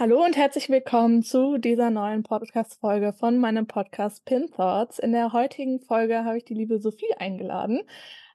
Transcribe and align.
Hallo 0.00 0.24
und 0.24 0.36
herzlich 0.36 0.68
willkommen 0.68 1.24
zu 1.24 1.58
dieser 1.58 1.90
neuen 1.90 2.22
Podcast-Folge 2.22 3.12
von 3.12 3.36
meinem 3.36 3.66
Podcast 3.66 4.24
Pin 4.24 4.48
Thoughts. 4.48 5.00
In 5.00 5.10
der 5.10 5.32
heutigen 5.32 5.80
Folge 5.80 6.24
habe 6.24 6.38
ich 6.38 6.44
die 6.44 6.54
liebe 6.54 6.78
Sophie 6.78 7.12
eingeladen. 7.18 7.80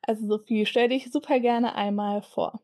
Also 0.01 0.27
Sophie, 0.27 0.65
stell 0.65 0.89
dich 0.89 1.09
super 1.09 1.39
gerne 1.39 1.73
einmal 1.75 2.21
vor. 2.21 2.59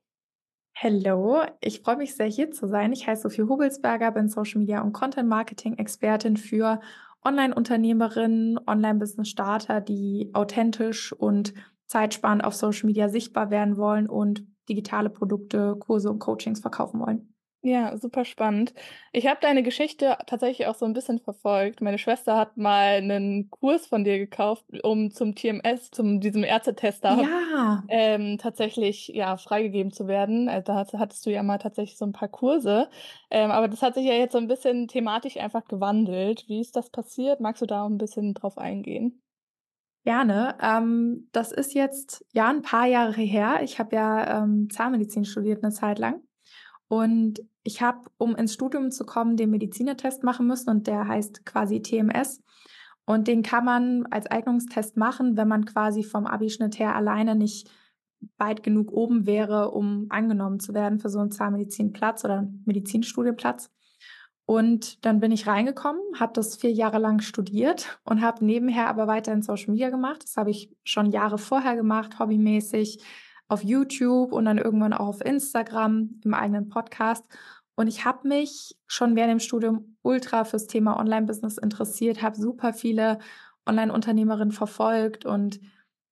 Hallo, 0.75 1.43
ich 1.61 1.79
freue 1.79 1.95
mich 1.95 2.13
sehr 2.13 2.25
hier 2.25 2.51
zu 2.51 2.67
sein. 2.67 2.91
Ich 2.91 3.07
heiße 3.07 3.21
Sophie 3.21 3.43
Hubelsberger, 3.43 4.11
bin 4.11 4.27
Social 4.27 4.59
Media 4.59 4.81
und 4.81 4.91
Content 4.91 5.29
Marketing 5.29 5.77
Expertin 5.77 6.35
für 6.35 6.81
Online-Unternehmerinnen, 7.23 8.59
Online-Business-Starter, 8.67 9.79
die 9.79 10.29
authentisch 10.33 11.13
und 11.13 11.53
zeitsparend 11.85 12.43
auf 12.43 12.53
Social 12.53 12.87
Media 12.87 13.07
sichtbar 13.07 13.49
werden 13.49 13.77
wollen 13.77 14.09
und 14.09 14.43
digitale 14.67 15.09
Produkte, 15.09 15.77
Kurse 15.79 16.09
und 16.09 16.19
Coachings 16.19 16.59
verkaufen 16.59 16.99
wollen. 16.99 17.33
Ja, 17.61 17.97
super 17.97 18.23
spannend. 18.23 18.73
Ich 19.11 19.27
habe 19.27 19.39
deine 19.41 19.63
Geschichte 19.63 20.17
tatsächlich 20.27 20.67
auch 20.67 20.75
so 20.75 20.85
ein 20.85 20.93
bisschen 20.93 21.19
verfolgt. 21.19 21.81
Meine 21.81 21.97
Schwester 21.97 22.37
hat 22.37 22.55
mal 22.55 22.95
einen 22.97 23.49
Kurs 23.49 23.85
von 23.87 24.05
dir 24.05 24.17
gekauft, 24.17 24.63
um 24.83 25.11
zum 25.11 25.35
TMS, 25.35 25.91
zum 25.91 26.21
diesem 26.21 26.45
Ärztetester 26.45 27.17
Ja. 27.19 27.83
ähm, 27.87 28.37
tatsächlich 28.39 29.09
ja 29.09 29.37
freigegeben 29.37 29.91
zu 29.91 30.07
werden. 30.07 30.49
Also 30.49 30.63
da 30.73 30.85
hattest 30.99 31.25
du 31.25 31.31
ja 31.31 31.43
mal 31.43 31.57
tatsächlich 31.59 31.97
so 31.97 32.05
ein 32.05 32.13
paar 32.13 32.29
Kurse. 32.29 32.89
Ähm, 33.31 33.51
aber 33.51 33.67
das 33.67 33.81
hat 33.81 33.95
sich 33.95 34.05
ja 34.05 34.13
jetzt 34.13 34.33
so 34.33 34.37
ein 34.39 34.47
bisschen 34.47 34.87
thematisch 34.87 35.37
einfach 35.37 35.65
gewandelt. 35.65 36.45
Wie 36.47 36.61
ist 36.61 36.75
das 36.77 36.89
passiert? 36.91 37.41
Magst 37.41 37.61
du 37.61 37.65
da 37.65 37.83
auch 37.83 37.89
ein 37.89 37.97
bisschen 37.97 38.33
drauf 38.35 38.57
eingehen? 38.57 39.21
Gerne. 40.05 40.57
Ähm, 40.61 41.29
das 41.31 41.51
ist 41.51 41.73
jetzt 41.73 42.25
ja 42.33 42.49
ein 42.49 42.61
paar 42.61 42.85
Jahre 42.87 43.21
her. 43.21 43.59
Ich 43.63 43.79
habe 43.79 43.95
ja 43.95 44.43
ähm, 44.43 44.69
Zahnmedizin 44.69 45.25
studiert 45.25 45.63
eine 45.63 45.71
Zeit 45.73 45.99
lang. 45.99 46.21
Und 46.89 47.39
ich 47.63 47.81
habe, 47.81 48.09
um 48.17 48.35
ins 48.35 48.53
Studium 48.53 48.91
zu 48.91 49.05
kommen, 49.05 49.37
den 49.37 49.51
Medizinertest 49.51 50.23
machen 50.23 50.47
müssen 50.47 50.69
und 50.69 50.87
der 50.87 51.07
heißt 51.07 51.45
quasi 51.45 51.81
TMS. 51.81 52.41
Und 53.05 53.27
den 53.27 53.41
kann 53.41 53.63
man 53.63 54.05
als 54.07 54.27
Eignungstest 54.27 54.97
machen, 54.97 55.37
wenn 55.37 55.47
man 55.47 55.65
quasi 55.65 56.03
vom 56.03 56.27
Abischnitt 56.27 56.77
her 56.77 56.95
alleine 56.95 57.35
nicht 57.35 57.69
weit 58.37 58.63
genug 58.63 58.91
oben 58.91 59.25
wäre, 59.25 59.71
um 59.71 60.07
angenommen 60.09 60.59
zu 60.59 60.73
werden 60.73 60.99
für 60.99 61.09
so 61.09 61.19
einen 61.19 61.31
Zahnmedizinplatz 61.31 62.25
oder 62.25 62.49
Medizinstudienplatz. 62.65 63.71
Und 64.45 65.05
dann 65.05 65.19
bin 65.19 65.31
ich 65.31 65.45
reingekommen, 65.45 66.01
habe 66.19 66.33
das 66.33 66.55
vier 66.55 66.71
Jahre 66.71 66.97
lang 66.97 67.21
studiert 67.21 67.99
und 68.03 68.21
habe 68.21 68.43
nebenher 68.43 68.87
aber 68.87 69.05
weiterhin 69.05 69.43
Social 69.43 69.71
Media 69.71 69.91
gemacht. 69.91 70.23
Das 70.23 70.37
habe 70.37 70.49
ich 70.49 70.75
schon 70.83 71.11
Jahre 71.11 71.37
vorher 71.37 71.75
gemacht, 71.75 72.17
hobbymäßig 72.17 73.03
auf 73.49 73.63
YouTube 73.63 74.31
und 74.31 74.45
dann 74.45 74.59
irgendwann 74.59 74.93
auch 74.93 75.07
auf 75.07 75.25
Instagram 75.25 76.21
im 76.23 76.33
eigenen 76.33 76.69
Podcast. 76.69 77.25
Und 77.75 77.87
ich 77.87 78.05
habe 78.05 78.27
mich 78.27 78.77
schon 78.87 79.15
während 79.15 79.31
dem 79.31 79.39
Studium 79.39 79.97
ultra 80.03 80.45
fürs 80.45 80.67
Thema 80.67 80.97
Online-Business 80.97 81.57
interessiert, 81.57 82.21
habe 82.21 82.37
super 82.37 82.73
viele 82.73 83.19
Online-Unternehmerinnen 83.65 84.51
verfolgt 84.51 85.25
und 85.25 85.59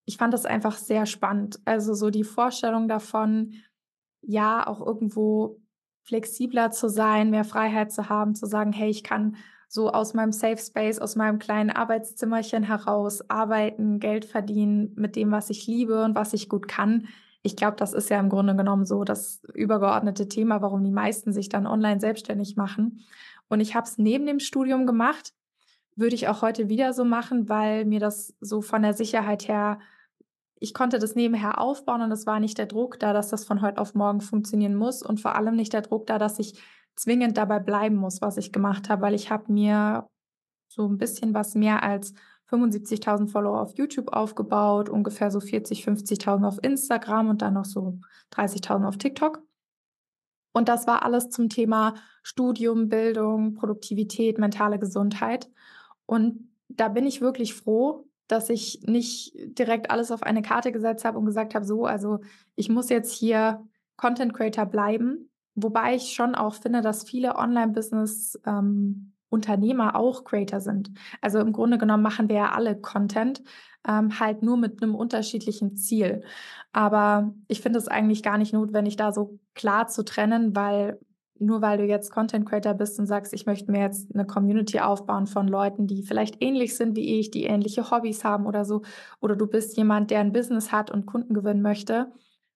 ich 0.05 0.17
fand 0.17 0.33
das 0.33 0.45
einfach 0.45 0.77
sehr 0.77 1.05
spannend. 1.05 1.59
Also 1.65 1.93
so 1.93 2.09
die 2.09 2.23
Vorstellung 2.23 2.87
davon, 2.87 3.53
ja, 4.21 4.65
auch 4.65 4.85
irgendwo 4.85 5.59
flexibler 6.03 6.71
zu 6.71 6.89
sein, 6.89 7.29
mehr 7.29 7.43
Freiheit 7.43 7.91
zu 7.91 8.09
haben, 8.09 8.33
zu 8.33 8.45
sagen, 8.45 8.71
hey, 8.71 8.89
ich 8.89 9.03
kann 9.03 9.35
so 9.67 9.91
aus 9.91 10.13
meinem 10.13 10.31
Safe 10.31 10.57
Space, 10.57 10.99
aus 10.99 11.17
meinem 11.17 11.39
kleinen 11.39 11.69
Arbeitszimmerchen 11.69 12.63
heraus 12.63 13.29
arbeiten, 13.29 13.99
Geld 13.99 14.23
verdienen 14.23 14.93
mit 14.95 15.17
dem, 15.17 15.31
was 15.31 15.49
ich 15.49 15.67
liebe 15.67 16.05
und 16.05 16.15
was 16.15 16.33
ich 16.33 16.47
gut 16.47 16.69
kann 16.69 17.07
ich 17.43 17.55
glaube, 17.55 17.77
das 17.77 17.93
ist 17.93 18.09
ja 18.09 18.19
im 18.19 18.29
Grunde 18.29 18.55
genommen 18.55 18.85
so 18.85 19.03
das 19.03 19.41
übergeordnete 19.53 20.27
Thema, 20.27 20.61
warum 20.61 20.83
die 20.83 20.91
meisten 20.91 21.31
sich 21.31 21.49
dann 21.49 21.67
online 21.67 21.99
selbstständig 21.99 22.55
machen. 22.55 23.05
Und 23.47 23.59
ich 23.59 23.75
habe 23.75 23.87
es 23.87 23.97
neben 23.97 24.25
dem 24.25 24.39
Studium 24.39 24.85
gemacht, 24.85 25.33
würde 25.95 26.15
ich 26.15 26.27
auch 26.27 26.41
heute 26.41 26.69
wieder 26.69 26.93
so 26.93 27.05
machen, 27.05 27.49
weil 27.49 27.85
mir 27.85 27.99
das 27.99 28.35
so 28.39 28.61
von 28.61 28.81
der 28.81 28.93
Sicherheit 28.93 29.47
her, 29.47 29.79
ich 30.59 30.73
konnte 30.73 30.99
das 30.99 31.15
nebenher 31.15 31.59
aufbauen 31.59 32.01
und 32.01 32.11
es 32.11 32.25
war 32.25 32.39
nicht 32.39 32.57
der 32.57 32.65
Druck 32.65 32.99
da, 32.99 33.13
dass 33.13 33.29
das 33.29 33.45
von 33.45 33.61
heute 33.61 33.79
auf 33.79 33.93
morgen 33.93 34.21
funktionieren 34.21 34.75
muss 34.75 35.01
und 35.01 35.19
vor 35.19 35.35
allem 35.35 35.55
nicht 35.55 35.73
der 35.73 35.81
Druck 35.81 36.07
da, 36.07 36.17
dass 36.17 36.39
ich 36.39 36.59
zwingend 36.95 37.37
dabei 37.37 37.59
bleiben 37.59 37.95
muss, 37.95 38.21
was 38.21 38.37
ich 38.37 38.51
gemacht 38.51 38.89
habe, 38.89 39.03
weil 39.03 39.13
ich 39.13 39.29
habe 39.31 39.51
mir 39.51 40.07
so 40.67 40.87
ein 40.87 40.97
bisschen 40.97 41.33
was 41.33 41.55
mehr 41.55 41.83
als 41.83 42.13
75.000 42.49 43.27
Follower 43.29 43.61
auf 43.61 43.77
YouTube 43.77 44.13
aufgebaut, 44.13 44.89
ungefähr 44.89 45.31
so 45.31 45.39
40, 45.39 45.85
50.000 45.85 46.47
auf 46.47 46.59
Instagram 46.61 47.29
und 47.29 47.41
dann 47.41 47.53
noch 47.55 47.65
so 47.65 47.99
30.000 48.33 48.87
auf 48.87 48.97
TikTok. 48.97 49.41
Und 50.53 50.69
das 50.69 50.87
war 50.87 51.03
alles 51.03 51.29
zum 51.29 51.49
Thema 51.49 51.93
Studium, 52.23 52.89
Bildung, 52.89 53.53
Produktivität, 53.53 54.39
mentale 54.39 54.79
Gesundheit. 54.79 55.49
Und 56.05 56.49
da 56.67 56.87
bin 56.87 57.05
ich 57.05 57.21
wirklich 57.21 57.53
froh, 57.53 58.07
dass 58.27 58.49
ich 58.49 58.81
nicht 58.83 59.33
direkt 59.35 59.91
alles 59.91 60.11
auf 60.11 60.23
eine 60.23 60.41
Karte 60.41 60.71
gesetzt 60.71 61.05
habe 61.05 61.17
und 61.17 61.25
gesagt 61.25 61.53
habe, 61.53 61.65
so, 61.65 61.85
also 61.85 62.19
ich 62.55 62.69
muss 62.69 62.89
jetzt 62.89 63.13
hier 63.13 63.65
Content 63.97 64.33
Creator 64.33 64.65
bleiben. 64.65 65.29
Wobei 65.55 65.95
ich 65.95 66.13
schon 66.13 66.35
auch 66.35 66.55
finde, 66.55 66.81
dass 66.81 67.03
viele 67.03 67.35
Online-Business 67.35 68.39
ähm, 68.45 69.13
Unternehmer 69.29 69.95
auch 69.95 70.23
Creator 70.23 70.59
sind. 70.61 70.91
Also 71.21 71.39
im 71.39 71.53
Grunde 71.53 71.77
genommen 71.77 72.03
machen 72.03 72.29
wir 72.29 72.37
ja 72.37 72.51
alle 72.51 72.79
Content, 72.79 73.43
ähm, 73.87 74.19
halt 74.19 74.43
nur 74.43 74.57
mit 74.57 74.81
einem 74.81 74.95
unterschiedlichen 74.95 75.75
Ziel. 75.75 76.23
Aber 76.71 77.33
ich 77.47 77.61
finde 77.61 77.79
es 77.79 77.87
eigentlich 77.87 78.23
gar 78.23 78.37
nicht 78.37 78.53
notwendig, 78.53 78.95
da 78.95 79.11
so 79.11 79.39
klar 79.55 79.87
zu 79.87 80.03
trennen, 80.03 80.55
weil 80.55 80.99
nur 81.39 81.61
weil 81.61 81.77
du 81.77 81.85
jetzt 81.85 82.11
Content 82.11 82.47
Creator 82.49 82.73
bist 82.73 82.99
und 82.99 83.05
sagst, 83.05 83.33
ich 83.33 83.45
möchte 83.45 83.71
mir 83.71 83.81
jetzt 83.81 84.13
eine 84.13 84.25
Community 84.25 84.79
aufbauen 84.79 85.27
von 85.27 85.47
Leuten, 85.47 85.87
die 85.87 86.03
vielleicht 86.03 86.41
ähnlich 86.41 86.75
sind 86.75 86.95
wie 86.95 87.19
ich, 87.19 87.31
die 87.31 87.43
ähnliche 87.43 87.91
Hobbys 87.91 88.23
haben 88.23 88.45
oder 88.45 88.65
so, 88.65 88.81
oder 89.19 89.35
du 89.35 89.47
bist 89.47 89.77
jemand, 89.77 90.11
der 90.11 90.19
ein 90.19 90.33
Business 90.33 90.71
hat 90.71 90.91
und 90.91 91.05
Kunden 91.05 91.33
gewinnen 91.33 91.61
möchte. 91.61 92.11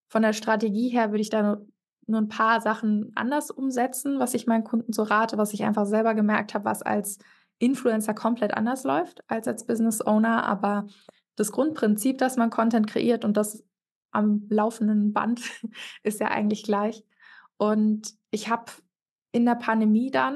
Von 0.09 0.23
der 0.23 0.33
Strategie 0.33 0.89
her 0.89 1.11
würde 1.11 1.21
ich 1.21 1.29
da 1.29 1.61
nur 2.07 2.19
ein 2.19 2.29
paar 2.29 2.61
Sachen 2.61 3.11
anders 3.15 3.51
umsetzen, 3.51 4.19
was 4.19 4.33
ich 4.33 4.47
meinen 4.47 4.63
Kunden 4.63 4.93
so 4.93 5.03
rate, 5.03 5.37
was 5.37 5.53
ich 5.53 5.63
einfach 5.63 5.85
selber 5.85 6.13
gemerkt 6.13 6.53
habe, 6.53 6.65
was 6.65 6.81
als 6.81 7.19
Influencer 7.59 8.13
komplett 8.13 8.53
anders 8.53 8.83
läuft 8.83 9.23
als 9.27 9.47
als 9.47 9.65
Business 9.65 10.01
Owner. 10.05 10.45
Aber 10.45 10.87
das 11.35 11.51
Grundprinzip, 11.51 12.17
dass 12.17 12.37
man 12.37 12.49
Content 12.49 12.87
kreiert 12.87 13.23
und 13.23 13.37
das 13.37 13.63
am 14.11 14.45
laufenden 14.49 15.13
Band 15.13 15.41
ist 16.03 16.19
ja 16.19 16.27
eigentlich 16.27 16.63
gleich. 16.63 17.05
Und 17.57 18.15
ich 18.31 18.49
habe 18.49 18.71
in 19.31 19.45
der 19.45 19.55
Pandemie 19.55 20.11
dann, 20.11 20.35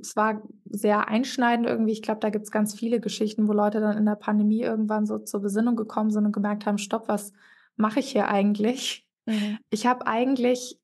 es 0.00 0.14
war 0.14 0.42
sehr 0.66 1.08
einschneidend 1.08 1.66
irgendwie, 1.66 1.92
ich 1.92 2.02
glaube, 2.02 2.20
da 2.20 2.30
gibt 2.30 2.44
es 2.44 2.52
ganz 2.52 2.74
viele 2.74 3.00
Geschichten, 3.00 3.48
wo 3.48 3.52
Leute 3.52 3.80
dann 3.80 3.96
in 3.96 4.06
der 4.06 4.14
Pandemie 4.14 4.60
irgendwann 4.60 5.06
so 5.06 5.18
zur 5.18 5.40
Besinnung 5.40 5.74
gekommen 5.74 6.10
sind 6.10 6.26
und 6.26 6.32
gemerkt 6.32 6.66
haben, 6.66 6.78
stopp, 6.78 7.08
was 7.08 7.32
mache 7.76 8.00
ich 8.00 8.12
hier 8.12 8.28
eigentlich? 8.28 9.07
Mhm. 9.28 9.58
Ich 9.70 9.86
habe 9.86 10.06
eigentlich 10.06 10.80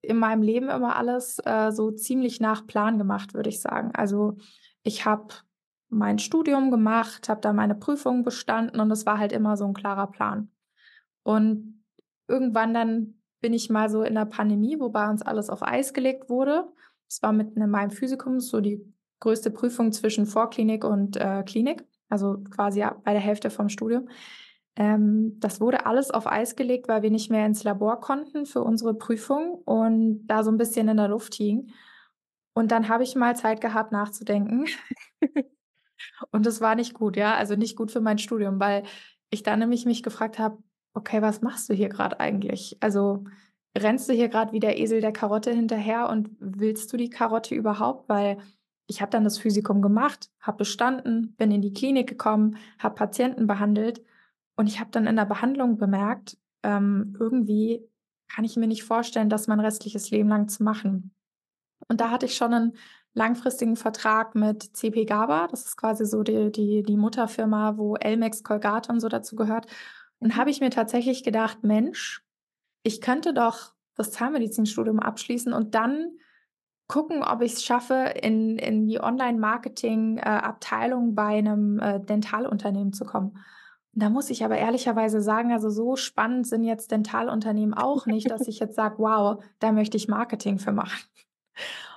in 0.00 0.16
meinem 0.16 0.42
Leben 0.42 0.68
immer 0.68 0.96
alles 0.96 1.38
äh, 1.44 1.72
so 1.72 1.90
ziemlich 1.90 2.40
nach 2.40 2.66
Plan 2.66 2.98
gemacht, 2.98 3.34
würde 3.34 3.48
ich 3.48 3.60
sagen. 3.60 3.90
Also 3.94 4.36
ich 4.82 5.04
habe 5.04 5.34
mein 5.88 6.18
Studium 6.18 6.70
gemacht, 6.70 7.28
habe 7.28 7.40
da 7.40 7.52
meine 7.52 7.74
Prüfungen 7.74 8.22
bestanden 8.22 8.80
und 8.80 8.90
es 8.90 9.06
war 9.06 9.18
halt 9.18 9.32
immer 9.32 9.56
so 9.56 9.64
ein 9.66 9.74
klarer 9.74 10.06
Plan. 10.06 10.50
Und 11.22 11.82
irgendwann 12.28 12.74
dann 12.74 13.14
bin 13.40 13.52
ich 13.52 13.70
mal 13.70 13.88
so 13.90 14.02
in 14.02 14.14
der 14.14 14.26
Pandemie, 14.26 14.78
wo 14.78 14.90
bei 14.90 15.08
uns 15.08 15.22
alles 15.22 15.50
auf 15.50 15.62
Eis 15.62 15.92
gelegt 15.92 16.28
wurde. 16.28 16.68
Es 17.08 17.22
war 17.22 17.32
mitten 17.32 17.60
in 17.60 17.70
meinem 17.70 17.90
Physikum 17.90 18.40
so 18.40 18.60
die 18.60 18.80
größte 19.20 19.50
Prüfung 19.50 19.92
zwischen 19.92 20.26
Vorklinik 20.26 20.84
und 20.84 21.16
äh, 21.16 21.42
Klinik, 21.44 21.84
also 22.08 22.38
quasi 22.50 22.84
bei 23.04 23.12
der 23.12 23.22
Hälfte 23.22 23.50
vom 23.50 23.68
Studium 23.68 24.08
Ähm, 24.76 25.38
das 25.38 25.60
wurde 25.60 25.86
alles 25.86 26.10
auf 26.10 26.26
Eis 26.26 26.56
gelegt, 26.56 26.88
weil 26.88 27.02
wir 27.02 27.10
nicht 27.10 27.30
mehr 27.30 27.46
ins 27.46 27.62
Labor 27.62 28.00
konnten 28.00 28.44
für 28.46 28.62
unsere 28.62 28.94
Prüfung 28.94 29.62
und 29.64 30.26
da 30.26 30.42
so 30.42 30.50
ein 30.50 30.56
bisschen 30.56 30.88
in 30.88 30.96
der 30.96 31.08
Luft 31.08 31.34
hing. 31.34 31.72
Und 32.54 32.70
dann 32.72 32.88
habe 32.88 33.02
ich 33.02 33.14
mal 33.14 33.36
Zeit 33.36 33.60
gehabt, 33.60 33.92
nachzudenken. 33.92 34.66
und 36.30 36.46
das 36.46 36.60
war 36.60 36.74
nicht 36.74 36.94
gut, 36.94 37.16
ja, 37.16 37.34
also 37.34 37.54
nicht 37.56 37.76
gut 37.76 37.90
für 37.92 38.00
mein 38.00 38.18
Studium, 38.18 38.58
weil 38.60 38.84
ich 39.30 39.42
dann 39.42 39.60
nämlich 39.60 39.86
mich 39.86 40.02
gefragt 40.02 40.38
habe, 40.38 40.58
okay, 40.94 41.22
was 41.22 41.42
machst 41.42 41.68
du 41.68 41.74
hier 41.74 41.88
gerade 41.88 42.20
eigentlich? 42.20 42.76
Also 42.80 43.24
rennst 43.76 44.08
du 44.08 44.12
hier 44.12 44.28
gerade 44.28 44.52
wie 44.52 44.60
der 44.60 44.78
Esel 44.78 45.00
der 45.00 45.12
Karotte 45.12 45.52
hinterher 45.52 46.08
und 46.08 46.30
willst 46.38 46.92
du 46.92 46.96
die 46.96 47.10
Karotte 47.10 47.54
überhaupt? 47.54 48.08
Weil 48.08 48.38
ich 48.86 49.00
habe 49.00 49.10
dann 49.10 49.24
das 49.24 49.38
Physikum 49.38 49.82
gemacht, 49.82 50.30
habe 50.40 50.58
bestanden, 50.58 51.34
bin 51.36 51.50
in 51.50 51.62
die 51.62 51.72
Klinik 51.72 52.08
gekommen, 52.08 52.56
habe 52.78 52.94
Patienten 52.94 53.46
behandelt 53.46 54.02
und 54.56 54.66
ich 54.66 54.80
habe 54.80 54.90
dann 54.90 55.06
in 55.06 55.16
der 55.16 55.24
Behandlung 55.24 55.78
bemerkt, 55.78 56.36
ähm, 56.62 57.16
irgendwie 57.18 57.88
kann 58.28 58.44
ich 58.44 58.56
mir 58.56 58.66
nicht 58.66 58.84
vorstellen, 58.84 59.28
das 59.28 59.46
mein 59.46 59.60
restliches 59.60 60.10
Leben 60.10 60.28
lang 60.28 60.48
zu 60.48 60.62
machen. 60.62 61.14
Und 61.88 62.00
da 62.00 62.10
hatte 62.10 62.26
ich 62.26 62.36
schon 62.36 62.54
einen 62.54 62.76
langfristigen 63.12 63.76
Vertrag 63.76 64.34
mit 64.34 64.76
CP 64.76 65.04
Gaba. 65.04 65.46
Das 65.48 65.66
ist 65.66 65.76
quasi 65.76 66.06
so 66.06 66.22
die, 66.22 66.50
die, 66.50 66.82
die 66.82 66.96
Mutterfirma, 66.96 67.76
wo 67.76 67.96
Elmex, 67.96 68.42
Colgate 68.42 68.90
und 68.90 69.00
so 69.00 69.08
dazu 69.08 69.36
gehört. 69.36 69.66
Und 70.18 70.36
habe 70.36 70.50
ich 70.50 70.60
mir 70.60 70.70
tatsächlich 70.70 71.22
gedacht, 71.22 71.62
Mensch, 71.62 72.24
ich 72.82 73.00
könnte 73.00 73.34
doch 73.34 73.74
das 73.94 74.10
Zahnmedizinstudium 74.10 75.00
abschließen 75.00 75.52
und 75.52 75.74
dann 75.74 76.18
gucken, 76.86 77.22
ob 77.22 77.42
ich 77.42 77.54
es 77.54 77.64
schaffe, 77.64 78.14
in, 78.20 78.58
in 78.58 78.86
die 78.86 79.00
Online-Marketing-Abteilung 79.00 81.10
äh, 81.10 81.12
bei 81.12 81.38
einem 81.38 81.78
äh, 81.78 82.00
Dentalunternehmen 82.00 82.92
zu 82.92 83.04
kommen. 83.04 83.38
Da 83.96 84.10
muss 84.10 84.30
ich 84.30 84.44
aber 84.44 84.58
ehrlicherweise 84.58 85.20
sagen, 85.20 85.52
also 85.52 85.70
so 85.70 85.96
spannend 85.96 86.46
sind 86.46 86.64
jetzt 86.64 86.90
Dentalunternehmen 86.90 87.74
auch 87.74 88.06
nicht, 88.06 88.30
dass 88.30 88.48
ich 88.48 88.58
jetzt 88.58 88.76
sage, 88.76 88.96
wow, 88.98 89.42
da 89.58 89.72
möchte 89.72 89.96
ich 89.96 90.08
Marketing 90.08 90.58
für 90.58 90.72
machen. 90.72 91.00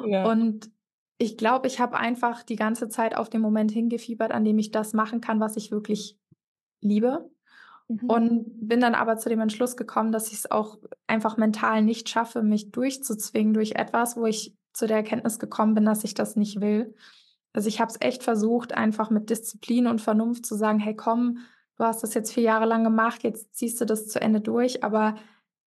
Ja. 0.05 0.29
Und 0.29 0.69
ich 1.17 1.38
glaube, 1.38 1.67
ich 1.67 1.79
habe 1.79 1.97
einfach 1.97 2.44
die 2.44 2.55
ganze 2.55 2.89
Zeit 2.89 3.15
auf 3.15 3.29
den 3.29 3.41
Moment 3.41 3.71
hingefiebert, 3.71 4.31
an 4.31 4.45
dem 4.45 4.59
ich 4.59 4.71
das 4.71 4.94
machen 4.94 5.21
kann, 5.21 5.39
was 5.39 5.57
ich 5.57 5.71
wirklich 5.71 6.17
liebe. 6.81 7.29
Mhm. 7.88 8.09
Und 8.09 8.67
bin 8.67 8.79
dann 8.81 8.93
aber 8.93 9.17
zu 9.17 9.29
dem 9.29 9.39
Entschluss 9.39 9.77
gekommen, 9.77 10.11
dass 10.11 10.27
ich 10.27 10.39
es 10.39 10.51
auch 10.51 10.77
einfach 11.07 11.38
mental 11.38 11.81
nicht 11.81 12.09
schaffe, 12.09 12.43
mich 12.43 12.71
durchzuzwingen 12.71 13.53
durch 13.53 13.73
etwas, 13.73 14.15
wo 14.15 14.25
ich 14.25 14.55
zu 14.73 14.85
der 14.85 14.97
Erkenntnis 14.97 15.39
gekommen 15.39 15.73
bin, 15.73 15.85
dass 15.85 16.03
ich 16.03 16.13
das 16.13 16.35
nicht 16.35 16.61
will. 16.61 16.93
Also 17.53 17.69
ich 17.69 17.81
habe 17.81 17.89
es 17.89 18.00
echt 18.00 18.21
versucht, 18.21 18.73
einfach 18.73 19.09
mit 19.09 19.31
Disziplin 19.31 19.88
und 19.88 20.01
Vernunft 20.01 20.45
zu 20.45 20.53
sagen, 20.53 20.79
hey 20.79 20.95
komm, 20.95 21.39
du 21.77 21.83
hast 21.83 22.03
das 22.03 22.13
jetzt 22.13 22.33
vier 22.33 22.44
Jahre 22.44 22.65
lang 22.65 22.83
gemacht, 22.83 23.24
jetzt 23.24 23.56
ziehst 23.56 23.79
du 23.79 23.85
das 23.85 24.07
zu 24.07 24.19
Ende 24.19 24.41
durch. 24.41 24.83
Aber 24.83 25.15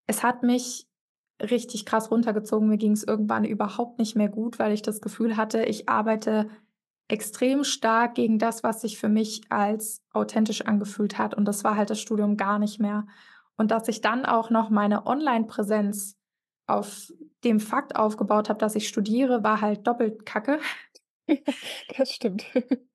es 0.06 0.24
hat 0.24 0.44
mich 0.44 0.88
richtig 1.42 1.86
krass 1.86 2.10
runtergezogen. 2.10 2.68
Mir 2.68 2.78
ging 2.78 2.94
es 2.94 3.04
irgendwann 3.04 3.46
überhaupt 3.46 4.00
nicht 4.00 4.16
mehr 4.16 4.30
gut, 4.30 4.58
weil 4.60 4.72
ich 4.72 4.82
das 4.82 5.02
Gefühl 5.02 5.38
hatte, 5.38 5.64
ich 5.64 5.88
arbeite 5.90 6.50
extrem 7.10 7.64
stark 7.64 8.16
gegen 8.16 8.40
das, 8.40 8.64
was 8.64 8.82
sich 8.82 8.98
für 8.98 9.10
mich 9.10 9.42
als 9.50 10.02
authentisch 10.12 10.62
angefühlt 10.62 11.18
hat. 11.18 11.36
Und 11.36 11.46
das 11.46 11.64
war 11.64 11.78
halt 11.78 11.90
das 11.90 12.02
Studium 12.02 12.38
gar 12.38 12.60
nicht 12.60 12.80
mehr. 12.80 13.06
Und 13.56 13.72
dass 13.72 13.88
ich 13.88 14.02
dann 14.02 14.26
auch 14.26 14.50
noch 14.50 14.70
meine 14.70 15.06
Online-Präsenz 15.06 16.18
auf 16.68 17.12
dem 17.44 17.60
Fakt 17.60 17.96
aufgebaut 17.96 18.50
habe, 18.50 18.60
dass 18.60 18.76
ich 18.76 18.88
studiere, 18.88 19.44
war 19.44 19.62
halt 19.62 19.88
doppelt 19.88 20.26
kacke. 20.26 20.60
das 21.98 22.12
stimmt. 22.12 22.46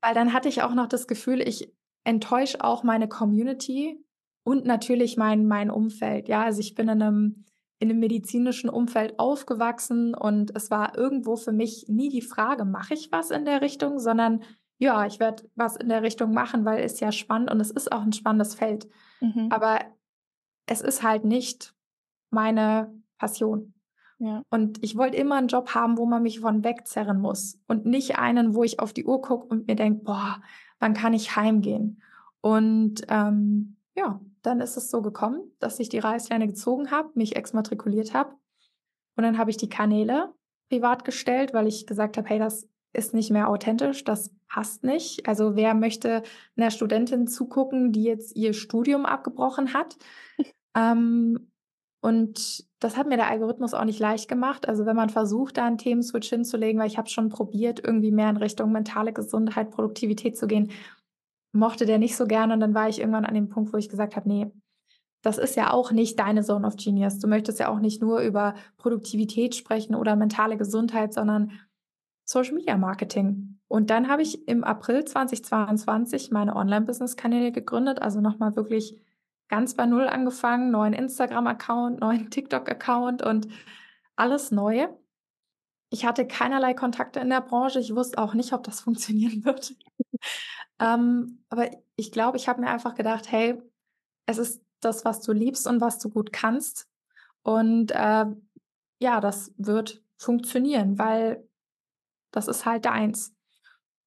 Weil 0.00 0.14
dann 0.14 0.32
hatte 0.32 0.48
ich 0.48 0.62
auch 0.62 0.74
noch 0.74 0.88
das 0.88 1.06
Gefühl, 1.06 1.40
ich 1.40 1.72
enttäusche 2.04 2.62
auch 2.62 2.82
meine 2.82 3.08
Community 3.08 4.04
und 4.44 4.64
natürlich 4.64 5.16
mein, 5.16 5.46
mein 5.46 5.70
Umfeld. 5.70 6.28
Ja, 6.28 6.42
also 6.42 6.60
ich 6.60 6.74
bin 6.74 6.88
in 6.88 7.02
einem, 7.02 7.44
in 7.78 7.90
einem 7.90 8.00
medizinischen 8.00 8.70
Umfeld 8.70 9.18
aufgewachsen 9.18 10.14
und 10.14 10.54
es 10.56 10.70
war 10.70 10.96
irgendwo 10.96 11.36
für 11.36 11.52
mich 11.52 11.86
nie 11.88 12.08
die 12.08 12.22
Frage, 12.22 12.64
mache 12.64 12.94
ich 12.94 13.10
was 13.12 13.30
in 13.30 13.44
der 13.44 13.62
Richtung, 13.62 13.98
sondern 13.98 14.42
ja, 14.78 15.06
ich 15.06 15.20
werde 15.20 15.48
was 15.54 15.76
in 15.76 15.88
der 15.88 16.02
Richtung 16.02 16.32
machen, 16.32 16.64
weil 16.64 16.82
es 16.82 16.98
ja 16.98 17.12
spannend 17.12 17.50
und 17.50 17.60
es 17.60 17.70
ist 17.70 17.92
auch 17.92 18.02
ein 18.02 18.12
spannendes 18.12 18.54
Feld. 18.54 18.88
Mhm. 19.20 19.48
Aber 19.50 19.78
es 20.66 20.80
ist 20.80 21.02
halt 21.04 21.24
nicht 21.24 21.74
meine 22.30 22.92
Passion. 23.18 23.74
Ja. 24.18 24.42
Und 24.50 24.82
ich 24.82 24.96
wollte 24.96 25.16
immer 25.16 25.36
einen 25.36 25.48
Job 25.48 25.74
haben, 25.74 25.98
wo 25.98 26.06
man 26.06 26.22
mich 26.22 26.40
von 26.40 26.64
wegzerren 26.64 27.20
muss 27.20 27.60
und 27.68 27.86
nicht 27.86 28.18
einen, 28.18 28.54
wo 28.54 28.64
ich 28.64 28.80
auf 28.80 28.92
die 28.92 29.04
Uhr 29.04 29.20
gucke 29.20 29.46
und 29.46 29.66
mir 29.66 29.76
denke, 29.76 30.04
boah, 30.04 30.40
wann 30.82 30.94
kann 30.94 31.14
ich 31.14 31.36
heimgehen? 31.36 32.02
Und 32.40 33.02
ähm, 33.08 33.76
ja, 33.94 34.20
dann 34.42 34.60
ist 34.60 34.76
es 34.76 34.90
so 34.90 35.00
gekommen, 35.00 35.40
dass 35.60 35.78
ich 35.78 35.88
die 35.88 36.00
Reißleine 36.00 36.48
gezogen 36.48 36.90
habe, 36.90 37.10
mich 37.14 37.36
exmatrikuliert 37.36 38.14
habe. 38.14 38.34
Und 39.16 39.22
dann 39.22 39.38
habe 39.38 39.50
ich 39.50 39.56
die 39.56 39.68
Kanäle 39.68 40.34
privat 40.68 41.04
gestellt, 41.04 41.54
weil 41.54 41.68
ich 41.68 41.86
gesagt 41.86 42.16
habe, 42.16 42.28
hey, 42.28 42.40
das 42.40 42.68
ist 42.92 43.14
nicht 43.14 43.30
mehr 43.30 43.48
authentisch, 43.48 44.02
das 44.02 44.34
passt 44.48 44.82
nicht. 44.82 45.28
Also 45.28 45.54
wer 45.54 45.74
möchte 45.74 46.24
einer 46.56 46.72
Studentin 46.72 47.28
zugucken, 47.28 47.92
die 47.92 48.02
jetzt 48.02 48.34
ihr 48.34 48.52
Studium 48.52 49.06
abgebrochen 49.06 49.74
hat? 49.74 49.96
ähm, 50.74 51.52
und 52.00 52.66
das 52.82 52.96
hat 52.96 53.06
mir 53.06 53.16
der 53.16 53.28
Algorithmus 53.28 53.74
auch 53.74 53.84
nicht 53.84 54.00
leicht 54.00 54.28
gemacht. 54.28 54.68
Also 54.68 54.86
wenn 54.86 54.96
man 54.96 55.10
versucht, 55.10 55.56
da 55.56 55.66
einen 55.66 55.78
Themenswitch 55.78 56.28
hinzulegen, 56.28 56.80
weil 56.80 56.88
ich 56.88 56.98
habe 56.98 57.08
schon 57.08 57.28
probiert, 57.28 57.80
irgendwie 57.84 58.10
mehr 58.10 58.30
in 58.30 58.36
Richtung 58.36 58.72
mentale 58.72 59.12
Gesundheit, 59.12 59.70
Produktivität 59.70 60.36
zu 60.36 60.46
gehen, 60.46 60.70
mochte 61.52 61.86
der 61.86 61.98
nicht 61.98 62.16
so 62.16 62.26
gerne. 62.26 62.54
Und 62.54 62.60
dann 62.60 62.74
war 62.74 62.88
ich 62.88 62.98
irgendwann 62.98 63.24
an 63.24 63.34
dem 63.34 63.48
Punkt, 63.48 63.72
wo 63.72 63.76
ich 63.76 63.88
gesagt 63.88 64.16
habe, 64.16 64.28
nee, 64.28 64.50
das 65.22 65.38
ist 65.38 65.54
ja 65.54 65.72
auch 65.72 65.92
nicht 65.92 66.18
deine 66.18 66.42
Zone 66.42 66.66
of 66.66 66.76
Genius. 66.76 67.18
Du 67.18 67.28
möchtest 67.28 67.60
ja 67.60 67.68
auch 67.68 67.78
nicht 67.78 68.02
nur 68.02 68.20
über 68.20 68.54
Produktivität 68.76 69.54
sprechen 69.54 69.94
oder 69.94 70.16
mentale 70.16 70.56
Gesundheit, 70.56 71.14
sondern 71.14 71.52
Social 72.24 72.54
Media 72.54 72.76
Marketing. 72.76 73.58
Und 73.68 73.90
dann 73.90 74.08
habe 74.08 74.22
ich 74.22 74.48
im 74.48 74.64
April 74.64 75.04
2022 75.04 76.30
meine 76.30 76.56
Online-Business-Kanäle 76.56 77.52
gegründet, 77.52 78.02
also 78.02 78.20
nochmal 78.20 78.56
wirklich 78.56 79.00
ganz 79.52 79.74
bei 79.74 79.84
Null 79.84 80.08
angefangen, 80.08 80.70
neuen 80.70 80.94
Instagram-Account, 80.94 82.00
neuen 82.00 82.30
TikTok-Account 82.30 83.20
und 83.20 83.48
alles 84.16 84.50
neu. 84.50 84.88
Ich 85.90 86.06
hatte 86.06 86.26
keinerlei 86.26 86.72
Kontakte 86.72 87.20
in 87.20 87.28
der 87.28 87.42
Branche. 87.42 87.78
Ich 87.78 87.94
wusste 87.94 88.16
auch 88.16 88.32
nicht, 88.32 88.54
ob 88.54 88.62
das 88.64 88.80
funktionieren 88.86 89.44
wird. 89.44 89.74
ähm, 90.78 91.44
aber 91.50 91.70
ich 91.96 92.12
glaube, 92.12 92.38
ich 92.38 92.48
habe 92.48 92.62
mir 92.62 92.70
einfach 92.70 92.94
gedacht, 92.94 93.30
hey, 93.30 93.60
es 94.24 94.38
ist 94.38 94.64
das, 94.80 95.04
was 95.04 95.20
du 95.20 95.32
liebst 95.32 95.66
und 95.66 95.82
was 95.82 95.98
du 95.98 96.08
gut 96.08 96.32
kannst. 96.32 96.88
Und 97.42 97.90
äh, 97.90 98.24
ja, 99.00 99.20
das 99.20 99.52
wird 99.58 100.02
funktionieren, 100.16 100.98
weil 100.98 101.46
das 102.30 102.48
ist 102.48 102.64
halt 102.64 102.86
deins. 102.86 103.34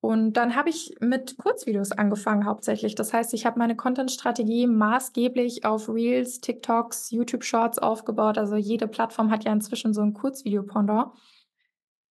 Und 0.05 0.33
dann 0.33 0.55
habe 0.55 0.69
ich 0.69 0.93
mit 1.00 1.35
Kurzvideos 1.38 1.91
angefangen 1.91 2.45
hauptsächlich. 2.45 2.93
Das 2.93 3.12
heißt, 3.12 3.33
ich 3.33 3.47
habe 3.47 3.57
meine 3.57 3.75
Content-Strategie 3.75 4.67
maßgeblich 4.67 5.65
auf 5.65 5.89
Reels, 5.89 6.41
TikToks, 6.41 7.09
YouTube-Shorts 7.09 7.79
aufgebaut. 7.79 8.38
Also 8.38 8.55
jede 8.55 8.88
Plattform 8.88 9.31
hat 9.31 9.45
ja 9.45 9.51
inzwischen 9.51 9.95
so 9.95 10.01
ein 10.01 10.13
Kurzvideo-Pendant, 10.13 11.12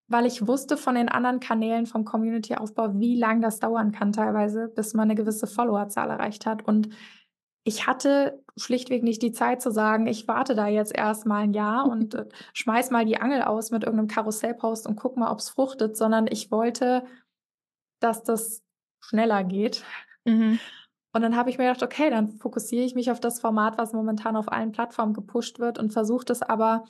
weil 0.08 0.26
ich 0.26 0.44
wusste 0.48 0.76
von 0.76 0.96
den 0.96 1.08
anderen 1.08 1.38
Kanälen 1.38 1.86
vom 1.86 2.04
Community-Aufbau, 2.04 2.98
wie 2.98 3.16
lange 3.16 3.42
das 3.42 3.60
dauern 3.60 3.92
kann 3.92 4.10
teilweise, 4.10 4.66
bis 4.74 4.92
man 4.94 5.04
eine 5.04 5.14
gewisse 5.14 5.46
Followerzahl 5.46 6.10
erreicht 6.10 6.46
hat. 6.46 6.66
Und 6.66 6.88
ich 7.62 7.86
hatte 7.86 8.42
schlichtweg 8.56 9.04
nicht 9.04 9.22
die 9.22 9.32
Zeit 9.32 9.62
zu 9.62 9.70
sagen, 9.70 10.08
ich 10.08 10.26
warte 10.26 10.56
da 10.56 10.66
jetzt 10.66 10.92
erst 10.92 11.26
mal 11.26 11.42
ein 11.42 11.52
Jahr 11.52 11.86
und 11.90 12.16
äh, 12.16 12.26
schmeiß 12.54 12.90
mal 12.90 13.04
die 13.04 13.20
Angel 13.20 13.42
aus 13.42 13.70
mit 13.70 13.84
irgendeinem 13.84 14.08
Karussellpost 14.08 14.88
und 14.88 14.96
guck 14.96 15.16
mal, 15.16 15.30
ob 15.30 15.38
es 15.38 15.48
fruchtet, 15.48 15.96
sondern 15.96 16.26
ich 16.26 16.50
wollte 16.50 17.04
dass 18.04 18.22
das 18.22 18.62
schneller 19.00 19.44
geht. 19.44 19.82
Mhm. 20.24 20.58
Und 21.12 21.22
dann 21.22 21.36
habe 21.36 21.48
ich 21.48 21.58
mir 21.58 21.64
gedacht, 21.64 21.82
okay, 21.82 22.10
dann 22.10 22.38
fokussiere 22.38 22.84
ich 22.84 22.94
mich 22.94 23.10
auf 23.10 23.20
das 23.20 23.40
Format, 23.40 23.78
was 23.78 23.92
momentan 23.92 24.36
auf 24.36 24.50
allen 24.50 24.72
Plattformen 24.72 25.14
gepusht 25.14 25.60
wird 25.60 25.78
und 25.78 25.92
versuche 25.92 26.24
das 26.24 26.42
aber 26.42 26.84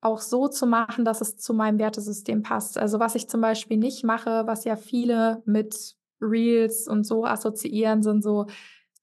auch 0.00 0.20
so 0.20 0.48
zu 0.48 0.66
machen, 0.66 1.04
dass 1.04 1.20
es 1.20 1.36
zu 1.36 1.54
meinem 1.54 1.78
Wertesystem 1.78 2.42
passt. 2.42 2.78
Also 2.78 3.00
was 3.00 3.14
ich 3.14 3.28
zum 3.28 3.40
Beispiel 3.40 3.76
nicht 3.76 4.04
mache, 4.04 4.46
was 4.46 4.64
ja 4.64 4.76
viele 4.76 5.42
mit 5.46 5.94
Reels 6.20 6.88
und 6.88 7.04
so 7.04 7.24
assoziieren, 7.24 8.02
sind 8.02 8.22
so 8.22 8.46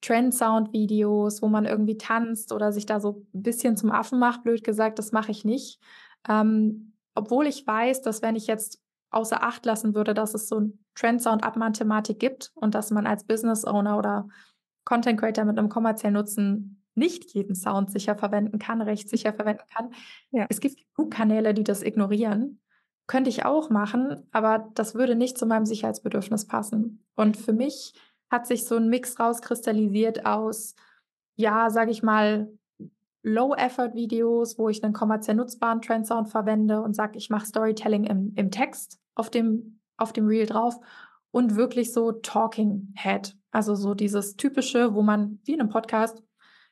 Trend-Sound-Videos, 0.01 1.41
wo 1.41 1.47
man 1.47 1.65
irgendwie 1.65 1.97
tanzt 1.97 2.51
oder 2.51 2.71
sich 2.71 2.85
da 2.85 2.99
so 2.99 3.25
ein 3.33 3.43
bisschen 3.43 3.77
zum 3.77 3.91
Affen 3.91 4.19
macht, 4.19 4.43
blöd 4.43 4.63
gesagt, 4.63 4.99
das 4.99 5.11
mache 5.11 5.31
ich 5.31 5.45
nicht. 5.45 5.79
Ähm, 6.27 6.93
obwohl 7.13 7.47
ich 7.47 7.65
weiß, 7.65 8.01
dass 8.01 8.21
wenn 8.21 8.35
ich 8.35 8.47
jetzt 8.47 8.80
außer 9.11 9.43
Acht 9.43 9.65
lassen 9.65 9.93
würde, 9.93 10.13
dass 10.13 10.33
es 10.33 10.47
so 10.47 10.59
ein 10.59 10.79
Trend-Sound-Up-Mathematik 10.95 12.19
gibt 12.19 12.51
und 12.55 12.75
dass 12.75 12.91
man 12.91 13.07
als 13.07 13.25
Business 13.25 13.65
Owner 13.65 13.97
oder 13.97 14.27
Content 14.85 15.19
Creator 15.19 15.45
mit 15.45 15.57
einem 15.57 15.69
kommerziellen 15.69 16.15
Nutzen 16.15 16.83
nicht 16.95 17.33
jeden 17.33 17.55
Sound 17.55 17.91
sicher 17.91 18.15
verwenden 18.15 18.59
kann, 18.59 18.81
rechtssicher 18.81 19.33
verwenden 19.33 19.63
kann. 19.73 19.93
Ja. 20.31 20.45
Es 20.49 20.59
gibt 20.59 20.77
genug 20.95 21.11
Kanäle, 21.11 21.53
die 21.53 21.63
das 21.63 21.83
ignorieren. 21.83 22.59
Könnte 23.07 23.29
ich 23.29 23.45
auch 23.45 23.69
machen, 23.69 24.27
aber 24.31 24.69
das 24.73 24.95
würde 24.95 25.15
nicht 25.15 25.37
zu 25.37 25.45
meinem 25.45 25.65
Sicherheitsbedürfnis 25.65 26.47
passen. 26.47 27.05
Und 27.15 27.37
für 27.37 27.53
mich 27.53 27.93
hat 28.29 28.47
sich 28.47 28.65
so 28.65 28.75
ein 28.75 28.89
Mix 28.89 29.19
rauskristallisiert 29.19 30.25
aus 30.25 30.75
ja, 31.41 31.69
sage 31.69 31.91
ich 31.91 32.03
mal, 32.03 32.47
Low-Effort-Videos, 33.23 34.57
wo 34.57 34.69
ich 34.69 34.83
einen 34.83 34.93
kommerziell 34.93 35.37
nutzbaren 35.37 35.81
Trendsound 35.81 36.29
verwende 36.29 36.81
und 36.81 36.95
sage, 36.95 37.17
ich 37.17 37.29
mache 37.29 37.45
Storytelling 37.45 38.05
im, 38.05 38.33
im 38.35 38.51
Text 38.51 38.99
auf 39.15 39.29
dem, 39.29 39.79
auf 39.97 40.13
dem 40.13 40.27
Reel 40.27 40.45
drauf 40.45 40.79
und 41.31 41.55
wirklich 41.55 41.93
so 41.93 42.11
Talking 42.11 42.93
Head. 42.95 43.35
Also 43.51 43.75
so 43.75 43.93
dieses 43.93 44.35
typische, 44.37 44.93
wo 44.93 45.01
man 45.01 45.39
wie 45.43 45.53
in 45.53 45.59
einem 45.59 45.69
Podcast 45.69 46.23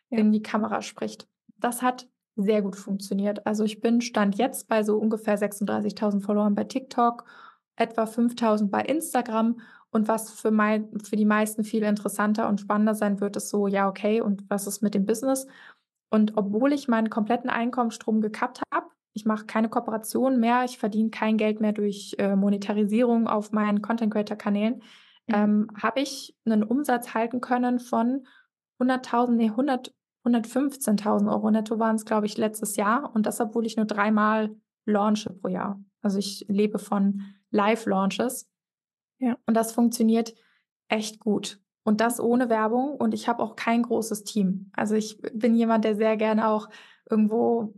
ja. 0.09 0.19
in 0.19 0.31
die 0.31 0.41
Kamera 0.41 0.81
spricht. 0.81 1.27
Das 1.57 1.81
hat 1.81 2.07
sehr 2.35 2.61
gut 2.61 2.75
funktioniert. 2.75 3.45
Also 3.45 3.63
ich 3.63 3.81
bin 3.81 4.01
Stand 4.01 4.37
jetzt 4.37 4.67
bei 4.67 4.83
so 4.83 4.97
ungefähr 4.97 5.37
36.000 5.37 6.21
Followern 6.21 6.55
bei 6.55 6.63
TikTok, 6.63 7.25
etwa 7.75 8.03
5.000 8.03 8.69
bei 8.69 8.81
Instagram. 8.81 9.59
Und 9.91 10.07
was 10.07 10.31
für, 10.31 10.51
mein, 10.51 10.99
für 10.99 11.15
die 11.15 11.25
meisten 11.25 11.63
viel 11.63 11.83
interessanter 11.83 12.47
und 12.47 12.61
spannender 12.61 12.95
sein 12.95 13.19
wird, 13.19 13.35
ist 13.35 13.49
so, 13.49 13.67
ja, 13.67 13.89
okay, 13.89 14.21
und 14.21 14.49
was 14.49 14.67
ist 14.67 14.81
mit 14.81 14.93
dem 14.93 15.05
Business? 15.05 15.47
Und 16.09 16.37
obwohl 16.37 16.73
ich 16.73 16.87
meinen 16.87 17.09
kompletten 17.09 17.49
Einkommensstrom 17.49 18.21
gekappt 18.21 18.61
habe, 18.73 18.87
ich 19.13 19.25
mache 19.25 19.45
keine 19.45 19.69
Kooperation 19.69 20.39
mehr, 20.39 20.63
ich 20.65 20.77
verdiene 20.77 21.09
kein 21.09 21.37
Geld 21.37 21.61
mehr 21.61 21.73
durch 21.73 22.15
äh, 22.17 22.35
Monetarisierung 22.35 23.27
auf 23.27 23.51
meinen 23.51 23.81
Content 23.81 24.13
Creator 24.13 24.37
Kanälen, 24.37 24.81
mhm. 25.27 25.35
ähm, 25.35 25.67
habe 25.81 26.01
ich 26.01 26.35
einen 26.45 26.63
Umsatz 26.63 27.13
halten 27.13 27.41
können 27.41 27.79
von 27.79 28.25
100.000, 28.79 29.31
nee, 29.31 29.49
100, 29.49 29.93
115.000 30.25 31.31
Euro 31.31 31.51
netto 31.51 31.79
waren 31.79 31.95
es, 31.95 32.05
glaube 32.05 32.25
ich, 32.25 32.37
letztes 32.37 32.75
Jahr. 32.75 33.13
Und 33.13 33.25
das, 33.25 33.39
obwohl 33.39 33.65
ich 33.65 33.77
nur 33.77 33.85
dreimal 33.85 34.55
launche 34.85 35.31
pro 35.31 35.49
Jahr. 35.49 35.81
Also 36.01 36.17
ich 36.17 36.45
lebe 36.47 36.79
von 36.79 37.21
Live-Launches. 37.51 38.49
Ja. 39.19 39.37
Und 39.45 39.55
das 39.55 39.71
funktioniert 39.71 40.33
echt 40.87 41.19
gut. 41.19 41.61
Und 41.89 42.01
das 42.01 42.19
ohne 42.19 42.51
Werbung. 42.51 42.91
Und 42.97 43.15
ich 43.15 43.27
habe 43.27 43.41
auch 43.41 43.55
kein 43.55 43.81
großes 43.81 44.23
Team. 44.23 44.69
Also 44.73 44.93
ich 44.93 45.19
bin 45.33 45.55
jemand, 45.55 45.85
der 45.85 45.95
sehr 45.95 46.17
gerne 46.17 46.47
auch 46.47 46.69
irgendwo 47.09 47.73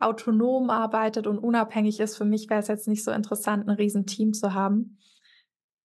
autonom 0.00 0.70
arbeitet 0.70 1.26
und 1.26 1.36
unabhängig 1.36 2.00
ist. 2.00 2.16
Für 2.16 2.24
mich 2.24 2.48
wäre 2.48 2.60
es 2.60 2.68
jetzt 2.68 2.88
nicht 2.88 3.04
so 3.04 3.10
interessant, 3.10 3.68
ein 3.68 3.74
Riesenteam 3.76 4.32
zu 4.32 4.54
haben. 4.54 4.96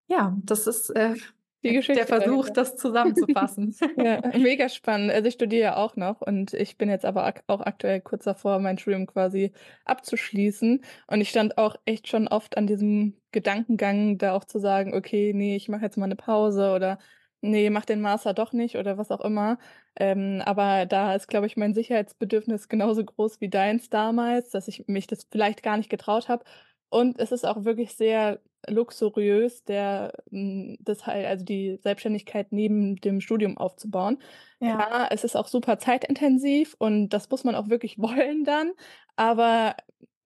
Ja, 0.08 0.38
das 0.46 0.66
ist 0.66 0.92
äh, 0.92 1.16
die 1.62 1.74
Geschichte. 1.74 2.06
Der 2.06 2.08
Versuch, 2.08 2.50
das 2.50 2.78
zusammenzufassen. 2.78 3.76
ja, 3.98 4.22
mega 4.38 4.70
spannend. 4.70 5.12
Also 5.12 5.28
ich 5.28 5.34
studiere 5.34 5.62
ja 5.62 5.76
auch 5.76 5.98
noch 5.98 6.22
und 6.22 6.54
ich 6.54 6.78
bin 6.78 6.88
jetzt 6.88 7.04
aber 7.04 7.26
ak 7.26 7.44
auch 7.48 7.60
aktuell 7.60 8.00
kurz 8.00 8.24
davor, 8.24 8.60
mein 8.60 8.78
Studium 8.78 9.08
quasi 9.08 9.52
abzuschließen. 9.84 10.86
Und 11.08 11.20
ich 11.20 11.30
stand 11.30 11.58
auch 11.58 11.76
echt 11.84 12.08
schon 12.08 12.30
oft 12.30 12.56
an 12.56 12.66
diesem 12.66 13.18
Gedankengang, 13.34 14.18
da 14.18 14.32
auch 14.32 14.46
zu 14.46 14.58
sagen, 14.58 14.94
okay, 14.94 15.34
nee, 15.36 15.58
ich 15.58 15.68
mache 15.68 15.84
jetzt 15.84 15.98
mal 15.98 16.06
eine 16.06 16.16
Pause 16.16 16.72
oder 16.72 16.98
nee, 17.42 17.70
mach 17.70 17.86
den 17.86 18.02
Master 18.02 18.34
doch 18.34 18.54
nicht 18.54 18.76
oder 18.78 18.98
was 18.98 19.12
auch 19.12 19.22
immer. 19.22 19.58
Ähm, 19.96 20.42
aber 20.46 20.86
da 20.86 21.16
ist, 21.16 21.28
glaube 21.28 21.48
ich, 21.48 21.58
mein 21.58 21.74
Sicherheitsbedürfnis 21.74 22.70
genauso 22.70 23.04
groß 23.06 23.42
wie 23.42 23.50
deins 23.50 23.90
damals, 23.90 24.50
dass 24.52 24.68
ich 24.68 24.88
mich 24.88 25.08
das 25.08 25.28
vielleicht 25.32 25.64
gar 25.64 25.78
nicht 25.78 25.90
getraut 25.90 26.30
habe. 26.30 26.44
Und 26.90 27.20
es 27.20 27.32
ist 27.32 27.46
auch 27.46 27.64
wirklich 27.66 27.96
sehr 27.96 28.40
luxuriös, 28.68 29.64
der 29.64 30.14
hm, 30.30 30.78
das 30.80 31.06
halt, 31.06 31.26
also 31.26 31.46
die 31.46 31.78
Selbstständigkeit 31.82 32.52
neben 32.52 32.96
dem 32.98 33.22
Studium 33.22 33.58
aufzubauen. 33.58 34.20
Ja. 34.60 34.76
Klar, 34.78 35.08
es 35.12 35.24
ist 35.24 35.36
auch 35.36 35.48
super 35.48 35.80
zeitintensiv 35.80 36.76
und 36.80 37.10
das 37.10 37.30
muss 37.30 37.44
man 37.44 37.56
auch 37.56 37.70
wirklich 37.70 37.98
wollen 38.00 38.44
dann, 38.44 38.72
aber 39.16 39.76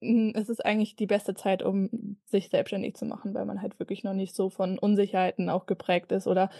hm, 0.00 0.32
es 0.34 0.48
ist 0.48 0.64
eigentlich 0.64 0.96
die 0.96 1.06
beste 1.06 1.34
Zeit, 1.34 1.62
um 1.62 2.16
sich 2.26 2.48
selbstständig 2.48 2.94
zu 2.96 3.04
machen, 3.06 3.34
weil 3.34 3.44
man 3.44 3.62
halt 3.62 3.78
wirklich 3.78 4.02
noch 4.04 4.14
nicht 4.14 4.34
so 4.34 4.50
von 4.50 4.78
Unsicherheiten 4.78 5.48
auch 5.48 5.66
geprägt 5.66 6.12
ist 6.12 6.26
oder 6.26 6.50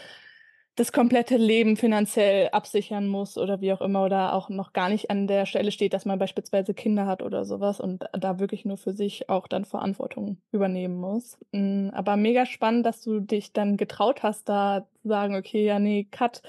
das 0.75 0.91
komplette 0.91 1.37
Leben 1.37 1.77
finanziell 1.77 2.49
absichern 2.51 3.07
muss 3.07 3.37
oder 3.37 3.61
wie 3.61 3.73
auch 3.73 3.83
immer 3.83 4.05
oder 4.05 4.35
auch 4.35 4.49
noch 4.49 4.73
gar 4.73 4.89
nicht 4.89 5.11
an 5.11 5.27
der 5.27 5.45
Stelle 5.45 5.71
steht, 5.71 5.93
dass 5.93 6.07
man 6.07 6.19
beispielsweise 6.19 6.73
Kinder 6.73 7.07
hat 7.07 7.23
oder 7.23 7.45
sowas 7.45 7.79
und 7.79 8.05
da 8.13 8.39
wirklich 8.39 8.65
nur 8.65 8.79
für 8.79 8.93
sich 8.93 9.29
auch 9.29 9.49
dann 9.49 9.67
Verantwortung 9.67 10.39
übernehmen 10.51 10.97
muss. 10.97 11.39
Hm, 11.53 11.91
aber 11.93 12.17
mega 12.17 12.47
spannend, 12.47 12.87
dass 12.87 13.03
du 13.03 13.21
dich 13.21 13.53
dann 13.53 13.77
getraut 13.77 14.23
hast, 14.23 14.49
da 14.49 14.87
zu 15.03 15.09
sagen, 15.09 15.37
okay, 15.37 15.67
ja, 15.67 15.79
nee, 15.79 16.09
Cut, 16.11 16.41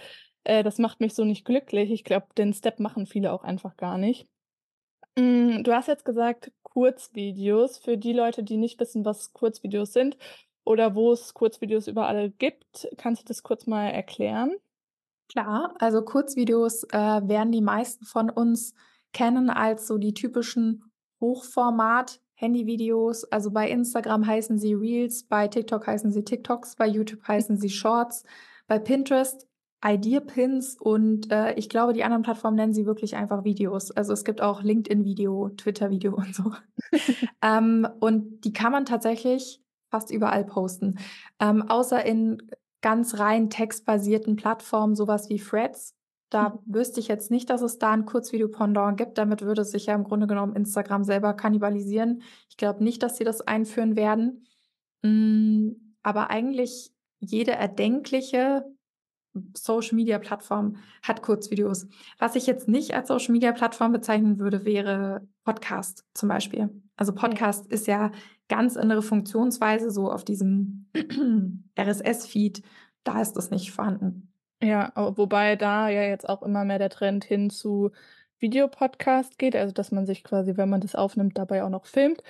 äh, 0.45 0.63
das 0.63 0.77
macht 0.77 1.01
mich 1.01 1.15
so 1.15 1.25
nicht 1.25 1.43
glücklich. 1.43 1.91
Ich 1.91 2.05
glaube, 2.05 2.27
den 2.37 2.53
Step 2.53 2.79
machen 2.79 3.05
viele 3.05 3.33
auch 3.33 3.43
einfach 3.43 3.75
gar 3.75 3.97
nicht. 3.97 4.27
Hm, 5.17 5.63
du 5.63 5.73
hast 5.73 5.87
jetzt 5.87 6.05
gesagt, 6.05 6.51
Kurzvideos. 6.63 7.77
Für 7.77 7.97
die 7.97 8.13
Leute, 8.13 8.43
die 8.43 8.57
nicht 8.57 8.79
wissen, 8.79 9.05
was 9.05 9.33
Kurzvideos 9.33 9.93
sind, 9.93 10.17
oder 10.65 10.95
wo 10.95 11.11
es 11.11 11.33
Kurzvideos 11.33 11.87
überall 11.87 12.31
gibt. 12.31 12.87
Kannst 12.97 13.23
du 13.23 13.25
das 13.25 13.43
kurz 13.43 13.67
mal 13.67 13.87
erklären? 13.87 14.51
Klar, 15.29 15.75
also 15.79 16.03
Kurzvideos 16.03 16.83
äh, 16.85 16.97
werden 16.97 17.51
die 17.51 17.61
meisten 17.61 18.05
von 18.05 18.29
uns 18.29 18.73
kennen 19.13 19.49
als 19.49 19.87
so 19.87 19.97
die 19.97 20.13
typischen 20.13 20.91
Hochformat 21.19 22.21
Handyvideos. 22.35 23.23
Also 23.25 23.51
bei 23.51 23.69
Instagram 23.69 24.25
heißen 24.27 24.57
sie 24.57 24.73
Reels, 24.73 25.23
bei 25.23 25.47
TikTok 25.47 25.87
heißen 25.87 26.11
sie 26.11 26.23
TikToks, 26.23 26.75
bei 26.75 26.87
YouTube 26.87 27.27
heißen 27.27 27.57
sie 27.57 27.69
Shorts, 27.71 28.23
bei 28.67 28.79
Pinterest 28.79 29.47
Idea-Pins 29.85 30.77
und 30.79 31.29
äh, 31.31 31.53
ich 31.55 31.67
glaube, 31.67 31.93
die 31.93 32.03
anderen 32.03 32.23
Plattformen 32.23 32.55
nennen 32.55 32.73
sie 32.73 32.85
wirklich 32.85 33.15
einfach 33.15 33.43
Videos. 33.43 33.91
Also 33.91 34.13
es 34.13 34.23
gibt 34.23 34.41
auch 34.41 34.63
LinkedIn-Video, 34.63 35.49
Twitter-Video 35.57 36.15
und 36.15 36.33
so. 36.33 36.53
ähm, 37.41 37.87
und 37.99 38.45
die 38.45 38.53
kann 38.53 38.71
man 38.71 38.85
tatsächlich 38.85 39.62
fast 39.93 40.09
überall 40.09 40.43
posten. 40.43 40.97
Ähm, 41.39 41.61
außer 41.69 42.03
in 42.03 42.41
ganz 42.81 43.19
rein 43.19 43.51
textbasierten 43.51 44.35
Plattformen, 44.35 44.95
sowas 44.95 45.29
wie 45.29 45.37
Threads. 45.37 45.95
Da 46.31 46.49
mhm. 46.49 46.59
wüsste 46.65 46.99
ich 46.99 47.07
jetzt 47.07 47.29
nicht, 47.29 47.51
dass 47.51 47.61
es 47.61 47.77
da 47.77 47.91
ein 47.91 48.05
Kurzvideo-Pendant 48.05 48.97
gibt. 48.97 49.19
Damit 49.19 49.43
würde 49.43 49.63
sich 49.63 49.85
ja 49.85 49.93
im 49.93 50.03
Grunde 50.03 50.25
genommen 50.25 50.55
Instagram 50.55 51.03
selber 51.03 51.35
kannibalisieren. 51.35 52.23
Ich 52.49 52.57
glaube 52.57 52.83
nicht, 52.83 53.03
dass 53.03 53.17
sie 53.17 53.23
das 53.23 53.41
einführen 53.41 53.95
werden. 53.95 54.47
Mm, 55.03 55.73
aber 56.01 56.31
eigentlich 56.31 56.91
jede 57.19 57.51
erdenkliche 57.51 58.65
Social 59.55 59.95
Media 59.95 60.17
Plattform 60.17 60.77
hat 61.03 61.21
Kurzvideos. 61.21 61.87
Was 62.17 62.35
ich 62.35 62.47
jetzt 62.47 62.67
nicht 62.67 62.95
als 62.95 63.09
Social 63.09 63.31
Media 63.31 63.51
Plattform 63.51 63.91
bezeichnen 63.91 64.39
würde, 64.39 64.65
wäre 64.65 65.27
Podcast 65.43 66.03
zum 66.15 66.29
Beispiel. 66.29 66.69
Also 66.95 67.13
Podcast 67.13 67.67
ist 67.67 67.85
ja 67.85 68.11
ganz 68.49 68.77
andere 68.77 69.01
Funktionsweise, 69.01 69.91
so 69.91 70.11
auf 70.11 70.23
diesem 70.23 70.89
RSS-Feed, 71.79 72.61
da 73.03 73.21
ist 73.21 73.33
das 73.33 73.51
nicht 73.51 73.71
vorhanden. 73.71 74.31
Ja, 74.61 74.93
wobei 74.95 75.55
da 75.55 75.89
ja 75.89 76.03
jetzt 76.03 76.27
auch 76.27 76.41
immer 76.41 76.63
mehr 76.63 76.79
der 76.79 76.89
Trend 76.89 77.25
hin 77.25 77.49
zu 77.49 77.91
Videopodcast 78.39 79.37
geht, 79.37 79.55
also 79.55 79.73
dass 79.73 79.91
man 79.91 80.05
sich 80.05 80.23
quasi, 80.23 80.57
wenn 80.57 80.69
man 80.69 80.81
das 80.81 80.95
aufnimmt, 80.95 81.37
dabei 81.37 81.63
auch 81.63 81.69
noch 81.69 81.85
filmt 81.85 82.23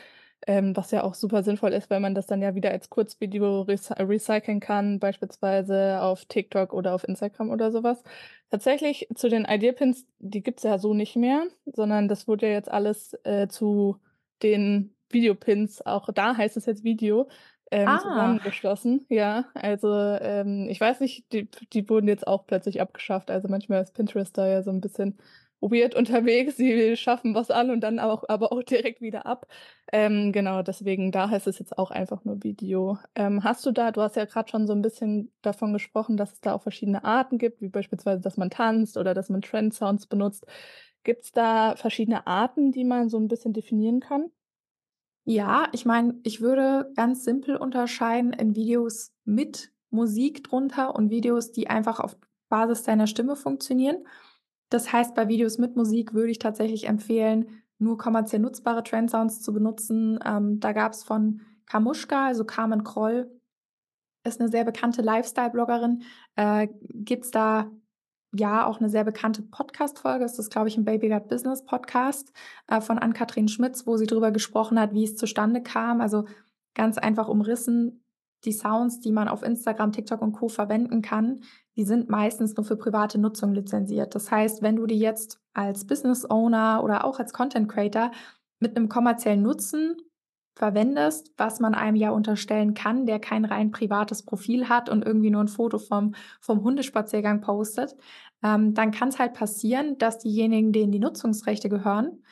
ähm, 0.48 0.76
was 0.76 0.92
ja 0.92 1.04
auch 1.04 1.14
super 1.14 1.44
sinnvoll 1.44 1.74
ist, 1.74 1.90
weil 1.90 2.00
man 2.00 2.16
das 2.16 2.28
dann 2.28 2.42
ja 2.42 2.56
wieder 2.56 2.72
als 2.72 2.90
Kurzvideo 2.90 3.62
recy 3.62 3.94
recyceln 3.94 4.60
kann, 4.60 5.00
beispielsweise 5.00 6.02
auf 6.02 6.26
TikTok 6.26 6.74
oder 6.74 6.94
auf 6.96 7.08
Instagram 7.08 7.50
oder 7.50 7.72
sowas. 7.72 8.04
Tatsächlich 8.50 9.08
zu 9.16 9.30
den 9.30 9.46
Ideapins, 9.46 10.06
die 10.20 10.44
gibt 10.44 10.60
es 10.60 10.64
ja 10.64 10.78
so 10.78 10.94
nicht 10.94 11.16
mehr, 11.16 11.44
sondern 11.66 12.08
das 12.08 12.28
wurde 12.28 12.48
ja 12.48 12.54
jetzt 12.54 12.72
alles 12.72 13.14
äh, 13.24 13.48
zu 13.48 13.98
den 14.42 14.93
Videopins, 15.14 15.86
auch 15.86 16.10
da 16.14 16.36
heißt 16.36 16.58
es 16.58 16.66
jetzt 16.66 16.84
Video, 16.84 17.28
ähm, 17.74 17.88
ah. 17.88 18.00
zusammengeschlossen. 18.00 19.06
Ja, 19.10 19.46
also 19.56 19.92
ähm, 19.92 20.68
ich 20.70 20.80
weiß 20.80 21.00
nicht, 21.00 21.32
die, 21.34 21.50
die 21.74 21.90
wurden 21.90 22.08
jetzt 22.08 22.28
auch 22.28 22.46
plötzlich 22.46 22.80
abgeschafft. 22.80 23.32
Also 23.32 23.48
manchmal 23.48 23.82
ist 23.82 23.94
Pinterest 23.96 24.38
da 24.38 24.48
ja 24.48 24.62
so 24.62 24.70
ein 24.70 24.80
bisschen 24.80 25.18
weird 25.60 25.96
unterwegs. 25.96 26.58
Sie 26.58 26.96
schaffen 26.96 27.34
was 27.34 27.50
an 27.50 27.72
und 27.72 27.82
dann 27.82 28.00
auch, 28.00 28.26
aber 28.28 28.52
auch 28.52 28.62
direkt 28.62 29.02
wieder 29.02 29.26
ab. 29.26 29.48
Ähm, 29.92 30.32
genau, 30.32 30.62
deswegen 30.62 31.12
da 31.12 31.30
heißt 31.30 31.48
es 31.48 31.58
jetzt 31.58 31.78
auch 31.78 31.90
einfach 31.90 32.24
nur 32.26 32.44
Video. 32.44 33.00
Ähm, 33.16 33.44
hast 33.44 33.66
du 33.66 33.72
da, 33.72 33.92
du 33.92 34.02
hast 34.02 34.16
ja 34.18 34.26
gerade 34.26 34.50
schon 34.52 34.68
so 34.68 34.74
ein 34.74 34.84
bisschen 34.84 35.32
davon 35.42 35.74
gesprochen, 35.74 36.16
dass 36.16 36.34
es 36.34 36.42
da 36.42 36.54
auch 36.54 36.62
verschiedene 36.62 37.04
Arten 37.04 37.40
gibt, 37.40 37.62
wie 37.62 37.70
beispielsweise, 37.70 38.22
dass 38.22 38.38
man 38.38 38.52
tanzt 38.52 38.98
oder 38.98 39.16
dass 39.16 39.30
man 39.30 39.42
Trend 39.42 39.74
Sounds 39.74 40.06
benutzt. 40.06 40.46
Gibt 41.04 41.24
es 41.24 41.32
da 41.32 41.76
verschiedene 41.76 42.28
Arten, 42.28 42.72
die 42.72 42.86
man 42.86 43.10
so 43.10 43.18
ein 43.18 43.28
bisschen 43.28 43.54
definieren 43.54 44.00
kann? 44.00 44.30
Ja, 45.26 45.70
ich 45.72 45.86
meine, 45.86 46.20
ich 46.24 46.42
würde 46.42 46.92
ganz 46.96 47.24
simpel 47.24 47.56
unterscheiden 47.56 48.34
in 48.34 48.56
Videos 48.56 49.14
mit 49.24 49.72
Musik 49.90 50.44
drunter 50.44 50.96
und 50.96 51.10
Videos, 51.12 51.52
die 51.52 51.70
einfach 51.70 52.00
auf 52.00 52.18
Basis 52.50 52.84
deiner 52.84 53.08
Stimme 53.08 53.36
funktionieren. 53.36 54.06
Das 54.70 54.92
heißt, 54.92 55.16
bei 55.16 55.28
Videos 55.30 55.58
mit 55.58 55.76
Musik 55.76 56.14
würde 56.14 56.32
ich 56.32 56.40
tatsächlich 56.40 56.88
empfehlen, 56.88 57.64
nur 57.78 57.98
kommerziell 57.98 58.42
nutzbare 58.42 58.84
Trendsounds 58.84 59.42
zu 59.42 59.54
benutzen. 59.54 60.20
Ähm, 60.26 60.60
da 60.60 60.74
gab 60.74 60.94
es 60.94 61.04
von 61.04 61.42
Kamuschka, 61.68 62.28
also 62.28 62.44
Carmen 62.44 62.84
Kroll, 62.84 63.32
ist 64.26 64.42
eine 64.42 64.50
sehr 64.50 64.66
bekannte 64.66 65.02
Lifestyle-Bloggerin, 65.02 66.04
äh, 66.36 66.68
gibt 66.90 67.26
es 67.26 67.32
da 67.32 67.72
ja 68.36 68.66
auch 68.66 68.80
eine 68.80 68.90
sehr 68.90 69.04
bekannte 69.04 69.44
Podcast-Folge. 69.44 70.26
Das 70.26 70.40
ist, 70.40 70.52
glaube 70.52 70.68
ich, 70.68 70.78
ein 70.78 70.86
Baby 70.86 71.10
Got 71.10 71.28
Business 71.28 71.64
Podcast 71.66 72.34
äh, 72.68 72.82
von 72.82 72.98
Ann-Kathrin 72.98 73.48
Schmitz, 73.48 73.86
wo 73.86 73.98
sie 73.98 74.08
darüber 74.08 74.32
gesprochen 74.32 74.80
hat, 74.80 74.94
wie 74.94 75.04
es 75.04 75.16
zustande 75.16 75.62
kam. 75.62 76.02
Also 76.02 76.26
ganz 76.74 76.98
einfach 76.98 77.28
umrissen. 77.28 78.04
die 78.46 78.52
Sounds, 78.52 79.00
die 79.00 79.12
man 79.12 79.28
auf 79.28 79.44
Instagram, 79.44 79.92
TikTok 79.92 80.22
und 80.22 80.34
Co. 80.34 80.50
verwenden 80.50 81.02
kann, 81.02 81.42
die 81.78 81.86
sind 81.86 82.10
meistens 82.10 82.56
nur 82.56 82.66
für 82.66 82.76
private 82.76 83.18
Nutzung 83.18 83.54
lizenziert. 83.54 84.16
Das 84.16 84.32
heißt, 84.32 84.62
wenn 84.62 84.76
du 84.76 84.86
die 84.86 85.00
jetzt 85.00 85.40
als 85.54 85.88
Business 85.88 86.30
Owner 86.30 86.84
oder 86.84 87.06
auch 87.06 87.20
als 87.20 87.34
Content 87.34 87.70
Creator 87.70 88.12
mit 88.60 88.76
einem 88.76 88.90
kommerziellen 88.90 89.42
Nutzen 89.42 89.98
verwendest, 90.56 91.32
was 91.38 91.60
man 91.60 91.74
einem 91.74 91.96
ja 91.96 92.12
unterstellen 92.12 92.74
kann, 92.74 93.06
der 93.06 93.20
kein 93.20 93.46
rein 93.46 93.72
privates 93.72 94.24
Profil 94.24 94.70
hat 94.70 94.90
und 94.90 95.06
irgendwie 95.06 95.32
nur 95.32 95.42
ein 95.42 95.48
Foto 95.48 95.80
vom, 95.80 96.14
vom 96.40 96.64
Hundespaziergang 96.64 97.42
postet, 97.42 97.96
ähm, 98.44 98.74
dann 98.74 98.92
kann 98.92 99.10
es 99.10 99.20
halt 99.20 99.34
passieren, 99.34 99.98
dass 99.98 100.20
diejenigen, 100.20 100.72
denen 100.72 100.92
die 100.92 101.00
Nutzungsrechte 101.00 101.70
gehören, 101.70 102.24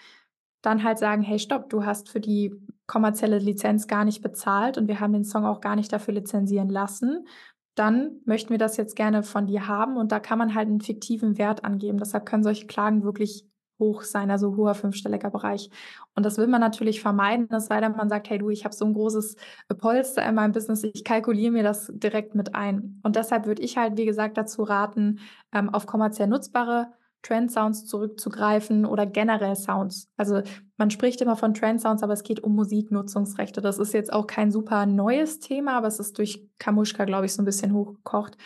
dann 0.61 0.83
halt 0.83 0.99
sagen, 0.99 1.23
hey, 1.23 1.39
stopp, 1.39 1.69
du 1.69 1.85
hast 1.85 2.09
für 2.09 2.19
die 2.19 2.53
kommerzielle 2.85 3.39
Lizenz 3.39 3.87
gar 3.87 4.05
nicht 4.05 4.21
bezahlt 4.21 4.77
und 4.77 4.87
wir 4.87 4.99
haben 4.99 5.13
den 5.13 5.23
Song 5.23 5.45
auch 5.45 5.61
gar 5.61 5.75
nicht 5.75 5.91
dafür 5.91 6.13
lizenzieren 6.13 6.69
lassen. 6.69 7.25
Dann 7.73 8.19
möchten 8.25 8.49
wir 8.49 8.57
das 8.57 8.77
jetzt 8.77 8.95
gerne 8.95 9.23
von 9.23 9.47
dir 9.47 9.67
haben 9.67 9.97
und 9.97 10.11
da 10.11 10.19
kann 10.19 10.37
man 10.37 10.53
halt 10.53 10.67
einen 10.67 10.81
fiktiven 10.81 11.37
Wert 11.37 11.63
angeben. 11.63 11.97
Deshalb 11.97 12.25
können 12.25 12.43
solche 12.43 12.67
Klagen 12.67 13.03
wirklich 13.03 13.47
hoch 13.81 14.03
sein, 14.03 14.31
also 14.31 14.55
hoher 14.55 14.75
fünfstelliger 14.75 15.29
Bereich. 15.29 15.69
Und 16.15 16.25
das 16.25 16.37
will 16.37 16.47
man 16.47 16.61
natürlich 16.61 17.01
vermeiden, 17.01 17.49
es 17.51 17.65
sei 17.65 17.81
denn, 17.81 17.91
man 17.91 18.07
sagt, 18.07 18.29
hey 18.29 18.37
du, 18.37 18.49
ich 18.49 18.63
habe 18.63 18.73
so 18.73 18.85
ein 18.85 18.93
großes 18.93 19.35
Polster 19.77 20.25
in 20.25 20.35
meinem 20.35 20.53
Business, 20.53 20.85
ich 20.85 21.03
kalkuliere 21.03 21.51
mir 21.51 21.63
das 21.63 21.91
direkt 21.93 22.33
mit 22.33 22.55
ein. 22.55 23.01
Und 23.03 23.17
deshalb 23.17 23.45
würde 23.45 23.61
ich 23.61 23.75
halt, 23.75 23.97
wie 23.97 24.05
gesagt, 24.05 24.37
dazu 24.37 24.63
raten, 24.63 25.19
ähm, 25.51 25.69
auf 25.69 25.85
kommerziell 25.85 26.29
nutzbare 26.29 26.93
Trend-Sounds 27.23 27.85
zurückzugreifen 27.85 28.85
oder 28.85 29.05
generell 29.05 29.55
Sounds. 29.55 30.09
Also 30.17 30.41
man 30.77 30.89
spricht 30.89 31.21
immer 31.21 31.35
von 31.35 31.53
Trend-Sounds, 31.53 32.03
aber 32.03 32.13
es 32.13 32.23
geht 32.23 32.43
um 32.43 32.55
Musiknutzungsrechte. 32.55 33.61
Das 33.61 33.77
ist 33.77 33.93
jetzt 33.93 34.11
auch 34.11 34.27
kein 34.27 34.51
super 34.51 34.85
neues 34.85 35.39
Thema, 35.39 35.77
aber 35.77 35.87
es 35.87 35.99
ist 35.99 36.17
durch 36.17 36.47
Kamuschka, 36.57 37.05
glaube 37.05 37.25
ich, 37.25 37.33
so 37.33 37.41
ein 37.41 37.45
bisschen 37.45 37.73
hochgekocht. 37.73 38.37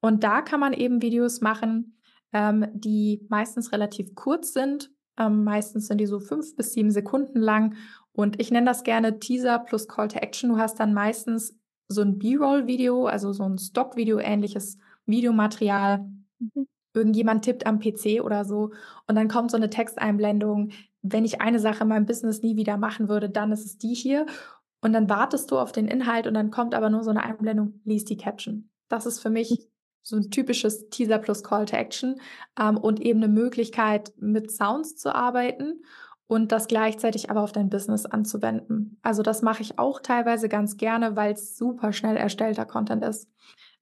Und 0.00 0.24
da 0.24 0.42
kann 0.42 0.60
man 0.60 0.72
eben 0.72 1.02
Videos 1.02 1.40
machen, 1.40 1.96
ähm, 2.32 2.66
die 2.72 3.26
meistens 3.28 3.72
relativ 3.72 4.14
kurz 4.14 4.52
sind. 4.52 4.90
Ähm, 5.18 5.44
meistens 5.44 5.86
sind 5.88 5.98
die 5.98 6.06
so 6.06 6.20
fünf 6.20 6.56
bis 6.56 6.72
sieben 6.72 6.90
Sekunden 6.90 7.40
lang. 7.40 7.74
Und 8.12 8.40
ich 8.40 8.50
nenne 8.50 8.66
das 8.66 8.82
gerne 8.82 9.18
Teaser 9.18 9.58
plus 9.58 9.88
Call 9.88 10.08
to 10.08 10.18
Action. 10.18 10.50
Du 10.50 10.58
hast 10.58 10.80
dann 10.80 10.94
meistens 10.94 11.56
so 11.88 12.02
ein 12.02 12.18
B-Roll-Video, 12.18 13.06
also 13.06 13.32
so 13.32 13.44
ein 13.44 13.58
Stock-Video 13.58 14.18
ähnliches 14.18 14.78
Videomaterial. 15.06 16.06
Mhm 16.38 16.66
irgendjemand 16.94 17.44
tippt 17.44 17.66
am 17.66 17.78
PC 17.78 18.22
oder 18.22 18.44
so 18.44 18.70
und 19.06 19.14
dann 19.14 19.28
kommt 19.28 19.50
so 19.50 19.56
eine 19.56 19.70
Texteinblendung, 19.70 20.70
wenn 21.02 21.24
ich 21.24 21.40
eine 21.40 21.58
Sache 21.58 21.82
in 21.82 21.88
meinem 21.88 22.06
Business 22.06 22.42
nie 22.42 22.56
wieder 22.56 22.76
machen 22.76 23.08
würde, 23.08 23.28
dann 23.28 23.52
ist 23.52 23.64
es 23.64 23.78
die 23.78 23.94
hier. 23.94 24.26
Und 24.80 24.92
dann 24.92 25.08
wartest 25.08 25.50
du 25.50 25.58
auf 25.58 25.70
den 25.70 25.86
Inhalt 25.86 26.26
und 26.26 26.34
dann 26.34 26.50
kommt 26.50 26.74
aber 26.74 26.90
nur 26.90 27.04
so 27.04 27.10
eine 27.10 27.22
Einblendung, 27.22 27.80
lies 27.84 28.04
die 28.04 28.16
Caption. 28.16 28.68
Das 28.88 29.06
ist 29.06 29.20
für 29.20 29.30
mich 29.30 29.68
so 30.02 30.16
ein 30.16 30.30
typisches 30.30 30.88
Teaser 30.90 31.18
plus 31.18 31.42
Call 31.42 31.66
to 31.66 31.76
Action 31.76 32.20
ähm, 32.58 32.76
und 32.76 33.00
eben 33.00 33.22
eine 33.22 33.32
Möglichkeit, 33.32 34.12
mit 34.16 34.50
Sounds 34.50 34.96
zu 34.96 35.14
arbeiten 35.14 35.82
und 36.26 36.50
das 36.50 36.66
gleichzeitig 36.66 37.30
aber 37.30 37.42
auf 37.42 37.52
dein 37.52 37.68
Business 37.68 38.06
anzuwenden. 38.06 38.98
Also 39.02 39.22
das 39.22 39.42
mache 39.42 39.62
ich 39.62 39.78
auch 39.78 40.00
teilweise 40.00 40.48
ganz 40.48 40.76
gerne, 40.76 41.14
weil 41.14 41.32
es 41.32 41.56
super 41.56 41.92
schnell 41.92 42.16
erstellter 42.16 42.64
Content 42.64 43.04
ist. 43.04 43.28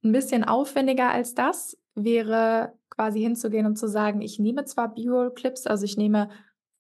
Ein 0.03 0.13
bisschen 0.13 0.45
aufwendiger 0.45 1.11
als 1.11 1.35
das 1.35 1.79
wäre 1.95 2.73
quasi 2.89 3.21
hinzugehen 3.21 3.67
und 3.67 3.77
zu 3.77 3.89
sagen, 3.89 4.21
ich 4.21 4.39
nehme 4.39 4.65
zwar 4.65 4.95
B-Roll-Clips, 4.95 5.67
also 5.67 5.85
ich 5.85 5.97
nehme 5.97 6.29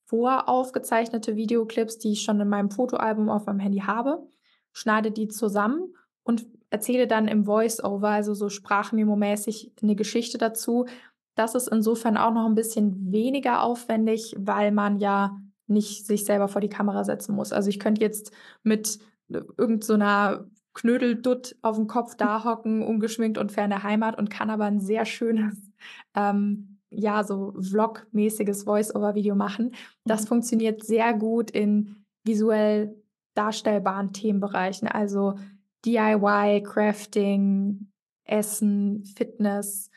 voraufgezeichnete 0.07 1.37
Videoclips, 1.37 1.99
die 1.99 2.13
ich 2.13 2.23
schon 2.23 2.41
in 2.41 2.49
meinem 2.49 2.71
Fotoalbum 2.71 3.29
auf 3.31 3.47
meinem 3.47 3.61
Handy 3.61 3.79
habe, 3.79 4.27
schneide 4.73 5.13
die 5.13 5.29
zusammen 5.29 5.95
und 6.25 6.47
erzähle 6.71 7.07
dann 7.07 7.29
im 7.29 7.45
Voice-Over, 7.45 8.09
also 8.09 8.35
so 8.35 8.49
sprachmemo-mäßig, 8.49 9.73
eine 9.83 9.97
Geschichte 9.97 10.39
dazu. 10.39 10.87
Das 11.35 11.55
ist 11.55 11.69
insofern 11.69 12.17
auch 12.17 12.33
noch 12.33 12.47
ein 12.47 12.55
bisschen 12.55 13.12
weniger 13.12 13.62
aufwendig, 13.62 14.35
weil 14.39 14.73
man 14.73 14.99
ja 14.99 15.37
nicht 15.67 16.07
sich 16.07 16.25
selber 16.25 16.49
vor 16.49 16.61
die 16.61 16.69
Kamera 16.69 17.04
setzen 17.04 17.35
muss. 17.35 17.52
Also 17.52 17.69
ich 17.69 17.78
könnte 17.78 18.00
jetzt 18.00 18.33
mit 18.63 18.99
irgendeiner 19.28 20.45
so 20.45 20.50
Knödeldutt 20.75 21.56
auf 21.63 21.76
dem 21.76 21.87
Kopf 21.87 22.15
da 22.17 22.45
hocken, 22.45 22.83
ungeschminkt 22.83 23.39
und 23.39 23.52
ferne 23.52 23.83
Heimat 23.83 24.19
und 24.19 24.30
kann 24.30 24.50
aber 24.50 24.65
ein 24.65 24.80
sehr 24.80 25.04
schönes, 25.04 25.56
ähm, 26.15 26.78
ja, 26.91 27.23
so 27.23 27.54
Vlog-mäßiges 27.61 28.65
Voice-Over-Video 28.65 29.35
machen. 29.35 29.73
Das 30.04 30.23
mhm. 30.23 30.28
funktioniert 30.28 30.85
sehr 30.85 31.15
gut 31.15 31.50
in 31.50 32.04
visuell 32.25 32.97
darstellbaren 33.35 34.13
Themenbereichen, 34.13 34.89
also 34.89 35.35
DIY, 35.84 36.62
Crafting, 36.62 37.90
Essen, 38.25 39.04
Fitness, 39.16 39.90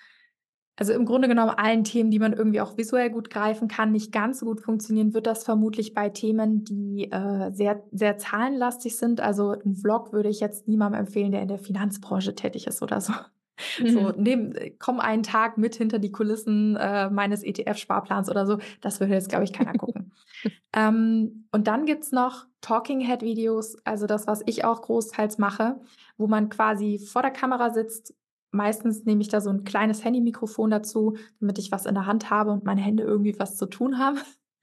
also 0.75 0.91
im 0.93 1.05
Grunde 1.05 1.27
genommen 1.27 1.51
allen 1.51 1.83
Themen, 1.83 2.09
die 2.09 2.17
man 2.17 2.33
irgendwie 2.33 2.59
auch 2.59 2.77
visuell 2.77 3.11
gut 3.11 3.29
greifen 3.29 3.67
kann, 3.67 3.91
nicht 3.91 4.11
ganz 4.11 4.39
so 4.39 4.47
gut 4.47 4.59
funktionieren, 4.59 5.13
wird 5.13 5.27
das 5.27 5.43
vermutlich 5.43 5.93
bei 5.93 6.09
Themen, 6.09 6.63
die 6.63 7.11
äh, 7.11 7.51
sehr, 7.51 7.83
sehr 7.91 8.17
zahlenlastig 8.17 8.97
sind. 8.97 9.21
Also 9.21 9.51
ein 9.51 9.75
Vlog 9.75 10.13
würde 10.13 10.29
ich 10.29 10.39
jetzt 10.39 10.67
niemandem 10.67 11.01
empfehlen, 11.01 11.31
der 11.31 11.43
in 11.43 11.47
der 11.47 11.59
Finanzbranche 11.59 12.33
tätig 12.33 12.65
ist 12.65 12.81
oder 12.81 13.01
so. 13.01 13.13
Mhm. 13.79 13.89
So, 13.89 14.09
nehm, 14.17 14.53
komm 14.79 14.99
einen 14.99 15.21
Tag 15.21 15.59
mit 15.59 15.75
hinter 15.75 15.99
die 15.99 16.11
Kulissen 16.11 16.75
äh, 16.75 17.11
meines 17.11 17.43
ETF-Sparplans 17.43 18.29
oder 18.29 18.47
so. 18.47 18.57
Das 18.81 18.99
würde 18.99 19.13
jetzt, 19.13 19.29
glaube 19.29 19.43
ich, 19.43 19.53
keiner 19.53 19.73
gucken. 19.73 19.92
Ähm, 20.73 21.47
und 21.51 21.67
dann 21.67 21.86
gibt 21.86 22.03
es 22.03 22.12
noch 22.12 22.45
Talking 22.62 22.99
Head 22.99 23.21
Videos, 23.21 23.77
also 23.86 24.08
das, 24.08 24.27
was 24.27 24.41
ich 24.45 24.65
auch 24.65 24.82
großteils 24.82 25.38
mache, 25.38 25.79
wo 26.17 26.27
man 26.27 26.49
quasi 26.49 26.99
vor 26.99 27.21
der 27.21 27.32
Kamera 27.32 27.71
sitzt, 27.71 28.15
meistens 28.51 29.03
nehme 29.06 29.21
ich 29.21 29.29
da 29.29 29.41
so 29.41 29.49
ein 29.49 29.63
kleines 29.63 30.03
Handy-Mikrofon 30.03 30.69
dazu, 30.71 31.17
damit 31.39 31.58
ich 31.60 31.71
was 31.71 31.86
in 31.86 31.95
der 31.95 32.06
Hand 32.06 32.29
habe 32.29 32.51
und 32.51 32.63
meine 32.63 32.82
Hände 32.82 33.03
irgendwie 33.03 33.38
was 33.38 33.58
zu 33.58 33.65
tun 33.65 33.97
haben. 33.97 34.19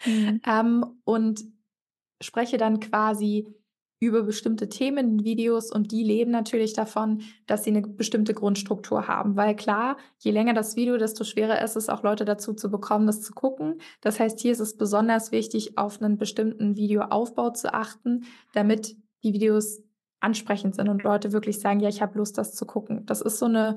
Mhm. 0.07 0.40
ähm, 0.47 1.01
und 1.05 1.45
spreche 2.23 2.57
dann 2.57 2.81
quasi 2.81 3.55
über 4.01 4.23
bestimmte 4.23 4.71
Themen 4.71 5.19
in 5.19 5.25
Videos 5.25 5.71
und 5.71 5.93
die 5.93 6.03
leben 6.03 6.31
natürlich 6.31 6.73
davon, 6.73 7.21
dass 7.47 7.65
sie 7.65 7.71
eine 7.71 7.83
bestimmte 7.83 8.33
Grundstruktur 8.33 9.07
haben. 9.07 9.37
Weil 9.37 9.55
klar, 9.55 9.99
je 10.19 10.31
länger 10.31 10.55
das 10.55 10.75
Video, 10.75 10.97
desto 10.97 11.23
schwerer 11.23 11.63
ist 11.63 11.77
es 11.77 11.91
auch 11.91 12.03
Leute 12.03 12.25
dazu 12.25 12.55
zu 12.55 12.71
bekommen, 12.71 13.07
das 13.07 13.21
zu 13.21 13.35
gucken. 13.35 13.81
Das 14.01 14.19
heißt, 14.19 14.41
hier 14.41 14.53
ist 14.53 14.61
es 14.61 14.79
besonders 14.79 15.33
wichtig, 15.33 15.77
auf 15.77 16.01
einen 16.01 16.17
bestimmten 16.17 16.77
Videoaufbau 16.77 17.51
zu 17.51 17.75
achten, 17.75 18.25
damit 18.55 18.97
die 19.23 19.35
Videos 19.35 19.83
ansprechend 20.19 20.75
sind 20.75 20.89
und 20.89 21.03
Leute 21.03 21.33
wirklich 21.33 21.61
sagen, 21.61 21.81
ja, 21.81 21.89
ich 21.91 22.01
habe 22.01 22.19
Lust, 22.19 22.39
das 22.39 22.55
zu 22.55 22.65
gucken. 22.65 23.05
Das 23.05 23.21
ist 23.21 23.39
so 23.39 23.47
eine 23.47 23.77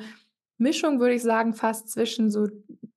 Mischung, 0.58 1.02
würde 1.02 1.16
ich 1.16 1.22
sagen, 1.22 1.54
fast 1.54 1.90
zwischen 1.90 2.30
so 2.32 2.48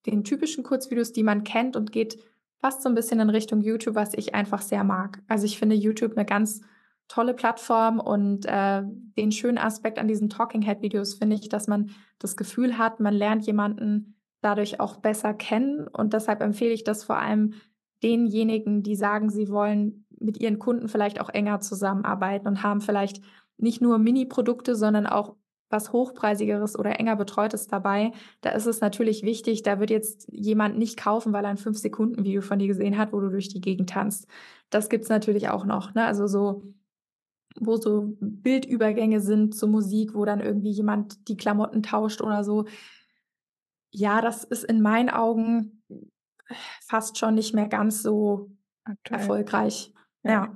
den 0.07 0.23
typischen 0.23 0.63
Kurzvideos, 0.63 1.13
die 1.13 1.25
man 1.25 1.43
kennt 1.43 1.75
und 1.75 1.91
geht 1.91 2.23
fast 2.59 2.83
so 2.83 2.89
ein 2.89 2.95
bisschen 2.95 3.19
in 3.19 3.31
Richtung 3.31 3.61
YouTube, 3.61 3.97
was 3.97 4.15
ich 4.15 4.35
einfach 4.35 4.63
sehr 4.63 4.85
mag. 4.85 5.23
Also 5.27 5.45
ich 5.45 5.59
finde 5.59 5.75
YouTube 5.75 6.17
eine 6.17 6.25
ganz 6.25 6.61
tolle 7.09 7.35
Plattform 7.35 8.01
und 8.01 8.47
äh, 8.47 8.83
den 8.85 9.33
schönen 9.33 9.59
Aspekt 9.59 9.99
an 9.99 10.09
diesen 10.09 10.29
Talking 10.29 10.63
Head 10.63 10.83
Videos 10.83 11.15
finde 11.15 11.37
ich, 11.37 11.49
dass 11.49 11.69
man 11.69 11.91
das 12.19 12.37
Gefühl 12.37 12.79
hat, 12.79 13.01
man 13.01 13.15
lernt 13.15 13.47
jemanden 13.47 14.17
dadurch 14.41 14.81
auch 14.81 14.97
besser 14.97 15.35
kennen 15.35 15.87
und 15.89 16.13
deshalb 16.13 16.41
empfehle 16.41 16.73
ich 16.73 16.85
das 16.85 17.05
vor 17.05 17.19
allem 17.19 17.55
denjenigen, 18.03 18.83
die 18.83 18.97
sagen, 18.97 19.31
sie 19.31 19.49
wollen 19.49 20.07
mit 20.19 20.41
ihren 20.41 20.59
Kunden 20.59 20.89
vielleicht 20.89 21.21
auch 21.21 21.31
enger 21.31 21.61
zusammenarbeiten 21.61 22.47
und 22.47 22.63
haben 22.63 22.81
vielleicht 22.81 23.23
nicht 23.59 23.81
nur 23.81 23.99
Mini-Produkte, 23.99 24.77
sondern 24.77 25.07
auch 25.07 25.37
was 25.69 25.93
hochpreisigeres 25.93 26.79
oder 26.79 27.01
enger 27.01 27.17
betreutes 27.17 27.67
dabei. 27.67 28.13
Da 28.41 28.51
ist 28.51 28.67
es 28.67 28.81
natürlich 28.81 29.23
wichtig, 29.25 29.63
da 29.63 29.81
wird 29.81 29.91
jetzt 29.91 30.29
jemand 30.31 30.79
nicht 30.79 30.97
kaufen, 30.97 31.33
weil 31.33 31.45
er 31.45 31.51
ein 31.51 31.59
5-Sekunden-Video 31.59 32.41
von 32.41 32.59
dir 32.59 32.69
gesehen 32.69 32.97
hat, 32.97 33.13
wo 33.13 33.21
du 33.21 33.31
durch 33.31 33.49
die 33.49 33.61
Gegend 33.61 33.91
tanzt. 33.91 34.29
Das 34.71 34.89
gibt 34.89 35.05
es 35.05 35.11
natürlich 35.11 35.49
auch 35.49 35.65
noch. 35.65 35.95
Ne? 35.95 36.05
Also 36.05 36.27
so, 36.27 36.63
wo 37.61 37.77
so 37.77 38.17
Bildübergänge 38.21 39.21
sind 39.21 39.55
zur 39.55 39.69
Musik, 39.69 40.15
wo 40.15 40.25
dann 40.25 40.41
irgendwie 40.41 40.71
jemand 40.71 41.29
die 41.29 41.37
Klamotten 41.37 41.83
tauscht 41.83 42.21
oder 42.21 42.45
so. 42.45 42.67
Ja, 43.91 44.21
das 44.21 44.45
ist 44.45 44.65
in 44.65 44.83
meinen 44.83 45.11
Augen 45.11 45.83
fast 46.83 47.19
schon 47.19 47.35
nicht 47.35 47.55
mehr 47.55 47.69
ganz 47.69 48.03
so 48.03 48.51
Aktuell. 48.85 49.21
erfolgreich. 49.21 49.93
Ja. 50.23 50.55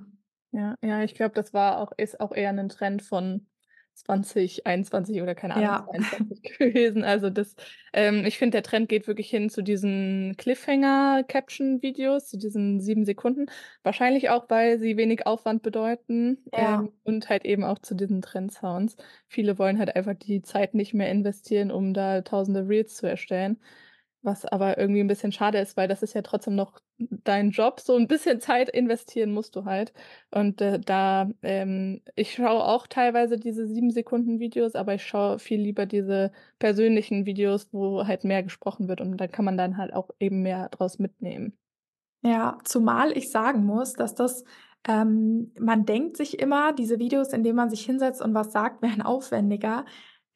Ja, 0.52 0.74
ja, 0.82 1.04
ich 1.04 1.14
glaube, 1.14 1.34
das 1.34 1.54
war 1.54 1.78
auch, 1.78 1.92
ist 1.96 2.20
auch 2.20 2.32
eher 2.32 2.50
ein 2.50 2.68
Trend 2.68 3.02
von 3.02 3.46
2021 4.04 5.22
oder 5.22 5.34
keine 5.34 5.54
Ahnung, 5.54 5.68
ja. 5.68 5.86
22 5.90 6.42
gewesen. 6.58 7.04
Also 7.04 7.30
das, 7.30 7.56
ähm, 7.92 8.24
ich 8.24 8.38
finde, 8.38 8.56
der 8.56 8.62
Trend 8.62 8.88
geht 8.88 9.06
wirklich 9.06 9.30
hin 9.30 9.50
zu 9.50 9.62
diesen 9.62 10.36
Cliffhanger-Caption-Videos, 10.36 12.28
zu 12.28 12.38
diesen 12.38 12.80
sieben 12.80 13.04
Sekunden. 13.04 13.46
Wahrscheinlich 13.82 14.30
auch, 14.30 14.46
weil 14.48 14.78
sie 14.78 14.96
wenig 14.96 15.26
Aufwand 15.26 15.62
bedeuten 15.62 16.38
ja. 16.52 16.80
ähm, 16.80 16.92
und 17.04 17.28
halt 17.28 17.44
eben 17.44 17.64
auch 17.64 17.78
zu 17.78 17.94
diesen 17.94 18.22
Trend-Sounds. 18.22 18.96
Viele 19.26 19.58
wollen 19.58 19.78
halt 19.78 19.94
einfach 19.96 20.14
die 20.14 20.42
Zeit 20.42 20.74
nicht 20.74 20.94
mehr 20.94 21.10
investieren, 21.10 21.70
um 21.70 21.94
da 21.94 22.22
tausende 22.22 22.68
Reels 22.68 22.96
zu 22.96 23.06
erstellen. 23.06 23.58
Was 24.22 24.44
aber 24.44 24.76
irgendwie 24.76 25.00
'n 25.00 25.06
bisschen 25.06 25.32
schade 25.32 25.58
ist, 25.58 25.76
weil 25.78 25.88
das 25.88 26.02
ist 26.02 26.14
ja 26.14 26.20
trotzdem 26.20 26.54
noch 26.54 26.78
dein 26.98 27.50
Job. 27.52 27.80
So 27.80 27.96
'n 27.96 28.06
bisschen 28.06 28.38
Zeit 28.40 28.68
investieren 28.68 29.32
musst 29.32 29.56
du 29.56 29.64
halt. 29.64 29.94
Und, 30.30 30.60
äh, 30.60 30.78
da 30.78 31.30
ähm, 31.42 32.02
ich 32.16 32.34
schaue 32.34 32.62
auch 32.64 32.86
teilweise 32.86 33.38
diese 33.38 33.66
7 33.66 33.90
Sekunden 33.90 34.38
Videos, 34.38 34.74
aber 34.74 34.94
ich 34.94 35.06
schaue 35.06 35.38
viel 35.38 35.60
lieber 35.60 35.86
diese 35.86 36.32
persönlichen 36.58 37.24
Videos, 37.24 37.68
wo 37.72 38.06
halt 38.06 38.24
mehr 38.24 38.42
gesprochen 38.42 38.88
wird 38.88 39.00
und 39.00 39.16
da 39.16 39.26
kann 39.26 39.46
man 39.46 39.56
dann 39.56 39.78
halt 39.78 39.94
auch 39.94 40.10
eben 40.20 40.42
mehr 40.42 40.68
draus 40.68 40.98
mitnehmen. 40.98 41.56
Ja, 42.22 42.58
zumal 42.64 43.16
ich 43.16 43.30
sagen 43.30 43.64
muss, 43.64 43.94
dass 43.94 44.14
das 44.14 44.44
ähm, 44.86 45.52
man 45.58 45.84
denkt 45.86 46.16
sich 46.16 46.38
immer, 46.38 46.72
diese 46.72 46.98
Videos, 46.98 47.32
in 47.32 47.42
denen 47.42 47.56
man 47.56 47.70
sich 47.70 47.84
hinsetzt 47.84 48.20
und 48.22 48.34
was 48.34 48.52
sagt, 48.52 48.82
wären 48.82 49.02
aufwendiger. 49.02 49.84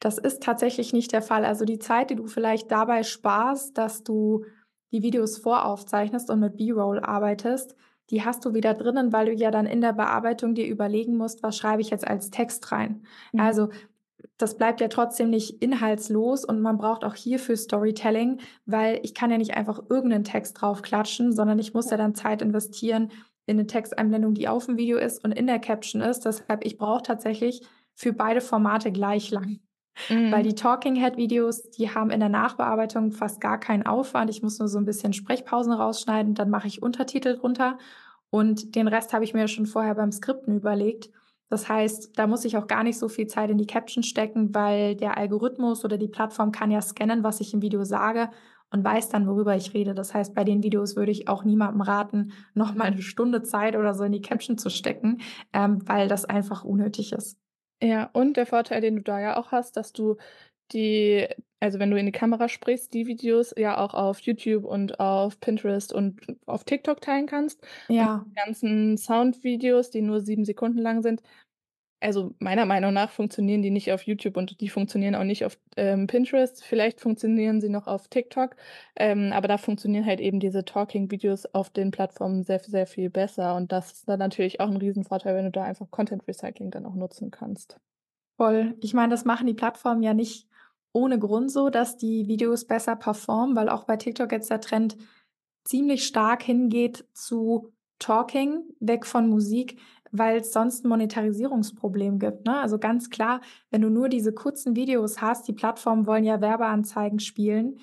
Das 0.01 0.17
ist 0.17 0.43
tatsächlich 0.43 0.93
nicht 0.93 1.11
der 1.13 1.21
Fall. 1.21 1.45
Also, 1.45 1.65
die 1.65 1.79
Zeit, 1.79 2.09
die 2.09 2.15
du 2.15 2.27
vielleicht 2.27 2.71
dabei 2.71 3.03
sparst, 3.03 3.77
dass 3.77 4.03
du 4.03 4.45
die 4.91 5.01
Videos 5.01 5.37
voraufzeichnest 5.37 6.29
und 6.29 6.39
mit 6.39 6.57
B-Roll 6.57 6.99
arbeitest, 6.99 7.75
die 8.11 8.23
hast 8.23 8.45
du 8.45 8.53
wieder 8.53 8.73
drinnen, 8.75 9.11
weil 9.13 9.25
du 9.27 9.33
ja 9.33 9.49
dann 9.51 9.65
in 9.65 9.81
der 9.81 9.93
Bearbeitung 9.93 10.53
dir 10.53 10.67
überlegen 10.67 11.17
musst: 11.17 11.41
„Was 11.43 11.57
schreibe 11.57 11.81
ich 11.81 11.89
jetzt 11.89 12.07
als 12.07 12.29
Text 12.29 12.71
rein?“ 12.71 13.03
Mhm. 13.33 13.41
Also, 13.41 13.69
das 14.37 14.57
bleibt 14.57 14.81
ja 14.81 14.87
trotzdem 14.89 15.29
nicht 15.29 15.61
inhaltslos 15.63 16.45
und 16.45 16.61
man 16.61 16.77
braucht 16.77 17.03
auch 17.05 17.15
hierfür 17.15 17.57
Storytelling, 17.57 18.39
weil 18.65 18.99
ich 19.03 19.13
kann 19.15 19.31
ja 19.31 19.37
nicht 19.37 19.55
einfach 19.55 19.79
irgend 19.89 20.09
'nen 20.13 20.23
Text 20.23 20.61
draufklatschen, 20.61 21.33
sondern 21.33 21.59
ich 21.59 21.73
muss 21.73 21.89
Ja. 21.89 21.97
dann 21.97 22.15
Zeit 22.15 22.41
investieren 22.41 23.11
in 23.47 23.57
'ne 23.57 23.67
Texteinblendung, 23.67 24.33
die 24.35 24.47
aufm 24.49 24.77
Video 24.77 24.97
ist 24.97 25.23
und 25.23 25.31
in 25.33 25.47
der 25.47 25.59
Caption 25.59 26.01
ist. 26.01 26.21
Deshalb, 26.25 26.65
ich 26.65 26.77
brauche 26.77 27.03
tatsächlich 27.03 27.61
für 27.95 28.13
beide 28.13 28.41
Formate 28.41 28.91
gleich 28.91 29.31
lang. 29.31 29.59
Weil 30.29 30.43
Mhm. 30.43 30.45
die 30.45 30.55
Talking-Head-Videos, 30.55 31.69
die 31.71 31.89
haben 31.93 32.09
in 32.11 32.19
der 32.19 32.29
Nachbearbeitung 32.29 33.11
fast 33.11 33.41
gar 33.41 33.59
keinen 33.59 33.85
Aufwand. 33.85 34.29
Ich 34.29 34.41
muss 34.43 34.59
nur 34.59 34.67
so 34.67 34.77
'n 34.79 34.85
bisschen 34.85 35.13
Sprechpausen 35.13 35.73
rausschneiden, 35.73 36.33
dann 36.35 36.49
mache 36.49 36.67
ich 36.67 36.81
Untertitel 36.83 37.37
drunter 37.37 37.77
und 38.29 38.75
den 38.75 38.87
Rest 38.87 39.13
habe 39.13 39.23
ich 39.23 39.33
mir 39.33 39.47
schon 39.47 39.65
vorher 39.67 39.95
beim 39.95 40.11
Skripten 40.11 40.55
überlegt. 40.57 41.09
Das 41.49 41.69
heißt, 41.69 42.17
da 42.17 42.27
muss 42.27 42.43
ich 42.45 42.57
auch 42.57 42.67
gar 42.67 42.83
nicht 42.83 42.97
so 42.99 43.07
viel 43.09 43.27
Zeit 43.27 43.49
in 43.51 43.57
die 43.59 43.67
Caption 43.67 44.03
stecken, 44.03 44.53
weil 44.55 44.95
der 44.95 45.17
Algorithmus 45.17 45.85
oder 45.85 45.97
die 45.97 46.07
Plattform 46.07 46.51
kann 46.51 46.71
ja 46.71 46.81
scannen, 46.81 47.23
was 47.23 47.39
ich 47.41 47.53
im 47.53 47.61
Video 47.61 47.83
sage 47.85 48.29
und 48.71 48.83
weiß 48.83 49.09
dann, 49.09 49.27
worüber 49.27 49.55
ich 49.55 49.73
rede. 49.75 49.93
Das 49.93 50.13
heißt, 50.13 50.33
bei 50.35 50.43
den 50.43 50.63
Videos 50.63 50.95
würde 50.95 51.11
ich 51.11 51.27
auch 51.29 51.43
niemandem 51.45 51.81
raten, 51.81 52.33
noch 52.55 52.73
mal 52.75 52.89
'ne 52.91 53.01
Stunde 53.03 53.43
Zeit 53.43 53.75
oder 53.75 53.93
so 53.93 54.03
in 54.03 54.11
die 54.11 54.21
Caption 54.21 54.57
zu 54.57 54.69
stecken, 54.71 55.19
ähm, 55.53 55.79
weil 55.87 56.07
das 56.07 56.25
einfach 56.25 56.63
unnötig 56.65 57.13
ist. 57.13 57.35
Ja, 57.81 58.09
und 58.13 58.37
der 58.37 58.45
Vorteil, 58.45 58.79
den 58.81 58.95
du 58.95 59.01
da 59.01 59.19
ja 59.19 59.35
auch 59.37 59.51
hast, 59.51 59.75
dass 59.75 59.91
du 59.91 60.15
die 60.71 61.27
also, 61.61 61.79
wenn 61.79 61.89
du 61.89 61.97
in 61.97 62.05
die 62.05 62.11
Kamera 62.11 62.47
sprichst, 62.49 62.93
die 62.93 63.07
Videos 63.07 63.53
ja 63.57 63.77
auch 63.79 63.93
auf 63.95 64.19
YouTube 64.21 64.65
und 64.65 64.99
auf 64.99 65.39
Pinterest 65.39 65.93
und 65.93 66.21
auf 66.45 66.63
TikTok 66.63 67.01
teilen 67.01 67.25
kannst. 67.27 67.61
Und 67.97 68.09
Ja. 68.09 68.25
die 68.25 68.33
ganzen 68.35 68.97
Soundvideos, 68.97 69.89
die 69.89 70.01
nur 70.01 70.21
7 70.21 70.45
Sekunden 70.45 70.79
lang 70.79 71.01
sind 71.01 71.21
also, 72.01 72.35
meiner 72.39 72.65
Meinung 72.65 72.93
nach 72.93 73.09
funktionieren 73.11 73.61
die 73.61 73.71
nicht 73.71 73.91
auf 73.91 74.03
YouTube 74.03 74.37
und 74.37 74.59
die 74.61 74.69
funktionieren 74.69 75.15
auch 75.15 75.23
nicht 75.23 75.45
auf, 75.45 75.57
ähm, 75.77 76.07
Pinterest. 76.07 76.63
Vielleicht 76.63 76.99
funktionieren 77.01 77.61
sie 77.61 77.69
noch 77.69 77.87
auf 77.87 78.07
TikTok, 78.09 78.55
ähm, 78.95 79.31
aber 79.33 79.47
da 79.47 79.57
funktionieren 79.57 80.05
halt 80.05 80.19
eben 80.21 80.39
diese 80.39 80.65
Talking-Videos 80.65 81.45
auf 81.53 81.69
den 81.69 81.91
Plattformen 81.91 82.43
sehr 82.43 82.59
sehr 82.59 82.87
viel 82.87 83.09
besser 83.09 83.55
und 83.55 83.71
das 83.71 83.91
ist 83.93 84.09
dann 84.09 84.19
natürlich 84.19 84.59
auch 84.59 84.69
'n 84.69 84.77
Riesenvorteil, 84.77 85.35
wenn 85.35 85.45
du 85.45 85.51
da 85.51 85.63
einfach 85.63 85.89
Content 85.91 86.27
Recycling 86.27 86.71
dann 86.71 86.85
auch 86.85 86.95
nutzen 86.95 87.31
kannst. 87.31 87.79
Voll. 88.39 88.75
Ich 88.81 88.93
meine, 88.93 89.09
das 89.11 89.23
machen 89.23 89.47
die 89.47 89.53
Plattformen 89.53 90.03
ja 90.03 90.13
nicht 90.13 90.47
ohne 90.91 91.17
Grund 91.19 91.51
so, 91.51 91.69
dass 91.69 91.97
die 91.97 92.27
Videos 92.27 92.65
besser 92.65 92.95
performen, 92.95 93.55
weil 93.55 93.69
auch 93.69 93.85
bei 93.85 93.95
TikTok 93.97 94.31
jetzt 94.31 94.49
der 94.49 94.59
Trend 94.61 94.97
ziemlich 95.63 96.05
stark 96.05 96.43
hingeht 96.43 97.05
zu 97.13 97.71
Talking, 97.99 98.63
weg 98.81 99.05
von 99.05 99.29
Musik, 99.29 99.79
weil's 100.11 100.51
sonst 100.53 100.85
'n 100.85 100.89
Monetarisierungsproblem 100.89 102.19
gibt, 102.19 102.45
ne? 102.45 102.59
Also, 102.59 102.79
ganz 102.79 103.09
klar, 103.09 103.41
wenn 103.71 103.81
du 103.81 103.89
nur 103.89 104.09
diese 104.09 104.33
kurzen 104.33 104.75
Videos 104.75 105.21
hast 105.21 105.47
die 105.47 105.53
Plattformen 105.53 106.05
wollen 106.07 106.23
ja 106.25 106.41
Werbeanzeigen 106.41 107.19
spielen. 107.19 107.77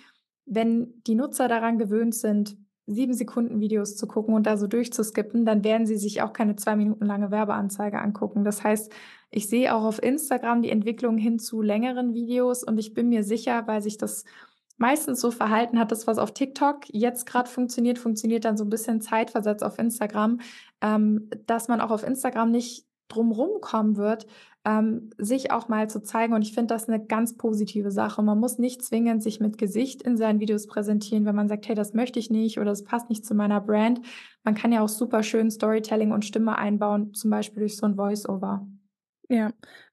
Wenn 0.47 1.03
die 1.07 1.15
Nutzer 1.15 1.49
daran 1.49 1.79
gewöhnt 1.79 2.15
sind, 2.15 2.57
7 2.87 3.15
Sekunden 3.15 3.61
Videos 3.61 3.97
zu 3.97 4.07
gucken 4.09 4.35
und 4.35 4.47
da 4.47 4.57
so 4.57 4.67
durchzuskippen, 4.67 5.45
dann 5.47 5.63
werden 5.65 5.87
sie 5.87 5.97
sich 5.97 6.21
auch 6.23 6.33
keine 6.33 6.57
2 6.57 6.75
Minuten 6.77 7.07
lange 7.07 7.31
Werbeanzeige 7.31 8.01
angucken. 8.01 8.45
Das 8.45 8.65
heißt, 8.65 8.93
ich 9.31 9.49
sehe 9.49 9.75
auch 9.75 9.85
auf 9.85 10.03
Instagram 10.03 10.63
die 10.63 10.71
Entwicklung 10.71 11.17
hin 11.17 11.39
zu 11.39 11.63
längeren 11.63 12.13
Videos 12.15 12.65
und 12.65 12.79
ich 12.79 12.93
bin 12.95 13.09
mir 13.09 13.23
sicher, 13.23 13.67
weil 13.69 13.83
sich 13.83 13.99
das 13.99 14.25
meistens 14.79 15.21
so 15.21 15.31
verhalten 15.31 15.79
hat, 15.79 15.93
das, 15.93 16.07
was 16.09 16.19
auf 16.19 16.33
TikTok 16.35 16.81
jetzt 16.93 17.25
grad 17.27 17.49
funktioniert, 17.49 17.99
funktioniert 18.01 18.45
dann 18.45 18.57
so 18.57 18.65
'n 18.65 18.71
bisschen 18.71 19.01
zeitversetzt 19.01 19.63
auf 19.65 19.79
Instagram, 19.79 20.41
ähm, 20.83 21.31
dass 21.47 21.69
man 21.69 21.81
auch 21.81 21.91
auf 21.91 22.03
Instagram 22.05 22.51
nicht 22.51 22.87
drum 23.09 23.33
rumkommen 23.33 23.97
wird, 23.97 24.27
ähm, 24.65 25.11
sich 25.19 25.51
auch 25.53 25.69
mal 25.69 25.91
zu 25.91 26.03
zeigen 26.03 26.35
und 26.35 26.43
ich 26.43 26.55
finde 26.55 26.75
das 26.75 26.89
'ne 26.89 27.05
ganz 27.05 27.37
positive 27.37 27.91
Sache. 27.91 28.23
Man 28.23 28.39
muss 28.41 28.59
nicht 28.59 28.83
zwingend 28.85 29.23
sich 29.23 29.41
mit 29.41 29.59
Gesicht 29.59 30.03
in 30.03 30.17
seinen 30.17 30.41
Videos 30.41 30.67
präsentieren, 30.67 31.27
wenn 31.27 31.35
man 31.37 31.49
sagt: 31.49 31.69
„Hey, 31.69 31.75
das 31.75 31.95
möchte 31.95 32.19
ich 32.21 32.31
nicht 32.31 32.59
oder 32.59 32.71
das 32.71 32.85
passt 32.85 33.11
nicht 33.11 33.25
zu 33.27 33.35
meiner 33.35 33.61
Brand.“ 33.61 34.01
Man 34.45 34.55
kann 34.55 34.73
ja 34.73 34.83
auch 34.83 34.89
super 34.89 35.23
schön 35.23 35.51
Storytelling 35.51 36.13
und 36.13 36.25
Stimme 36.25 36.57
einbauen, 36.59 37.15
zum 37.15 37.31
Beispiel 37.31 37.61
durch 37.61 37.77
so 37.77 37.87
'n 37.87 37.97
Voice-Over. 37.97 38.67
Ja, 39.31 39.53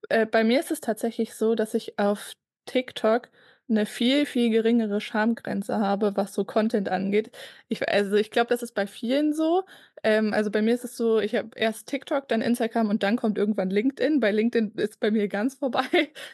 äh, 0.09 0.25
bei 0.25 0.43
mir 0.43 0.59
ist 0.59 0.71
es 0.71 0.81
tatsächlich 0.81 1.33
so, 1.35 1.55
dass 1.55 1.73
ich 1.73 1.97
auf 1.99 2.33
TikTok 2.65 3.29
'ne 3.69 3.85
viel, 3.85 4.25
viel 4.25 4.49
geringere 4.49 5.01
Schamgrenze 5.01 5.79
habe, 5.79 6.15
was 6.15 6.33
so 6.33 6.43
Content 6.45 6.89
angeht. 6.89 7.31
Ich 7.67 7.87
also, 7.87 8.15
ich 8.15 8.31
glaube, 8.31 8.49
das 8.49 8.63
ist 8.63 8.73
bei 8.73 8.87
vielen 8.87 9.33
so. 9.33 9.63
Ähm, 10.03 10.33
also, 10.33 10.51
bei 10.51 10.61
mir 10.61 10.73
ist 10.73 10.83
es 10.85 10.97
so, 10.97 11.19
ich 11.19 11.35
habe 11.35 11.49
erst 11.55 11.87
TikTok, 11.87 12.27
dann 12.27 12.41
Instagram 12.41 12.89
und 12.89 13.03
dann 13.03 13.15
kommt 13.17 13.37
irgendwann 13.37 13.69
LinkedIn. 13.69 14.19
Bei 14.19 14.31
LinkedIn 14.31 14.73
ist 14.75 14.99
bei 14.99 15.11
mir 15.11 15.27
ganz 15.27 15.55
vorbei. 15.55 15.83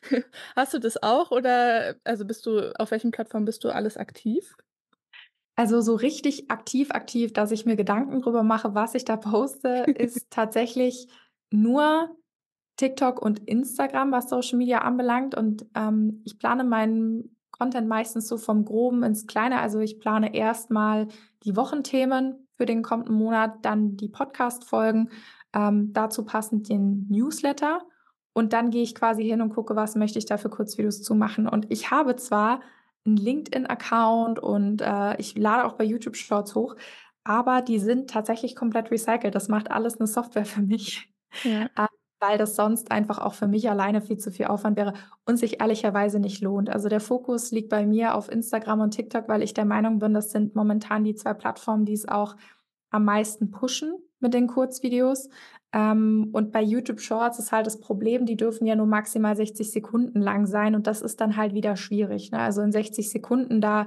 Hast 0.55 0.73
du 0.73 0.79
das 0.79 1.01
auch 1.03 1.31
oder 1.31 1.95
also, 2.03 2.25
bist 2.25 2.45
du 2.45 2.71
auf 2.79 2.91
welchen 2.91 3.11
Plattformen 3.11 3.45
bist 3.45 3.63
du 3.63 3.69
alles 3.69 3.97
aktiv? 3.97 4.55
Also, 5.57 5.79
so 5.81 5.95
richtig 5.95 6.51
aktiv, 6.51 6.91
aktiv, 6.91 7.31
dass 7.31 7.51
ich 7.51 7.65
mir 7.65 7.77
Gedanken 7.77 8.21
drüber 8.21 8.43
mache, 8.43 8.75
was 8.75 8.93
ich 8.93 9.05
da 9.05 9.15
poste, 9.15 9.85
ist 9.97 10.29
tatsächlich 10.29 11.07
nur 11.49 12.09
TikTok 12.77 13.21
und 13.21 13.39
Instagram, 13.47 14.11
was 14.11 14.29
Social 14.29 14.57
Media 14.57 14.79
anbelangt 14.79 15.35
und, 15.35 15.65
ähm, 15.75 16.21
ich 16.25 16.39
plane 16.39 16.63
meinen 16.63 17.35
Content 17.51 17.87
meistens 17.87 18.27
so 18.27 18.37
vom 18.37 18.65
Groben 18.65 19.03
ins 19.03 19.27
Kleine. 19.27 19.59
Also, 19.61 19.79
ich 19.79 19.99
plane 19.99 20.35
erst 20.35 20.71
mal 20.71 21.07
die 21.43 21.55
Wochenthemen 21.55 22.47
für 22.57 22.65
den 22.65 22.83
kommenden 22.83 23.15
Monat, 23.15 23.63
dann 23.65 23.97
die 23.97 24.09
Podcast-Folgen, 24.09 25.09
ähm, 25.53 25.93
dazu 25.93 26.25
passend 26.25 26.69
den 26.69 27.07
Newsletter 27.09 27.81
und 28.33 28.51
dann 28.53 28.71
gehe 28.71 28.83
ich 28.83 28.95
quasi 28.95 29.23
hin 29.25 29.41
und 29.41 29.49
gucke, 29.49 29.75
was 29.77 29.95
möchte 29.95 30.19
ich 30.19 30.25
da 30.25 30.37
für 30.37 30.49
Kurzvideos 30.49 31.01
zu 31.03 31.15
machen. 31.15 31.47
Und 31.47 31.67
ich 31.71 31.91
habe 31.91 32.15
zwar 32.17 32.59
'n 33.05 33.15
LinkedIn-Account 33.17 34.39
und, 34.39 34.81
äh, 34.81 35.15
ich 35.17 35.37
lade 35.37 35.65
auch 35.65 35.73
bei 35.73 35.83
YouTube 35.85 36.15
Shorts 36.17 36.55
hoch, 36.55 36.75
aber 37.23 37.61
die 37.61 37.79
sind 37.79 38.09
tatsächlich 38.09 38.55
komplett 38.55 38.91
recycelt. 38.91 39.33
Das 39.35 39.47
macht 39.49 39.71
alles 39.71 39.99
'ne 39.99 40.07
Software 40.07 40.45
für 40.45 40.61
mich, 40.61 41.09
Ja. 41.45 41.69
Weil 42.27 42.37
das 42.37 42.55
sonst 42.55 42.91
einfach 42.91 43.19
auch 43.19 43.33
für 43.33 43.47
mich 43.47 43.69
alleine 43.69 44.01
viel 44.01 44.17
zu 44.17 44.31
viel 44.31 44.47
Aufwand 44.47 44.77
wäre 44.77 44.93
und 45.25 45.37
sich 45.37 45.61
ehrlicherweise 45.61 46.19
nicht 46.19 46.41
lohnt. 46.41 46.69
Also, 46.69 46.89
der 46.89 46.99
Fokus 46.99 47.51
liegt 47.51 47.69
bei 47.69 47.85
mir 47.85 48.15
auf 48.15 48.31
Instagram 48.31 48.81
und 48.81 48.91
TikTok, 48.91 49.27
weil 49.27 49.43
ich 49.43 49.53
der 49.53 49.65
Meinung 49.65 49.99
bin, 49.99 50.13
das 50.13 50.31
sind 50.31 50.55
momentan 50.55 51.03
die 51.03 51.15
2 51.15 51.33
Plattformen, 51.33 51.85
die's 51.85 52.07
auch 52.07 52.35
am 52.89 53.05
meisten 53.05 53.51
pushen 53.51 53.93
mit 54.19 54.33
den 54.33 54.47
Kurzvideos. 54.47 55.29
Ähm, 55.73 56.29
und 56.33 56.51
bei 56.51 56.61
YouTube 56.61 57.01
Shorts 57.01 57.37
ist 57.39 57.51
halt 57.51 57.67
das 57.67 57.79
Problem, 57.79 58.25
die 58.25 58.37
dürfen 58.37 58.65
ja 58.65 58.75
nur 58.75 58.87
maximal 58.87 59.35
60 59.35 59.71
Sekunden 59.71 60.21
lang 60.21 60.45
sein 60.47 60.75
und 60.75 60.87
das 60.87 61.01
ist 61.01 61.21
dann 61.21 61.37
halt 61.37 61.53
wieder 61.53 61.75
schwierig, 61.75 62.31
ne? 62.31 62.39
Also, 62.39 62.61
in 62.61 62.71
60 62.71 63.09
Sekunden, 63.09 63.61
da 63.61 63.85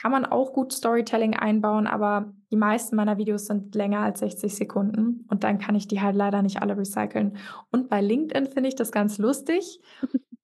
kann 0.00 0.12
man 0.12 0.24
auch 0.26 0.52
gut 0.52 0.72
Storytelling 0.72 1.34
einbauen, 1.34 1.86
aber 1.86 2.32
die 2.50 2.56
meisten 2.56 2.96
meiner 2.96 3.18
Videos 3.18 3.46
sind 3.46 3.74
länger 3.74 4.00
als 4.00 4.20
60 4.20 4.54
Sekunden 4.54 5.26
und 5.28 5.44
dann 5.44 5.58
kann 5.58 5.74
ich 5.74 5.88
die 5.88 6.00
halt 6.00 6.16
leider 6.16 6.42
nicht 6.42 6.62
alle 6.62 6.76
recyceln. 6.76 7.36
Und 7.72 7.88
bei 7.88 8.00
LinkedIn 8.00 8.46
finde 8.46 8.68
ich 8.68 8.76
das 8.76 8.92
ganz 8.92 9.18
lustig. 9.18 9.80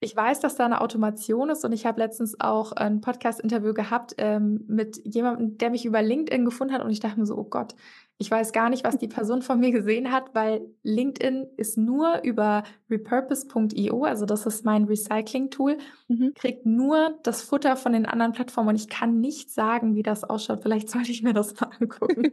Ich 0.01 0.14
weiß, 0.17 0.40
dass 0.40 0.57
da 0.57 0.69
'ne 0.69 0.81
Automation 0.83 1.49
ist 1.51 1.64
und 1.64 1.73
ich 1.73 1.87
habe 1.87 2.01
letztens 2.01 2.38
auch 2.40 2.73
ein 2.73 3.01
Podcast-Interview 3.01 3.73
gehabt, 3.75 4.14
ähm, 4.19 4.64
mit 4.69 5.01
jemandem, 5.05 5.57
der 5.59 5.71
mich 5.71 5.87
über 5.87 6.03
LinkedIn 6.03 6.45
gefunden 6.45 6.75
hat 6.75 6.83
und 6.85 6.90
ich 6.90 7.01
dachte 7.01 7.19
mir 7.21 7.27
so: 7.27 7.37
„Oh 7.38 7.45
Gott, 7.45 7.75
ich 8.18 8.31
weiß 8.31 8.53
gar 8.53 8.70
nicht, 8.70 8.85
was 8.85 8.98
die 8.98 9.09
Person 9.09 9.42
von 9.42 9.61
mir 9.61 9.72
gesehen 9.72 10.12
hat“, 10.12 10.35
weil 10.35 10.62
LinkedIn 10.83 11.48
ist 11.57 11.77
nur 11.79 12.20
über 12.22 12.62
repurpose.io, 12.90 14.05
also, 14.05 14.24
das 14.27 14.46
ist 14.46 14.64
mein 14.64 14.85
Recycling-Tool, 14.85 15.79
Mhm. 16.09 16.35
kriegt 16.35 16.66
nur 16.66 17.18
das 17.22 17.42
Futter 17.42 17.77
von 17.77 17.92
den 17.92 18.07
anderen 18.07 18.33
Plattformen 18.33 18.70
und 18.70 18.77
ich 18.77 18.88
kann 18.88 19.20
nicht 19.20 19.50
sagen, 19.50 19.94
wie 19.94 20.03
das 20.03 20.24
ausschaut. 20.24 20.62
Vielleicht 20.62 20.90
sollte 20.90 21.12
ich 21.12 21.22
mir 21.22 21.33
das 21.33 21.59
mal 21.61 21.70
angucken. 21.81 22.29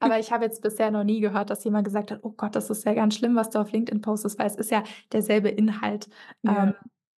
Aber 0.00 0.18
ich 0.18 0.32
habe 0.32 0.44
jetzt 0.44 0.62
bisher 0.62 0.90
noch 0.90 1.04
nie 1.04 1.20
gehört, 1.20 1.50
dass 1.50 1.64
jemand 1.64 1.84
gesagt 1.84 2.10
hat: 2.10 2.20
„Oh 2.22 2.30
Gott, 2.32 2.56
das 2.56 2.70
ist 2.70 2.84
ja 2.84 2.94
ganz 2.94 3.14
schlimm, 3.16 3.36
was 3.36 3.50
du 3.50 3.58
auf 3.60 3.72
LinkedIn 3.72 4.00
postest“, 4.02 4.38
weil 4.38 4.46
es 4.46 4.56
ist 4.56 4.70
ja 4.70 4.82
derselbe 5.12 5.48
Inhalt. 5.50 6.08
Ja. 6.42 6.68
Ähm, 6.68 6.74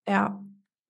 ja. 0.09 0.43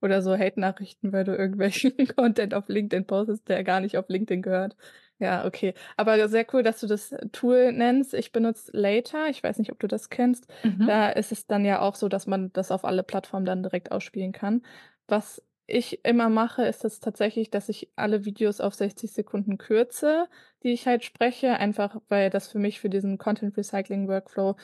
oder 0.02 0.22
so 0.22 0.36
Hate-Nachrichten, 0.36 1.12
weil 1.12 1.24
du 1.24 1.36
irgendwelchen 1.36 1.92
Content 2.16 2.54
auf 2.54 2.68
LinkedIn 2.68 3.06
postest, 3.06 3.48
der 3.48 3.64
gar 3.64 3.80
nicht 3.80 3.96
auf 3.98 4.08
LinkedIn 4.08 4.42
gehört. 4.42 4.76
Ja, 5.20 5.44
okay. 5.44 5.74
Aber 5.98 6.28
sehr 6.28 6.46
cool, 6.52 6.62
dass 6.62 6.80
du 6.80 6.86
das 6.86 7.14
Tool 7.30 7.72
nennst. 7.72 8.14
Ich 8.14 8.32
benutze 8.32 8.70
Later. 8.72 9.28
Ich 9.28 9.42
weiß 9.42 9.58
nicht, 9.58 9.70
ob 9.70 9.78
du 9.78 9.86
das 9.86 10.08
kennst. 10.08 10.50
Mhm. 10.64 10.86
Da 10.86 11.10
ist 11.10 11.30
es 11.30 11.46
dann 11.46 11.64
ja 11.66 11.80
auch 11.80 11.94
so, 11.94 12.08
dass 12.08 12.26
man 12.26 12.52
das 12.54 12.70
auf 12.70 12.86
alle 12.86 13.02
Plattformen 13.02 13.44
dann 13.44 13.62
direkt 13.62 13.92
ausspielen 13.92 14.32
kann. 14.32 14.62
Was 15.08 15.42
ich 15.66 16.04
immer 16.06 16.30
mache, 16.30 16.64
ist 16.64 16.86
es 16.86 17.00
tatsächlich, 17.00 17.50
dass 17.50 17.68
ich 17.68 17.90
alle 17.96 18.24
Videos 18.24 18.60
auf 18.60 18.74
60 18.74 19.12
Sekunden 19.12 19.58
kürze, 19.58 20.26
die 20.62 20.72
ich 20.72 20.86
halt 20.86 21.04
spreche, 21.04 21.52
einfach 21.58 22.00
weil 22.08 22.30
das 22.30 22.48
für 22.48 22.58
mich 22.58 22.80
für 22.80 22.88
diesen 22.88 23.18
Content 23.18 23.56
Recycling 23.56 24.08
Workflow 24.08 24.56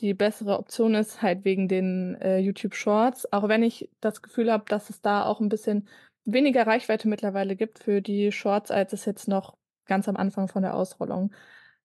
die 0.00 0.14
bessere 0.14 0.58
Option 0.58 0.94
ist, 0.94 1.22
halt 1.22 1.44
wegen 1.44 1.68
den 1.68 2.16
äh, 2.20 2.38
YouTube 2.38 2.74
Shorts. 2.74 3.32
Auch 3.32 3.48
wenn 3.48 3.62
ich 3.62 3.90
das 4.00 4.20
Gefühl 4.22 4.52
habe, 4.52 4.64
dass 4.68 4.90
es 4.90 5.00
da 5.00 5.24
auch 5.24 5.40
ein 5.40 5.48
bisschen 5.48 5.88
weniger 6.24 6.66
Reichweite 6.66 7.08
mittlerweile 7.08 7.56
gibt 7.56 7.78
für 7.78 8.00
die 8.02 8.30
Shorts, 8.30 8.70
als 8.70 8.92
es 8.92 9.04
jetzt 9.04 9.28
noch 9.28 9.56
ganz 9.86 10.08
am 10.08 10.16
Anfang 10.16 10.48
von 10.48 10.62
der 10.62 10.74
Ausrollung 10.74 11.32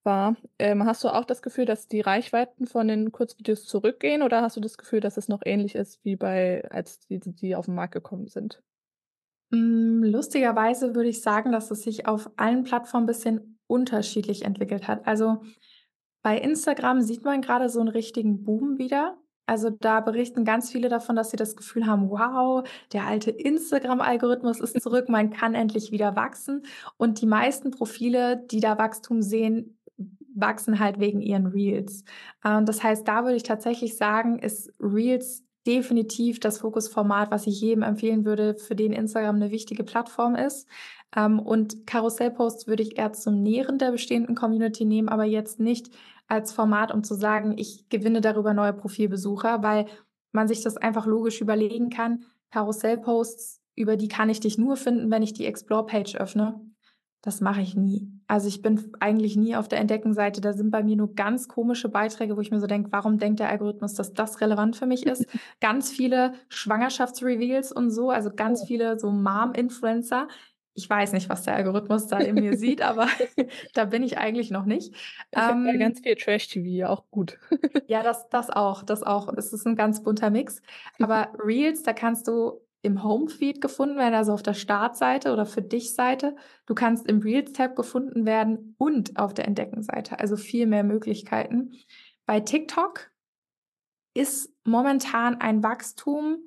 war. 0.04 0.36
Ähm, 0.58 0.86
hast 0.86 1.04
du 1.04 1.10
auch 1.10 1.26
das 1.26 1.42
Gefühl, 1.42 1.66
dass 1.66 1.88
die 1.88 2.02
Reichweiten 2.02 2.66
von 2.66 2.88
den 2.88 3.12
Kurzvideos 3.12 3.66
zurückgehen 3.66 4.24
oder 4.24 4.42
hast 4.42 4.58
du 4.58 4.62
das 4.62 4.78
Gefühl, 4.78 5.02
dass 5.02 5.18
es 5.18 5.28
noch 5.28 5.42
ähnlich 5.46 5.76
ist 5.76 6.04
wie 6.04 6.16
bei, 6.16 6.68
als 6.72 7.00
die, 7.00 7.20
die 7.20 7.56
auf 7.56 7.66
den 7.66 7.76
Markt 7.76 7.94
gekommen 7.94 8.28
sind? 8.28 8.64
Mm, 9.52 10.04
lustigerweise 10.04 10.96
würde 10.96 11.10
ich 11.10 11.22
sagen, 11.22 11.52
dass 11.52 11.72
es 11.72 11.84
sich 11.84 12.08
auf 12.08 12.32
allen 12.38 12.64
Plattformen 12.64 13.04
ein 13.04 13.08
bisschen 13.08 13.60
unterschiedlich 13.68 14.44
entwickelt 14.44 14.88
hat. 14.88 15.06
Also 15.06 15.42
bei 16.24 16.38
Instagram 16.38 17.02
sieht 17.02 17.24
man 17.24 17.42
gerade 17.42 17.70
so 17.70 17.80
einen 17.80 17.90
richtigen 17.90 18.44
Boom 18.44 18.78
wieder. 18.78 19.18
Also 19.48 19.70
da 19.70 20.02
berichten 20.02 20.46
ganz 20.46 20.72
viele 20.72 20.90
davon, 20.90 21.16
dass 21.16 21.32
sie 21.32 21.38
das 21.38 21.56
Gefühl 21.56 21.88
haben, 21.88 22.10
wow, 22.10 22.68
der 22.94 23.08
alte 23.08 23.32
Instagram-Algorithmus 23.32 24.60
ist 24.60 24.80
zurück, 24.82 25.10
man 25.10 25.32
kann 25.32 25.56
endlich 25.56 25.92
wieder 25.92 26.16
wachsen. 26.16 26.64
Und 26.98 27.22
die 27.22 27.26
meisten 27.28 27.72
Profile, 27.72 28.38
die 28.52 28.60
da 28.60 28.78
Wachstum 28.78 29.22
sehen, 29.22 29.80
wachsen 30.36 30.80
halt 30.80 31.00
wegen 31.00 31.22
ihren 31.22 31.48
Reels. 31.48 32.04
Ähm, 32.46 32.66
das 32.66 32.84
heißt, 32.84 33.08
da 33.08 33.24
würde 33.24 33.38
ich 33.38 33.44
tatsächlich 33.44 33.98
sagen, 33.98 34.38
ist 34.40 34.72
Reels 34.80 35.44
definitiv 35.66 36.40
das 36.40 36.60
Fokusformat, 36.60 37.30
was 37.30 37.46
ich 37.46 37.60
jedem 37.60 37.84
empfehlen 37.84 38.24
würde, 38.26 38.56
für 38.56 38.76
den 38.76 38.94
Instagram 38.94 39.36
eine 39.36 39.52
wichtige 39.52 39.84
Plattform 39.84 40.36
ist. 40.36 40.68
Ähm, 41.15 41.39
und 41.39 41.88
Karussellposts 41.88 42.67
würde 42.67 42.84
ich 42.84 42.98
eher 42.98 43.13
zum 43.13 43.41
Nähren 43.41 43.78
der 43.78 43.91
bestehenden 43.91 44.36
Community 44.36 44.86
nehmen, 44.86 45.10
aber 45.10 45.24
jetzt 45.24 45.60
nicht 45.60 45.89
als 46.28 46.52
Format, 46.52 46.93
um 46.93 47.04
zu 47.04 47.15
sagen, 47.15 47.58
ich 47.58 47.88
gewinne 47.89 48.22
darüber 48.22 48.54
neue 48.54 48.74
Profilbesucher, 48.74 49.63
weil 49.63 49.86
man 50.32 50.48
sich 50.48 50.62
das 50.62 50.78
einfach 50.78 51.06
logisch 51.06 51.41
überlegen 51.41 51.89
kann. 51.89 52.26
Karussellposts, 52.52 53.62
über 53.76 53.96
die 53.96 54.08
kann 54.08 54.30
ich 54.30 54.39
dich 54.39 54.58
nur 54.58 54.76
finden, 54.76 55.10
wenn 55.10 55.24
ich 55.24 55.34
die 55.34 55.46
Explore-Page 55.46 56.15
öffne. 56.17 56.62
Das 57.22 57.41
mache 57.41 57.62
ich 57.62 57.76
nie. 57.76 58.10
Also 58.28 58.48
ich 58.48 58.62
bin 58.62 58.93
eigentlich 59.00 59.36
nie 59.36 59.56
auf 59.56 59.67
der 59.67 59.80
Entdeckenseite. 59.80 60.39
Da 60.39 60.54
sind 60.54 60.72
bei 60.72 60.84
mir 60.84 60.96
nur 60.96 61.13
ganz 61.15 61.48
komische 61.48 61.89
Beiträge, 61.89 62.38
wo 62.38 62.41
ich 62.41 62.52
mir 62.52 62.60
so 62.60 62.67
denke, 62.67 62.91
warum 62.91 63.17
denkt 63.17 63.39
der 63.39 63.50
Algorithmus, 63.50 63.96
dass 63.96 64.13
das 64.13 64.39
relevant 64.39 64.76
für 64.76 64.86
mich 64.86 65.06
ist? 65.06 65.26
ganz 65.60 65.89
viele 65.89 66.34
Schwangerschaftsreveals 66.50 67.72
und 67.72 67.89
so, 67.89 68.12
also 68.12 68.30
ganz 68.34 68.62
oh. 68.63 68.65
viele 68.67 69.00
so 69.00 69.12
Mom-Influencer, 69.12 70.28
ich 70.78 70.88
weiß 70.88 71.13
nicht, 71.13 71.28
was 71.28 71.42
der 71.42 71.56
Algorithmus 71.56 72.06
da 72.06 72.20
in 72.20 72.36
mir 72.36 72.56
sieht, 72.56 72.84
aber 72.84 73.08
da 73.74 73.86
bin 73.86 74.04
ich 74.04 74.20
eigentlich 74.20 74.52
noch 74.52 74.66
nicht. 74.66 74.94
Ich 74.94 75.38
ähm, 75.38 75.66
ja 75.66 75.76
ganz 75.76 76.02
viel 76.02 76.16
Trash-TV, 76.16 76.88
auch 76.88 77.10
gut. 77.10 77.40
ja, 77.88 78.04
das, 78.04 78.30
das 78.30 78.52
auch, 78.52 78.84
das 78.84 79.02
auch. 79.02 79.34
Es 79.36 79.54
ist 79.54 79.66
ein 79.66 79.76
ganz 79.76 80.04
bunter 80.04 80.30
Mix. 80.30 80.62
Aber 81.00 81.34
Reels, 81.44 81.82
da 81.82 81.94
kannst 81.94 82.28
du 82.28 82.62
im 82.84 83.04
Home-Feed 83.04 83.60
gefunden 83.60 83.98
werden, 83.98 84.13
also 84.13 84.34
auf 84.34 84.44
der 84.44 84.54
Startseite 84.54 85.34
oder 85.34 85.48
für 85.48 85.63
dich 85.63 85.96
Seite. 85.96 86.36
Du 86.68 86.76
kannst 86.76 87.08
im 87.08 87.22
Reels-Tab 87.22 87.76
gefunden 87.76 88.28
werden 88.28 88.76
und 88.78 89.18
auf 89.18 89.34
der 89.34 89.48
Entdecken-Seite. 89.48 90.20
Also 90.20 90.38
viel 90.38 90.68
mehr 90.68 90.84
Möglichkeiten. 90.84 91.72
Bei 92.28 92.40
TikTok 92.40 93.10
ist 94.13 94.54
momentan 94.63 95.42
ein 95.42 95.63
Wachstum 95.63 96.38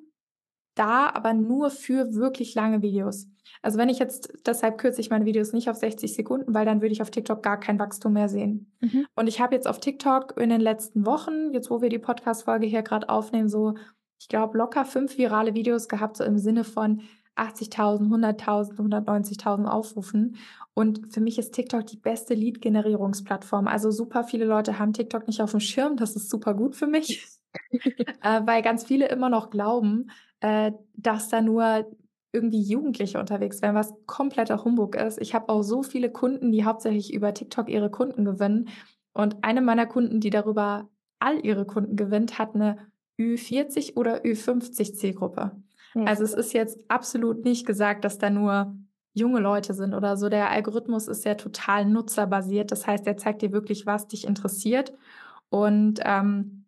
da, 0.75 1.09
aber 1.09 1.33
nur 1.33 1.69
für 1.69 2.13
wirklich 2.13 2.55
lange 2.55 2.81
Videos. 2.81 3.27
Also 3.61 3.77
wenn 3.77 3.89
ich 3.89 3.99
jetzt, 3.99 4.33
deshalb 4.45 4.77
kürze 4.77 5.01
ich 5.01 5.09
meine 5.09 5.25
Videos 5.25 5.53
nicht 5.53 5.69
auf 5.69 5.77
60 5.77 6.13
Sekunden, 6.13 6.53
weil 6.53 6.65
dann 6.65 6.81
würde 6.81 6.93
ich 6.93 7.01
auf 7.01 7.11
TikTok 7.11 7.43
gar 7.43 7.59
kein 7.59 7.77
Wachstum 7.77 8.13
mehr 8.13 8.27
sehen. 8.27 8.71
Mhm. 8.79 9.05
Und 9.15 9.27
ich 9.27 9.39
habe 9.39 9.53
jetzt 9.53 9.67
auf 9.67 9.79
TikTok 9.79 10.35
in 10.39 10.49
den 10.49 10.61
letzten 10.61 11.05
Wochen, 11.05 11.51
jetzt 11.53 11.69
wo 11.69 11.81
wir 11.81 11.89
die 11.89 11.99
Podcast-Folge 11.99 12.65
hier 12.65 12.81
gerade 12.81 13.09
aufnehmen, 13.09 13.49
so, 13.49 13.75
ich 14.19 14.27
glaube, 14.29 14.57
locker 14.57 14.85
fünf 14.85 15.17
virale 15.17 15.53
Videos 15.53 15.87
gehabt, 15.87 16.17
so 16.17 16.23
im 16.23 16.37
Sinne 16.37 16.63
von 16.63 17.01
80.000, 17.35 18.09
100.000, 18.09 18.75
190.000 18.75 19.65
Aufrufen. 19.65 20.37
Und 20.73 21.13
für 21.13 21.21
mich 21.21 21.37
ist 21.37 21.53
TikTok 21.53 21.85
die 21.85 21.97
beste 21.97 22.33
Lead-Generierungsplattform. 22.33 23.67
Also 23.67 23.91
super 23.91 24.23
viele 24.23 24.45
Leute 24.45 24.79
haben 24.79 24.93
TikTok 24.93 25.27
nicht 25.27 25.41
auf 25.41 25.51
dem 25.51 25.59
Schirm. 25.59 25.97
Das 25.97 26.15
ist 26.15 26.29
super 26.29 26.53
gut 26.53 26.75
für 26.75 26.87
mich, 26.87 27.27
äh, 28.21 28.41
weil 28.45 28.61
ganz 28.61 28.83
viele 28.83 29.07
immer 29.09 29.29
noch 29.29 29.49
glauben, 29.49 30.11
äh, 30.39 30.71
dass 30.95 31.29
da 31.29 31.41
nur 31.41 31.85
irgendwie 32.33 32.61
Jugendliche 32.61 33.19
unterwegs 33.19 33.61
wären, 33.61 33.75
was 33.75 33.93
kompletter 34.05 34.63
Humbug 34.63 34.95
ist. 34.95 35.19
Ich 35.21 35.35
habe 35.35 35.49
auch 35.49 35.63
so 35.63 35.83
viele 35.83 36.11
Kunden, 36.11 36.51
die 36.51 36.63
hauptsächlich 36.63 37.13
über 37.13 37.33
TikTok 37.33 37.69
ihre 37.69 37.91
Kunden 37.91 38.23
gewinnen. 38.23 38.69
Und 39.13 39.43
eine 39.43 39.61
meiner 39.61 39.85
Kunden, 39.85 40.21
die 40.21 40.29
darüber 40.29 40.89
all 41.19 41.45
ihre 41.45 41.65
Kunden 41.65 41.95
gewinnt, 41.95 42.39
hat 42.39 42.55
eine 42.55 42.77
Ü40 43.19 43.97
oder 43.97 44.23
Ü50 44.23 44.93
Zielgruppe. 44.93 45.51
Mhm. 45.93 46.07
Also 46.07 46.23
es 46.23 46.33
ist 46.33 46.53
jetzt 46.53 46.79
absolut 46.87 47.43
nicht 47.43 47.65
gesagt, 47.65 48.05
dass 48.05 48.17
da 48.17 48.29
nur 48.29 48.75
junge 49.13 49.41
Leute 49.41 49.73
sind 49.73 49.93
oder 49.93 50.15
so. 50.15 50.29
Der 50.29 50.49
Algorithmus 50.49 51.07
ist 51.07 51.25
ja 51.25 51.35
total 51.35 51.85
nutzerbasiert. 51.85 52.71
Das 52.71 52.87
heißt, 52.87 53.05
er 53.07 53.17
zeigt 53.17 53.41
dir 53.41 53.51
wirklich, 53.51 53.85
was 53.85 54.07
dich 54.07 54.25
interessiert. 54.25 54.93
Und 55.49 55.99
ähm, 56.05 56.65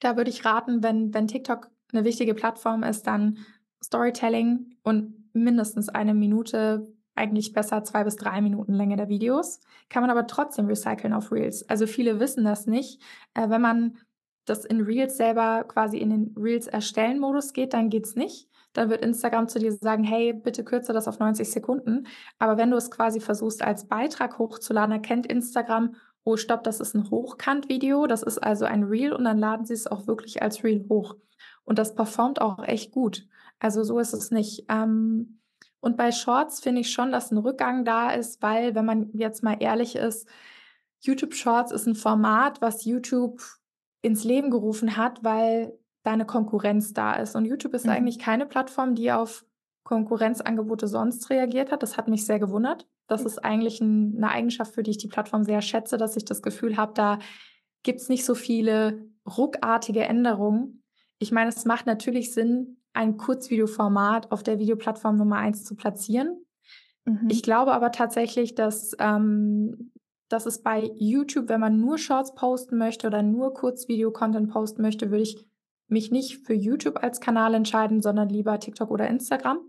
da 0.00 0.16
würde 0.16 0.30
ich 0.30 0.44
raten, 0.44 0.82
wenn, 0.82 1.14
wenn 1.14 1.28
TikTok 1.28 1.70
eine 1.92 2.04
wichtige 2.04 2.34
Plattform 2.34 2.82
ist, 2.82 3.06
dann 3.06 3.38
Storytelling 3.82 4.76
und 4.82 5.14
mindestens 5.32 5.88
eine 5.88 6.14
Minute, 6.14 6.88
eigentlich 7.14 7.52
besser 7.52 7.82
zwei 7.84 8.04
bis 8.04 8.16
drei 8.16 8.40
Minuten 8.40 8.72
Länge 8.74 8.96
der 8.96 9.08
Videos, 9.08 9.60
kann 9.88 10.02
man 10.02 10.10
aber 10.10 10.26
trotzdem 10.26 10.66
recyceln 10.66 11.12
auf 11.12 11.32
Reels. 11.32 11.68
Also 11.68 11.86
viele 11.86 12.20
wissen 12.20 12.44
das 12.44 12.66
nicht. 12.66 13.02
Äh, 13.34 13.50
wenn 13.50 13.60
man 13.60 13.98
das 14.44 14.64
in 14.64 14.80
Reels 14.80 15.16
selber 15.16 15.64
quasi 15.64 15.98
in 15.98 16.10
den 16.10 16.34
Reels 16.36 16.66
erstellen 16.66 17.18
Modus 17.18 17.52
geht, 17.52 17.74
dann 17.74 17.90
geht's 17.90 18.14
nicht. 18.14 18.48
Dann 18.72 18.90
wird 18.90 19.02
Instagram 19.02 19.48
zu 19.48 19.58
dir 19.58 19.72
sagen, 19.72 20.04
hey, 20.04 20.32
bitte 20.32 20.64
kürze 20.64 20.92
das 20.92 21.08
auf 21.08 21.18
90 21.18 21.50
Sekunden. 21.50 22.06
Aber 22.38 22.56
wenn 22.56 22.70
du 22.70 22.76
es 22.76 22.90
quasi 22.90 23.20
versuchst 23.20 23.62
als 23.62 23.88
Beitrag 23.88 24.38
hochzuladen, 24.38 24.92
erkennt 24.92 25.26
Instagram, 25.26 25.94
oh 26.24 26.36
stopp, 26.36 26.62
das 26.64 26.80
ist 26.80 26.94
ein 26.94 27.10
Hochkant-Video, 27.10 28.06
das 28.06 28.22
ist 28.22 28.38
also 28.38 28.64
ein 28.64 28.84
Reel 28.84 29.12
und 29.12 29.24
dann 29.24 29.38
laden 29.38 29.66
sie 29.66 29.74
es 29.74 29.86
auch 29.86 30.06
wirklich 30.06 30.42
als 30.42 30.62
Reel 30.62 30.84
hoch. 30.88 31.16
Und 31.64 31.78
das 31.78 31.94
performt 31.94 32.40
auch 32.40 32.62
echt 32.62 32.92
gut. 32.92 33.26
Also 33.58 33.82
so 33.82 33.98
ist 33.98 34.12
es 34.12 34.30
nicht. 34.30 34.64
Ähm, 34.68 35.40
und 35.80 35.96
bei 35.96 36.12
Shorts 36.12 36.60
finde 36.60 36.80
ich 36.80 36.92
schon, 36.92 37.12
dass 37.12 37.30
ein 37.30 37.38
Rückgang 37.38 37.84
da 37.84 38.10
ist, 38.10 38.42
weil, 38.42 38.74
wenn 38.74 38.84
man 38.84 39.10
jetzt 39.12 39.42
mal 39.42 39.56
ehrlich 39.60 39.96
ist, 39.96 40.28
YouTube 41.00 41.34
Shorts 41.34 41.70
ist 41.70 41.86
ein 41.86 41.94
Format, 41.94 42.60
was 42.60 42.84
YouTube 42.84 43.40
ins 44.02 44.24
Leben 44.24 44.50
gerufen 44.50 44.96
hat, 44.96 45.22
weil 45.22 45.78
da 46.02 46.12
eine 46.12 46.26
Konkurrenz 46.26 46.92
da 46.92 47.14
ist. 47.14 47.36
Und 47.36 47.44
YouTube 47.44 47.74
ist 47.74 47.86
mhm. 47.86 47.92
eigentlich 47.92 48.18
keine 48.18 48.46
Plattform, 48.46 48.94
die 48.94 49.12
auf 49.12 49.44
Konkurrenzangebote 49.84 50.88
sonst 50.88 51.30
reagiert 51.30 51.70
hat. 51.70 51.82
Das 51.82 51.96
hat 51.96 52.08
mich 52.08 52.26
sehr 52.26 52.38
gewundert. 52.38 52.86
Das 53.06 53.24
ist 53.24 53.42
eigentlich 53.44 53.80
ein, 53.80 54.16
eine 54.16 54.30
Eigenschaft, 54.30 54.74
für 54.74 54.82
die 54.82 54.90
ich 54.90 54.98
die 54.98 55.08
Plattform 55.08 55.44
sehr 55.44 55.62
schätze, 55.62 55.96
dass 55.96 56.16
ich 56.16 56.24
das 56.24 56.42
Gefühl 56.42 56.76
habe, 56.76 56.92
da 56.94 57.18
gibt 57.82 58.00
es 58.00 58.08
nicht 58.08 58.24
so 58.24 58.34
viele 58.34 59.08
ruckartige 59.26 60.02
Änderungen. 60.02 60.82
Ich 61.18 61.32
meine, 61.32 61.48
es 61.48 61.64
macht 61.64 61.86
natürlich 61.86 62.34
Sinn, 62.34 62.82
ein 62.92 63.16
Kurzvideoformat 63.16 64.32
auf 64.32 64.42
der 64.42 64.58
Videoplattform 64.58 65.16
Nummer 65.16 65.36
eins 65.36 65.64
zu 65.64 65.76
platzieren. 65.76 66.44
Mhm. 67.04 67.28
Ich 67.28 67.42
glaube 67.42 67.72
aber 67.72 67.92
tatsächlich, 67.92 68.54
dass, 68.54 68.94
ähm, 68.98 69.92
dass 70.28 70.46
es 70.46 70.62
bei 70.62 70.90
YouTube, 70.96 71.48
wenn 71.48 71.60
man 71.60 71.80
nur 71.80 71.98
Shorts 71.98 72.34
posten 72.34 72.76
möchte 72.76 73.06
oder 73.06 73.22
nur 73.22 73.54
Kurzvideo-Content 73.54 74.50
posten 74.50 74.82
möchte, 74.82 75.10
würde 75.10 75.22
ich 75.22 75.46
mich 75.88 76.10
nicht 76.10 76.46
für 76.46 76.54
YouTube 76.54 77.02
als 77.02 77.20
Kanal 77.20 77.54
entscheiden, 77.54 78.02
sondern 78.02 78.28
lieber 78.28 78.58
TikTok 78.60 78.90
oder 78.90 79.08
Instagram. 79.08 79.60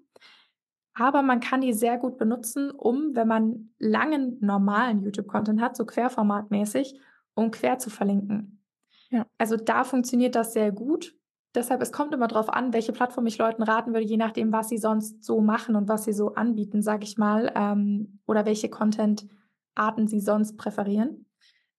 Aber 0.93 1.21
man 1.21 1.39
kann 1.39 1.61
die 1.61 1.71
sehr 1.71 1.97
gut 1.97 2.17
benutzen, 2.17 2.71
um, 2.71 3.15
wenn 3.15 3.27
man 3.27 3.69
langen 3.79 4.37
normalen 4.41 5.01
YouTube-Content 5.01 5.61
hat, 5.61 5.77
so 5.77 5.85
querformatmäßig, 5.85 6.99
um 7.35 7.51
quer 7.51 7.77
zu 7.77 7.89
verlinken. 7.89 8.61
Ja. 9.09 9.25
Also 9.37 9.55
da 9.55 9.85
funktioniert 9.85 10.35
das 10.35 10.51
sehr 10.51 10.73
gut. 10.73 11.15
Deshalb, 11.55 11.81
es 11.81 11.91
kommt 11.91 12.13
immer 12.13 12.27
darauf 12.27 12.49
an, 12.49 12.73
welche 12.73 12.93
Plattform 12.93 13.25
ich 13.25 13.37
Leuten 13.37 13.63
raten 13.63 13.93
würde, 13.93 14.05
je 14.05 14.17
nachdem, 14.17 14.51
was 14.51 14.69
sie 14.69 14.77
sonst 14.77 15.23
so 15.23 15.41
machen 15.41 15.75
und 15.75 15.87
was 15.87 16.03
sie 16.03 16.13
so 16.13 16.35
anbieten, 16.35 16.81
sage 16.81 17.03
ich 17.03 17.17
mal, 17.17 17.51
ähm, 17.55 18.19
oder 18.27 18.45
welche 18.45 18.69
Content-Arten 18.69 20.07
sie 20.07 20.19
sonst 20.19 20.57
präferieren. 20.57 21.25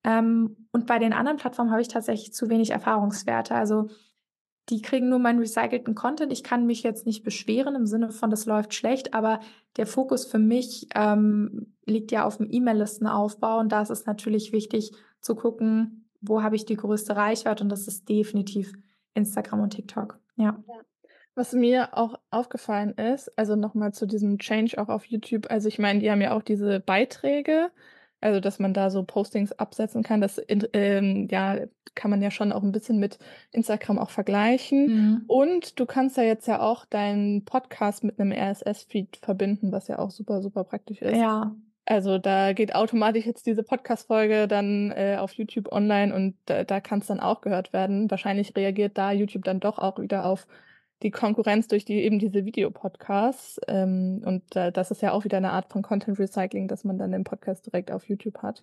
Ähm, 0.02 0.66
und 0.72 0.86
bei 0.86 0.98
den 0.98 1.12
anderen 1.12 1.36
Plattformen 1.36 1.70
habe 1.70 1.82
ich 1.82 1.88
tatsächlich 1.88 2.32
zu 2.32 2.48
wenig 2.48 2.70
Erfahrungswerte. 2.70 3.54
Also 3.54 3.88
die 4.70 4.82
kriegen 4.82 5.08
nur 5.08 5.18
meinen 5.18 5.38
recycelten 5.38 5.94
Content. 5.94 6.32
Ich 6.32 6.42
kann 6.42 6.66
mich 6.66 6.82
jetzt 6.82 7.06
nicht 7.06 7.22
beschweren 7.22 7.74
im 7.74 7.86
Sinne 7.86 8.10
von, 8.10 8.30
das 8.30 8.46
läuft 8.46 8.74
schlecht, 8.74 9.14
aber 9.14 9.40
der 9.76 9.86
Fokus 9.86 10.24
für 10.24 10.38
mich 10.38 10.88
ähm, 10.94 11.74
liegt 11.86 12.12
ja 12.12 12.24
auf 12.24 12.36
dem 12.38 12.48
E-Mail-Listenaufbau 12.50 13.58
und 13.58 13.70
da 13.72 13.82
ist 13.82 13.90
es 13.90 14.06
natürlich 14.06 14.52
wichtig 14.52 14.92
zu 15.20 15.34
gucken, 15.34 16.08
wo 16.20 16.42
habe 16.42 16.56
ich 16.56 16.66
die 16.66 16.76
größte 16.76 17.16
Reichweite 17.16 17.64
und 17.64 17.70
das 17.70 17.88
ist 17.88 18.08
definitiv 18.08 18.72
Instagram 19.14 19.60
und 19.60 19.70
TikTok. 19.70 20.18
Ja. 20.36 20.58
ja. 20.66 20.74
Was 21.34 21.52
mir 21.52 21.96
auch 21.96 22.18
aufgefallen 22.30 22.92
ist, 22.94 23.36
also 23.38 23.56
nochmal 23.56 23.92
zu 23.94 24.06
diesem 24.06 24.38
Change 24.38 24.78
auch 24.78 24.88
auf 24.88 25.04
YouTube, 25.06 25.50
also 25.50 25.68
ich 25.68 25.78
meine, 25.78 26.00
die 26.00 26.10
haben 26.10 26.20
ja 26.20 26.32
auch 26.32 26.42
diese 26.42 26.80
Beiträge, 26.80 27.70
also 28.20 28.40
dass 28.40 28.58
man 28.58 28.74
da 28.74 28.90
so 28.90 29.04
Postings 29.04 29.52
absetzen 29.52 30.02
kann, 30.02 30.20
das 30.20 30.40
ähm, 30.48 31.28
ja, 31.30 31.60
kann 31.94 32.10
man 32.10 32.20
ja 32.20 32.30
schon 32.30 32.52
auch 32.52 32.62
ein 32.62 32.72
bisschen 32.72 32.98
mit 32.98 33.18
Instagram 33.52 33.98
auch 33.98 34.10
vergleichen. 34.10 34.86
Mhm. 34.86 35.24
Und 35.26 35.80
du 35.80 35.86
kannst 35.86 36.16
ja 36.16 36.24
jetzt 36.24 36.46
ja 36.46 36.60
auch 36.60 36.84
deinen 36.84 37.44
Podcast 37.44 38.04
mit 38.04 38.20
einem 38.20 38.32
RSS-Feed 38.32 39.18
verbinden, 39.22 39.72
was 39.72 39.88
ja 39.88 39.98
auch 39.98 40.10
super, 40.10 40.42
super 40.42 40.64
praktisch 40.64 41.00
ist. 41.00 41.16
Ja. 41.16 41.54
Also 41.90 42.18
da 42.18 42.52
geht 42.52 42.72
automatisch 42.72 43.26
jetzt 43.26 43.46
diese 43.46 43.64
Podcast-Folge 43.64 44.46
dann 44.46 44.92
äh, 44.92 45.16
auf 45.18 45.32
YouTube 45.32 45.72
online 45.72 46.14
und 46.14 46.36
da, 46.46 46.62
da 46.62 46.80
kann 46.80 47.00
es 47.00 47.08
dann 47.08 47.18
auch 47.18 47.40
gehört 47.40 47.72
werden. 47.72 48.08
Wahrscheinlich 48.08 48.54
reagiert 48.54 48.96
da 48.96 49.10
YouTube 49.10 49.42
dann 49.42 49.58
doch 49.58 49.78
auch 49.78 49.98
wieder 49.98 50.24
auf 50.24 50.46
die 51.02 51.10
Konkurrenz 51.10 51.66
durch 51.66 51.84
die 51.84 52.04
eben 52.04 52.20
diese 52.20 52.44
Videopodcasts. 52.44 53.60
Ähm, 53.66 54.22
und 54.24 54.54
äh, 54.54 54.70
das 54.70 54.92
ist 54.92 55.02
ja 55.02 55.10
auch 55.10 55.24
wieder 55.24 55.38
eine 55.38 55.50
Art 55.50 55.72
von 55.72 55.82
Content 55.82 56.20
Recycling, 56.20 56.68
dass 56.68 56.84
man 56.84 56.96
dann 56.96 57.10
den 57.10 57.24
Podcast 57.24 57.66
direkt 57.66 57.90
auf 57.90 58.08
YouTube 58.08 58.38
hat. 58.38 58.62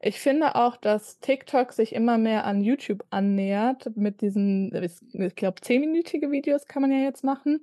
Ich 0.00 0.18
finde 0.18 0.56
auch, 0.56 0.76
dass 0.76 1.20
TikTok 1.20 1.72
sich 1.72 1.94
immer 1.94 2.18
mehr 2.18 2.44
an 2.44 2.60
YouTube 2.60 3.04
annähert 3.10 3.96
mit 3.96 4.20
diesen, 4.20 4.74
ich 4.74 5.36
glaube, 5.36 5.60
zehnminütige 5.60 6.32
Videos 6.32 6.66
kann 6.66 6.82
man 6.82 6.90
ja 6.90 7.04
jetzt 7.04 7.22
machen. 7.22 7.60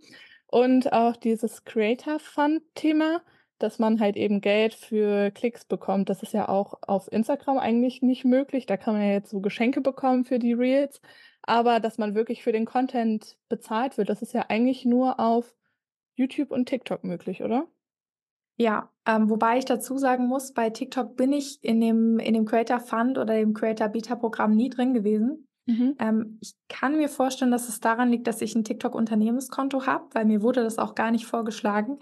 Und 0.48 0.94
auch 0.94 1.18
dieses 1.18 1.66
Creator 1.66 2.18
Fund 2.20 2.62
Thema, 2.76 3.20
dass 3.60 3.80
man 3.80 4.00
halt 4.00 4.16
eben 4.18 4.42
Geld 4.42 4.74
für 4.74 5.32
Klicks 5.32 5.66
bekommt. 5.66 6.10
Das 6.10 6.24
ist 6.24 6.34
ja 6.34 6.50
auch 6.50 6.76
auf 6.82 7.12
Instagram 7.12 7.58
eigentlich 7.58 8.02
nicht 8.02 8.26
möglich. 8.26 8.66
Da 8.66 8.78
kann 8.78 8.96
man 8.96 9.04
ja 9.04 9.14
jetzt 9.14 9.30
so 9.30 9.40
Geschenke 9.40 9.82
bekommen 9.82 10.26
für 10.26 10.40
die 10.40 10.54
Reels 10.54 11.02
aber 11.46 11.80
dass 11.80 11.98
man 11.98 12.16
wirklich 12.16 12.44
für 12.44 12.52
den 12.52 12.66
Content 12.66 13.38
bezahlt 13.50 13.98
wird, 13.98 14.10
das 14.10 14.22
ist 14.22 14.34
ja 14.34 14.46
eigentlich 14.50 14.86
nur 14.86 15.20
auf 15.20 15.56
YouTube 16.16 16.52
und 16.52 16.68
TikTok 16.68 17.04
möglich, 17.04 17.44
oder? 17.44 17.68
Ja, 18.58 18.90
ähm, 19.06 19.30
wobei 19.30 19.58
ich 19.58 19.66
dazu 19.66 19.98
sagen 19.98 20.28
muss, 20.28 20.54
bei 20.54 20.70
TikTok 20.70 21.18
bin 21.18 21.34
ich 21.34 21.60
in 21.62 21.82
dem, 21.82 22.20
in 22.20 22.34
dem 22.34 22.46
Creator 22.46 22.80
Fund 22.80 23.18
oder 23.18 23.34
dem 23.34 23.54
Creator 23.54 23.90
Beta 23.90 24.16
Programm 24.16 24.56
nie 24.56 24.70
drin 24.70 24.94
gewesen. 24.94 25.48
Mhm. 25.66 25.96
Ähm, 26.00 26.38
ich 26.42 26.54
kann 26.70 26.96
mir 26.96 27.10
vorstellen, 27.10 27.52
dass 27.52 27.68
es 27.68 27.80
daran 27.80 28.10
liegt, 28.10 28.28
dass 28.28 28.42
ich 28.42 28.56
ein 28.56 28.64
TikTok-Unternehmenskonto 28.64 29.86
habe, 29.86 30.06
weil 30.14 30.26
mir 30.26 30.42
wurde 30.42 30.64
das 30.64 30.78
auch 30.78 30.96
gar 30.96 31.12
nicht 31.12 31.26
vorgeschlagen. 31.26 32.00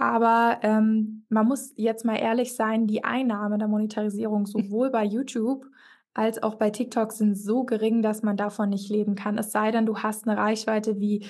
Aber 0.00 0.60
ähm, 0.62 1.26
man 1.28 1.46
muss 1.46 1.74
jetzt 1.76 2.06
mal 2.06 2.16
ehrlich 2.16 2.56
sein, 2.56 2.86
die 2.86 3.04
Einnahme 3.04 3.58
der 3.58 3.68
Monetarisierung 3.68 4.46
sowohl 4.46 4.90
bei 4.90 5.04
YouTube 5.04 5.66
als 6.14 6.42
auch 6.42 6.54
bei 6.54 6.70
TikTok 6.70 7.12
sind 7.12 7.36
so 7.36 7.64
gering, 7.64 8.00
dass 8.00 8.22
man 8.22 8.38
davon 8.38 8.70
nicht 8.70 8.88
leben 8.88 9.14
kann. 9.14 9.36
Es 9.36 9.52
sei 9.52 9.70
denn, 9.70 9.84
du 9.84 9.98
hast 9.98 10.26
eine 10.26 10.38
Reichweite 10.38 10.98
wie 10.98 11.26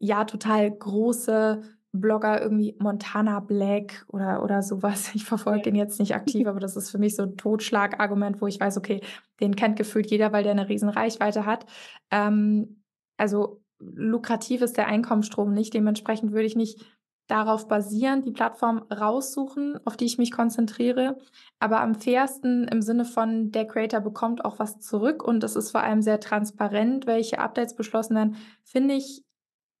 ja 0.00 0.24
total 0.24 0.68
große 0.68 1.62
Blogger, 1.92 2.42
irgendwie 2.42 2.74
Montana 2.80 3.38
Black 3.38 4.04
oder, 4.08 4.42
oder 4.42 4.62
sowas. 4.62 5.14
Ich 5.14 5.24
verfolge 5.24 5.60
ja. 5.60 5.64
den 5.64 5.76
jetzt 5.76 6.00
nicht 6.00 6.16
aktiv, 6.16 6.48
aber 6.48 6.58
das 6.58 6.76
ist 6.76 6.90
für 6.90 6.98
mich 6.98 7.14
so 7.14 7.22
ein 7.22 7.36
Totschlagargument, 7.36 8.40
wo 8.40 8.48
ich 8.48 8.58
weiß, 8.58 8.78
okay, 8.78 9.00
den 9.40 9.54
kennt 9.54 9.76
gefühlt 9.76 10.10
jeder, 10.10 10.32
weil 10.32 10.42
der 10.42 10.52
eine 10.52 10.68
riesen 10.68 10.88
Reichweite 10.88 11.46
hat. 11.46 11.66
Ähm, 12.10 12.82
also 13.16 13.62
lukrativ 13.78 14.60
ist 14.62 14.76
der 14.76 14.88
Einkommensstrom 14.88 15.54
nicht. 15.54 15.72
Dementsprechend 15.72 16.32
würde 16.32 16.46
ich 16.46 16.56
nicht 16.56 16.84
darauf 17.28 17.68
basierend 17.68 18.26
die 18.26 18.32
Plattform 18.32 18.84
raussuchen, 18.92 19.78
auf 19.86 19.96
die 19.96 20.04
ich 20.04 20.18
mich 20.18 20.32
konzentriere. 20.32 21.18
Aber 21.60 21.80
am 21.80 21.94
fairsten 21.94 22.68
im 22.68 22.82
Sinne 22.82 23.04
von, 23.04 23.52
der 23.52 23.66
Creator 23.66 24.00
bekommt 24.00 24.44
auch 24.44 24.58
was 24.58 24.80
zurück 24.80 25.22
und 25.22 25.42
es 25.44 25.56
ist 25.56 25.70
vor 25.70 25.82
allem 25.82 26.02
sehr 26.02 26.20
transparent, 26.20 27.06
welche 27.06 27.38
Updates 27.38 27.74
beschlossen 27.74 28.16
werden, 28.16 28.36
finde 28.64 28.94
ich 28.94 29.24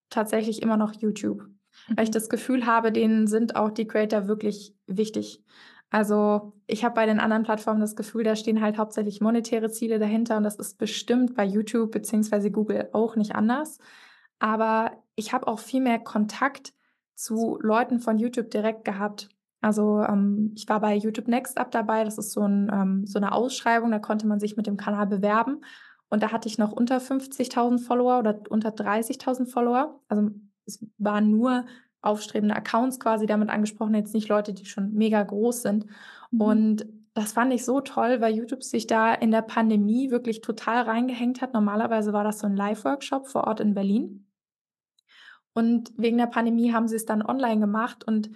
tatsächlich 0.08 0.62
immer 0.62 0.76
noch 0.76 0.94
YouTube. 0.94 1.42
Mhm. 1.42 1.96
Weil 1.96 2.04
ich 2.04 2.10
mhm. 2.10 2.14
das 2.14 2.28
Gefühl 2.28 2.66
habe, 2.66 2.92
denen 2.92 3.26
sind 3.26 3.56
auch 3.56 3.70
die 3.70 3.86
Creator 3.86 4.28
wirklich 4.28 4.74
wichtig. 4.86 5.42
Also 5.90 6.54
ich 6.66 6.84
habe 6.84 6.94
bei 6.94 7.04
den 7.04 7.20
anderen 7.20 7.42
Plattformen 7.42 7.80
das 7.80 7.96
Gefühl, 7.96 8.24
da 8.24 8.34
stehen 8.34 8.62
halt 8.62 8.78
hauptsächlich 8.78 9.20
monetäre 9.20 9.70
Ziele 9.70 9.98
dahinter 9.98 10.38
und 10.38 10.42
das 10.42 10.56
ist 10.56 10.78
bestimmt 10.78 11.34
bei 11.34 11.44
YouTube 11.44 11.90
beziehungsweise 11.90 12.50
Google 12.50 12.88
auch 12.92 13.14
nicht 13.14 13.34
anders. 13.34 13.78
Aber 14.38 14.92
ich 15.16 15.34
habe 15.34 15.46
auch 15.46 15.58
viel 15.58 15.82
mehr 15.82 15.98
Kontakt 15.98 16.72
zu 17.22 17.58
Leuten 17.60 18.00
von 18.00 18.18
YouTube 18.18 18.50
direkt 18.50 18.84
gehabt. 18.84 19.28
Also 19.60 20.02
ähm, 20.02 20.52
ich 20.56 20.68
war 20.68 20.80
bei 20.80 20.94
YouTube 20.94 21.28
Next 21.28 21.58
Up 21.58 21.70
dabei. 21.70 22.04
Das 22.04 22.18
ist 22.18 22.32
so, 22.32 22.42
ein, 22.42 22.70
ähm, 22.72 23.06
so 23.06 23.18
eine 23.18 23.32
Ausschreibung, 23.32 23.90
da 23.90 24.00
konnte 24.00 24.26
man 24.26 24.40
sich 24.40 24.56
mit 24.56 24.66
dem 24.66 24.76
Kanal 24.76 25.06
bewerben. 25.06 25.64
Und 26.08 26.22
da 26.22 26.32
hatte 26.32 26.48
ich 26.48 26.58
noch 26.58 26.72
unter 26.72 26.98
50.000 26.98 27.78
Follower 27.78 28.18
oder 28.18 28.40
unter 28.50 28.70
30.000 28.70 29.46
Follower. 29.46 30.00
Also 30.08 30.30
es 30.66 30.84
waren 30.98 31.30
nur 31.30 31.64
aufstrebende 32.02 32.56
Accounts 32.56 32.98
quasi 32.98 33.26
damit 33.26 33.48
angesprochen, 33.48 33.94
jetzt 33.94 34.12
nicht 34.12 34.28
Leute, 34.28 34.52
die 34.52 34.66
schon 34.66 34.92
mega 34.92 35.22
groß 35.22 35.62
sind. 35.62 35.86
Mhm. 36.32 36.40
Und 36.40 36.86
das 37.14 37.32
fand 37.32 37.52
ich 37.52 37.64
so 37.64 37.80
toll, 37.80 38.20
weil 38.20 38.34
YouTube 38.34 38.62
sich 38.64 38.86
da 38.86 39.14
in 39.14 39.30
der 39.30 39.42
Pandemie 39.42 40.10
wirklich 40.10 40.40
total 40.40 40.82
reingehängt 40.82 41.40
hat. 41.40 41.54
Normalerweise 41.54 42.12
war 42.12 42.24
das 42.24 42.40
so 42.40 42.46
ein 42.46 42.56
Live-Workshop 42.56 43.28
vor 43.28 43.44
Ort 43.44 43.60
in 43.60 43.74
Berlin. 43.74 44.26
Und 45.54 45.92
wegen 45.96 46.18
der 46.18 46.26
Pandemie 46.26 46.72
haben 46.72 46.88
sie 46.88 46.96
es 46.96 47.06
dann 47.06 47.22
online 47.22 47.60
gemacht. 47.60 48.04
Und 48.04 48.30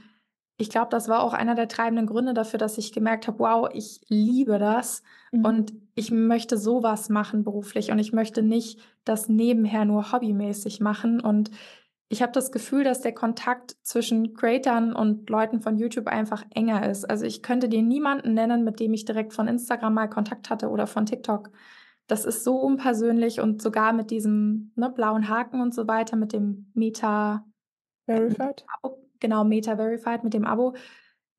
ich 0.59 0.71
glaube, 0.71 0.89
das 0.91 1.09
war 1.09 1.23
auch 1.23 1.35
einer 1.35 1.55
der 1.55 1.69
treibenden 1.69 2.07
Gründe 2.07 2.35
dafür, 2.35 2.59
dass 2.59 2.79
ich 2.79 2.93
gemerkt 2.93 3.27
habe, 3.27 3.39
wow, 3.39 3.69
ich 3.73 4.01
liebe 4.09 4.59
das 4.59 5.03
mhm. 5.33 5.45
und 5.45 5.73
ich 5.95 6.11
möchte 6.11 6.57
sowas 6.57 7.09
machen 7.09 7.45
beruflich 7.45 7.91
und 7.91 7.99
ich 7.99 8.13
möchte 8.13 8.43
nicht 8.43 8.81
das 9.05 9.29
nebenher 9.29 9.85
nur 9.85 10.13
hobbymäßig 10.13 10.81
machen. 10.81 11.21
Und 11.21 11.51
ich 12.09 12.23
habe 12.23 12.33
das 12.33 12.53
Gefühl, 12.53 12.85
dass 12.85 13.01
der 13.01 13.13
Kontakt 13.13 13.77
zwischen 13.83 14.35
Creatern 14.35 14.95
und 14.95 15.29
Leuten 15.29 15.61
von 15.61 15.77
YouTube 15.77 16.07
einfach 16.07 16.45
enger 16.55 16.89
ist. 16.89 17.05
Also 17.05 17.27
ich 17.27 17.43
könnte 17.43 17.69
dir 17.69 17.83
niemanden 17.83 18.33
nennen, 18.33 18.65
mit 18.65 18.81
dem 18.81 18.95
ich 18.95 19.05
direkt 19.05 19.35
von 19.35 19.49
Instagram 19.49 19.95
mal 19.95 20.09
Kontakt 20.09 20.49
hatte 20.49 20.71
oder 20.71 20.87
von 20.87 21.05
TikTok. 21.05 21.51
Das 22.07 22.25
ist 22.25 22.45
so 22.45 22.57
unpersönlich 22.57 23.41
und 23.41 23.61
sogar 23.61 23.93
mit 23.93 24.11
diesem 24.11 24.73
ne, 24.77 24.91
blauen 24.91 25.29
Haken 25.29 25.61
und 25.61 25.75
so 25.75 25.89
weiter, 25.89 26.17
mit 26.17 26.33
dem 26.33 26.71
Meta 26.75 27.45
Verified. 28.07 28.65
Genau, 29.19 29.45
Meta 29.45 29.77
Verified 29.77 30.23
mit 30.23 30.35
dem 30.35 30.45
Abo. 30.45 30.75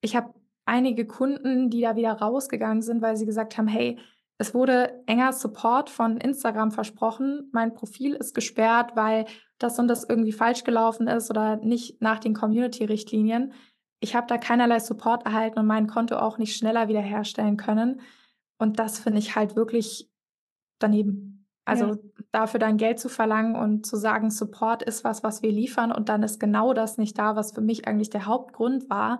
Ich 0.01 0.15
habe 0.15 0.33
einige 0.65 1.07
Kunden, 1.07 1.69
die 1.69 1.81
da 1.81 1.95
wieder 1.95 2.11
rausgegangen 2.13 2.81
sind, 2.81 3.01
weil 3.01 3.15
sie 3.15 3.25
gesagt 3.25 3.57
haben, 3.57 3.67
hey, 3.67 3.97
es 4.37 4.53
wurde 4.53 5.03
enger 5.07 5.33
Support 5.33 5.89
von 5.89 6.17
Instagram 6.17 6.71
versprochen. 6.71 7.49
Mein 7.53 7.73
Profil 7.73 8.13
ist 8.13 8.35
gesperrt, 8.35 8.91
weil 8.95 9.25
das 9.57 9.79
und 9.79 9.87
das 9.87 10.03
irgendwie 10.07 10.31
falsch 10.31 10.63
gelaufen 10.63 11.07
ist 11.07 11.31
oder 11.31 11.55
nicht 11.57 12.01
nach 12.01 12.19
den 12.19 12.35
Community-Richtlinien. 12.35 13.53
Ich 13.99 14.15
habe 14.15 14.27
da 14.27 14.37
keinerlei 14.37 14.79
Support 14.79 15.25
erhalten 15.25 15.57
und 15.57 15.65
mein 15.65 15.87
Konto 15.87 16.17
auch 16.17 16.37
nicht 16.37 16.55
schneller 16.55 16.87
wiederherstellen 16.87 17.57
können. 17.57 18.01
Und 18.59 18.77
das 18.77 18.99
finde 18.99 19.19
ich 19.19 19.35
halt 19.35 19.55
wirklich 19.55 20.11
daneben. 20.79 21.45
Also 21.65 21.85
ja. 21.85 21.95
dafür 22.31 22.61
dann 22.61 22.77
Geld 22.77 22.97
zu 22.97 23.09
verlangen 23.09 23.55
und 23.55 23.85
zu 23.85 23.97
sagen, 23.97 24.31
Support 24.31 24.83
ist 24.83 25.03
was, 25.03 25.21
was 25.23 25.41
wir 25.41 25.51
liefern 25.51 25.91
und 25.91 26.07
dann 26.07 26.23
ist 26.23 26.39
genau 26.39 26.73
das 26.73 26.97
nicht 26.97 27.17
da, 27.17 27.35
was 27.35 27.51
für 27.51 27.61
mich 27.61 27.87
eigentlich 27.87 28.09
der 28.09 28.25
Hauptgrund 28.25 28.89
war, 28.89 29.19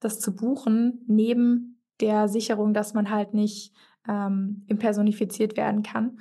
das 0.00 0.20
zu 0.20 0.36
buchen, 0.36 1.04
neben 1.06 1.80
der 2.00 2.28
Sicherung, 2.28 2.74
dass 2.74 2.92
man 2.92 3.10
halt 3.10 3.32
nicht 3.32 3.72
ähm, 4.06 4.64
impersonifiziert 4.66 5.56
werden 5.56 5.82
kann. 5.82 6.20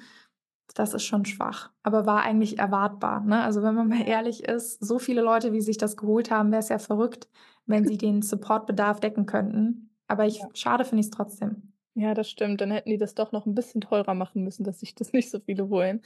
Das 0.76 0.94
ist 0.94 1.04
schon 1.04 1.26
schwach, 1.26 1.72
aber 1.84 2.06
war 2.06 2.24
eigentlich 2.24 2.58
erwartbar. 2.58 3.22
Ne? 3.22 3.44
Also 3.44 3.62
wenn 3.62 3.76
man 3.76 3.90
mal 3.90 4.08
ehrlich 4.08 4.46
ist, 4.46 4.84
so 4.84 4.98
viele 4.98 5.22
Leute, 5.22 5.52
wie 5.52 5.62
sich 5.62 5.78
das 5.78 5.98
geholt 5.98 6.32
haben, 6.32 6.52
wäre 6.52 6.62
es 6.62 6.70
ja 6.70 6.80
verrückt, 6.80 7.30
wenn 7.66 7.86
sie 7.88 7.98
den 7.98 8.22
Supportbedarf 8.22 9.02
decken 9.02 9.26
könnten. 9.26 9.94
Aber 10.08 10.26
ich, 10.26 10.40
ja. 10.40 10.48
schade 10.54 10.86
finde 10.86 11.02
ich 11.02 11.08
es 11.08 11.12
trotzdem. 11.12 11.74
Ja, 11.98 12.14
das 12.14 12.30
stimmt. 12.30 12.60
Dann 12.62 12.72
hätten 12.72 12.90
die 12.90 12.98
das 12.98 13.16
doch 13.16 13.32
noch 13.32 13.46
ein 13.46 13.56
bisschen 13.56 13.80
teurer 13.82 14.14
machen 14.14 14.44
müssen, 14.44 14.64
dass 14.66 14.82
sich 14.82 14.96
das 14.96 15.14
nicht 15.14 15.30
so 15.32 15.40
viele 15.40 15.70
holen. 15.70 16.02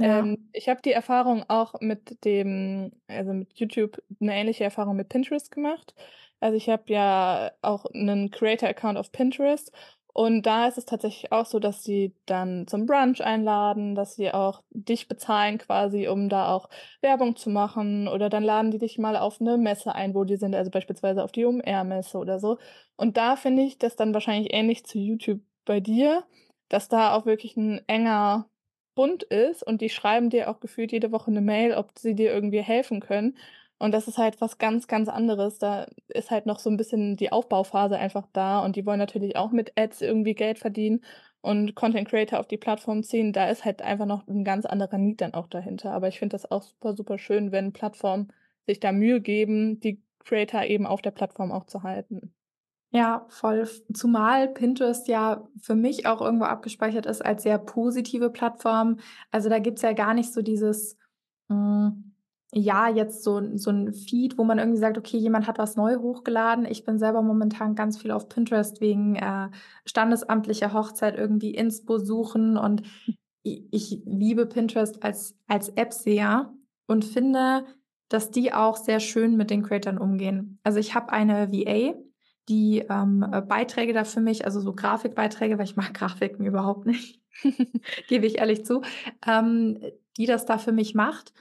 Ja. 0.00 0.20
Ähm, 0.20 0.48
ich 0.52 0.68
habe 0.68 0.80
die 0.82 0.92
Erfahrung 0.92 1.44
auch 1.48 1.74
mit 1.80 2.24
dem, 2.24 2.92
also 3.06 3.32
mit 3.32 3.52
YouTube, 3.54 4.02
eine 4.20 4.34
ähnliche 4.34 4.64
Erfahrung 4.64 4.96
mit 4.96 5.08
Pinterest 5.10 5.50
gemacht. 5.50 5.94
Also 6.40 6.56
ich 6.56 6.68
habe 6.68 6.84
ja 6.88 7.52
auch 7.62 7.84
einen 7.86 8.30
Creator-Account 8.30 8.98
auf 8.98 9.12
Pinterest 9.12 9.70
und 10.14 10.42
da 10.46 10.68
ist 10.68 10.78
es 10.78 10.86
tatsächlich 10.86 11.32
auch 11.32 11.44
so, 11.46 11.58
dass 11.58 11.84
sie 11.84 12.14
dann 12.26 12.66
zum 12.68 12.86
Brunch 12.86 13.22
einladen, 13.22 13.94
dass 13.96 14.16
sie 14.16 14.32
auch 14.32 14.62
dich 14.70 15.08
bezahlen 15.08 15.58
quasi, 15.58 16.08
um 16.08 16.30
da 16.30 16.48
auch 16.54 16.70
Werbung 17.02 17.36
zu 17.36 17.50
machen. 17.50 18.08
Oder 18.08 18.30
dann 18.30 18.44
laden 18.44 18.70
die 18.70 18.78
dich 18.78 18.98
mal 18.98 19.16
auf 19.16 19.40
eine 19.40 19.58
Messe 19.58 19.94
ein, 19.94 20.14
wo 20.14 20.24
die 20.24 20.36
sind, 20.36 20.54
also 20.54 20.70
beispielsweise 20.70 21.24
auf 21.24 21.32
die 21.32 21.44
OMR-Messe 21.44 22.18
oder 22.18 22.38
so. 22.40 22.58
Und 22.96 23.16
da 23.18 23.36
finde 23.36 23.62
ich 23.64 23.78
das 23.78 23.96
dann 23.96 24.14
wahrscheinlich 24.14 24.54
ähnlich 24.54 24.84
zu 24.86 24.98
YouTube 24.98 25.40
bei 25.66 25.80
dir, 25.80 26.24
dass 26.70 26.88
da 26.88 27.14
auch 27.14 27.26
wirklich 27.26 27.56
ein 27.56 27.82
enger 27.88 28.48
bunt 28.96 29.24
ist 29.24 29.64
und 29.66 29.80
die 29.80 29.90
schreiben 29.90 30.30
dir 30.30 30.48
auch 30.50 30.60
gefühlt 30.60 30.92
jede 30.92 31.10
Woche 31.12 31.32
'ne 31.32 31.40
Mail, 31.40 31.74
ob 31.74 31.98
sie 31.98 32.14
dir 32.14 32.32
irgendwie 32.32 32.62
helfen 32.62 33.00
können. 33.00 33.36
Und 33.80 33.92
das 33.92 34.06
ist 34.08 34.18
halt 34.18 34.40
was 34.40 34.58
ganz, 34.58 34.86
ganz 34.86 35.08
anderes. 35.08 35.58
Da 35.58 35.86
ist 36.08 36.30
halt 36.30 36.46
noch 36.46 36.58
so 36.60 36.70
'n 36.70 36.76
bisschen 36.76 37.16
die 37.16 37.32
Aufbauphase 37.32 37.98
einfach 37.98 38.26
da 38.32 38.60
und 38.64 38.76
die 38.76 38.86
wollen 38.86 38.98
natürlich 38.98 39.36
auch 39.36 39.50
mit 39.50 39.72
Ads 39.78 40.00
irgendwie 40.02 40.34
Geld 40.34 40.58
verdienen 40.58 41.00
und 41.40 41.74
Content 41.74 42.08
Creator 42.08 42.38
auf 42.40 42.46
die 42.46 42.56
Plattform 42.56 43.02
ziehen. 43.02 43.32
Da 43.32 43.48
ist 43.50 43.64
halt 43.64 43.82
einfach 43.82 44.06
noch 44.06 44.26
'n 44.28 44.44
ganz 44.44 44.64
anderer 44.66 44.98
Need 44.98 45.20
dann 45.20 45.34
auch 45.34 45.48
dahinter. 45.48 45.92
Aber 45.92 46.08
ich 46.08 46.18
finde 46.18 46.34
das 46.34 46.50
auch 46.50 46.62
super, 46.62 46.94
super 46.94 47.18
schön, 47.18 47.52
wenn 47.52 47.72
Plattformen 47.72 48.28
sich 48.66 48.80
da 48.80 48.92
Mühe 48.92 49.20
geben, 49.20 49.80
die 49.80 50.02
Creator 50.20 50.62
eben 50.64 50.86
auf 50.86 51.02
der 51.02 51.10
Plattform 51.10 51.52
auch 51.52 51.64
zu 51.66 51.82
halten. 51.82 52.34
Ja, 52.92 53.26
voll. 53.28 53.66
Zumal 53.92 54.48
Pinterest 54.48 55.08
ja 55.08 55.48
für 55.60 55.74
mich 55.74 56.06
auch 56.06 56.20
irgendwo 56.20 56.44
abgespeichert 56.44 57.06
ist 57.06 57.24
als 57.24 57.42
sehr 57.42 57.58
positive 57.58 58.30
Plattform. 58.30 58.98
Also, 59.32 59.48
da 59.48 59.58
gibt's 59.58 59.82
ja 59.82 59.92
gar 59.92 60.14
nicht 60.14 60.32
so 60.32 60.42
dieses, 60.42 60.96
hm, 61.48 62.13
ja, 62.54 62.88
jetzt 62.88 63.24
so 63.24 63.40
so 63.56 63.70
'n 63.70 63.92
Feed, 63.92 64.38
wo 64.38 64.44
man 64.44 64.58
irgendwie 64.58 64.78
sagt: 64.80 64.98
„Okay, 64.98 65.16
jemand 65.18 65.46
hat 65.46 65.58
was 65.58 65.76
neu 65.76 65.96
hochgeladen.“ 65.98 66.66
Ich 66.66 66.84
bin 66.84 66.98
selber 66.98 67.22
momentan 67.22 67.74
ganz 67.74 67.98
viel 68.00 68.10
auf 68.12 68.28
Pinterest 68.28 68.80
wegen, 68.80 69.16
äh, 69.16 69.48
standesamtlicher 69.86 70.72
Hochzeit 70.72 71.16
irgendwie 71.16 71.50
Inspo 71.54 71.98
suchen 71.98 72.56
und 72.56 72.82
i 73.46 73.66
ich 73.70 74.02
liebe 74.06 74.46
Pinterest 74.46 75.02
als 75.02 75.36
als 75.48 75.68
App 75.70 75.92
sehr 75.92 76.52
und 76.86 77.04
finde, 77.04 77.64
dass 78.08 78.30
die 78.30 78.52
auch 78.52 78.76
sehr 78.76 79.00
schön 79.00 79.36
mit 79.36 79.50
den 79.50 79.62
Creatoren 79.62 79.98
umgehen. 79.98 80.58
Also, 80.64 80.78
ich 80.78 80.94
habe 80.94 81.12
eine 81.12 81.52
VA, 81.52 81.94
die, 82.48 82.80
ähm, 82.90 83.24
äh, 83.32 83.40
Beiträge 83.42 83.92
da 83.94 84.04
für 84.04 84.20
mich 84.20 84.44
also, 84.44 84.60
so 84.60 84.74
Grafikbeiträge, 84.74 85.58
weil 85.58 85.64
ich 85.64 85.76
mag 85.76 85.94
Grafiken 85.94 86.44
überhaupt 86.46 86.86
nicht, 86.86 87.20
gebe 88.08 88.26
ich 88.26 88.38
ehrlich 88.38 88.64
zu, 88.64 88.82
ähm, 89.26 89.80
die 90.18 90.26
das 90.26 90.46
da 90.46 90.58
für 90.58 90.72
mich 90.72 90.94
macht. 90.94 91.32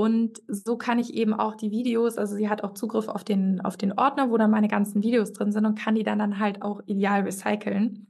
Und 0.00 0.40
so 0.48 0.78
kann 0.78 0.98
ich 0.98 1.12
eben 1.14 1.34
auch 1.34 1.54
die 1.56 1.70
Videos 1.70 2.16
also, 2.18 2.34
sie 2.36 2.48
hat 2.48 2.64
auch 2.64 2.72
Zugriff 2.74 3.08
auf 3.08 3.22
den 3.24 3.60
auf 3.60 3.76
den 3.76 3.92
Ordner, 3.98 4.30
wo 4.30 4.38
dann 4.38 4.50
meine 4.50 4.68
ganzen 4.68 5.02
Videos 5.02 5.32
drin 5.34 5.52
sind 5.52 5.66
und 5.66 5.78
kann 5.78 5.94
die 5.94 6.04
dann 6.04 6.18
dann 6.18 6.38
halt 6.38 6.62
auch 6.62 6.80
ideal 6.86 7.22
recyceln. 7.22 8.08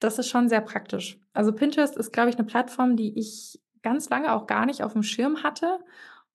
Das 0.00 0.18
ist 0.18 0.28
schon 0.30 0.48
sehr 0.50 0.60
praktisch. 0.62 1.18
Also, 1.34 1.52
Pinterest 1.52 1.96
ist, 1.96 2.12
glaube 2.12 2.30
ich, 2.30 2.38
'ne 2.38 2.44
Plattform, 2.44 2.96
die 2.96 3.18
ich 3.18 3.60
ganz 3.82 4.10
lange 4.10 4.34
auch 4.34 4.46
gar 4.48 4.66
nicht 4.66 4.82
aufm 4.84 5.02
Schirm 5.04 5.42
hatte 5.44 5.78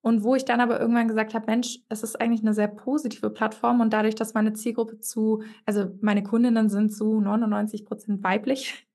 und 0.01 0.23
wo 0.23 0.35
ich 0.35 0.45
dann 0.45 0.61
aber 0.61 0.79
irgendwann 0.81 1.07
gesagt 1.09 1.33
habe: 1.35 1.45
„Mensch, 1.47 1.79
es 1.89 2.03
ist 2.03 2.21
eigentlich 2.21 2.43
'ne 2.43 2.53
sehr 2.55 2.67
positive 2.69 3.29
Plattform.“ 3.31 3.81
Und 3.81 3.93
dadurch, 3.93 4.15
dass 4.15 4.33
meine 4.35 4.53
Zielgruppe 4.53 4.99
zu 4.99 5.43
also, 5.67 5.87
meine 6.01 6.23
Kundinnen 6.23 6.69
sind 6.69 6.91
zu 6.91 7.21
99 7.21 7.85
% 7.85 8.23
weiblich, 8.23 8.87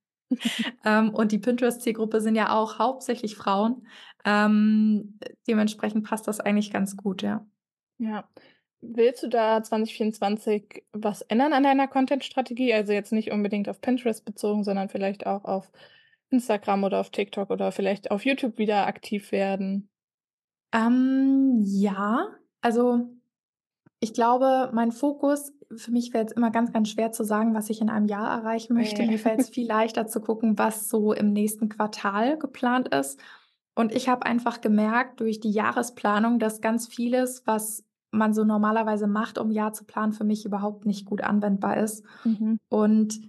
ähm, 0.86 1.10
und 1.14 1.32
die 1.32 1.38
Pinterest-Zielgruppe 1.40 2.20
sind 2.22 2.36
ja 2.36 2.52
auch 2.54 2.78
hauptsächlich 2.80 3.36
Frauen. 3.36 3.86
Ähm, 4.24 5.18
dementsprechend 5.46 6.06
passt 6.06 6.26
das 6.28 6.40
eigentlich 6.40 6.72
ganz 6.72 6.96
gut, 6.96 7.22
ja. 7.22 7.46
Ja. 7.98 8.28
Willst 8.80 9.22
du 9.22 9.28
da 9.28 9.62
2024 9.62 10.84
was 10.92 11.22
ändern 11.22 11.52
an 11.52 11.62
deiner 11.62 11.88
Content-Strategie? 11.88 12.74
Also, 12.74 12.92
jetzt 12.92 13.12
nicht 13.12 13.30
unbedingt 13.30 13.68
auf 13.68 13.80
Pinterest 13.80 14.24
bezogen, 14.24 14.64
sondern 14.64 14.88
vielleicht 14.88 15.26
auch 15.26 15.44
auf 15.44 15.70
Instagram 16.30 16.84
oder 16.84 17.00
auf 17.00 17.10
TikTok 17.10 17.50
oder 17.50 17.72
vielleicht 17.72 18.10
auf 18.10 18.24
YouTube 18.24 18.58
wieder 18.58 18.86
aktiv 18.86 19.32
werden? 19.32 19.88
Ähm, 20.72 21.60
ja, 21.62 22.28
also, 22.60 23.08
ich 24.00 24.12
glaube, 24.12 24.70
mein 24.74 24.92
Fokus 24.92 25.52
für 25.76 25.90
mich 25.90 26.10
fällt's 26.10 26.32
immer 26.32 26.50
ganz, 26.50 26.72
ganz 26.72 26.90
schwer 26.90 27.12
zu 27.12 27.24
sagen, 27.24 27.54
was 27.54 27.70
ich 27.70 27.80
in 27.80 27.88
einem 27.88 28.06
Jahr 28.06 28.38
erreichen 28.38 28.74
möchte. 28.74 29.02
Ja. 29.02 29.10
Mir 29.10 29.18
fällt's 29.18 29.48
viel 29.50 29.66
leichter 29.66 30.06
zu 30.06 30.20
gucken, 30.20 30.58
was 30.58 30.88
so 30.88 31.12
im 31.12 31.32
nächsten 31.32 31.68
Quartal 31.68 32.38
geplant 32.38 32.88
ist. 32.94 33.18
Und 33.74 33.92
ich 33.92 34.08
habe 34.08 34.26
einfach 34.26 34.60
gemerkt 34.60 35.20
durch 35.20 35.40
die 35.40 35.50
Jahresplanung, 35.50 36.38
dass 36.38 36.60
ganz 36.60 36.86
vieles, 36.86 37.46
was 37.46 37.84
man 38.10 38.32
so 38.32 38.44
normalerweise 38.44 39.06
macht, 39.06 39.38
um 39.38 39.50
Jahr 39.50 39.72
zu 39.72 39.84
planen, 39.84 40.12
für 40.12 40.24
mich 40.24 40.44
überhaupt 40.44 40.86
nicht 40.86 41.04
gut 41.04 41.22
anwendbar 41.22 41.76
ist. 41.78 42.04
Mhm. 42.24 42.58
Und 42.68 43.20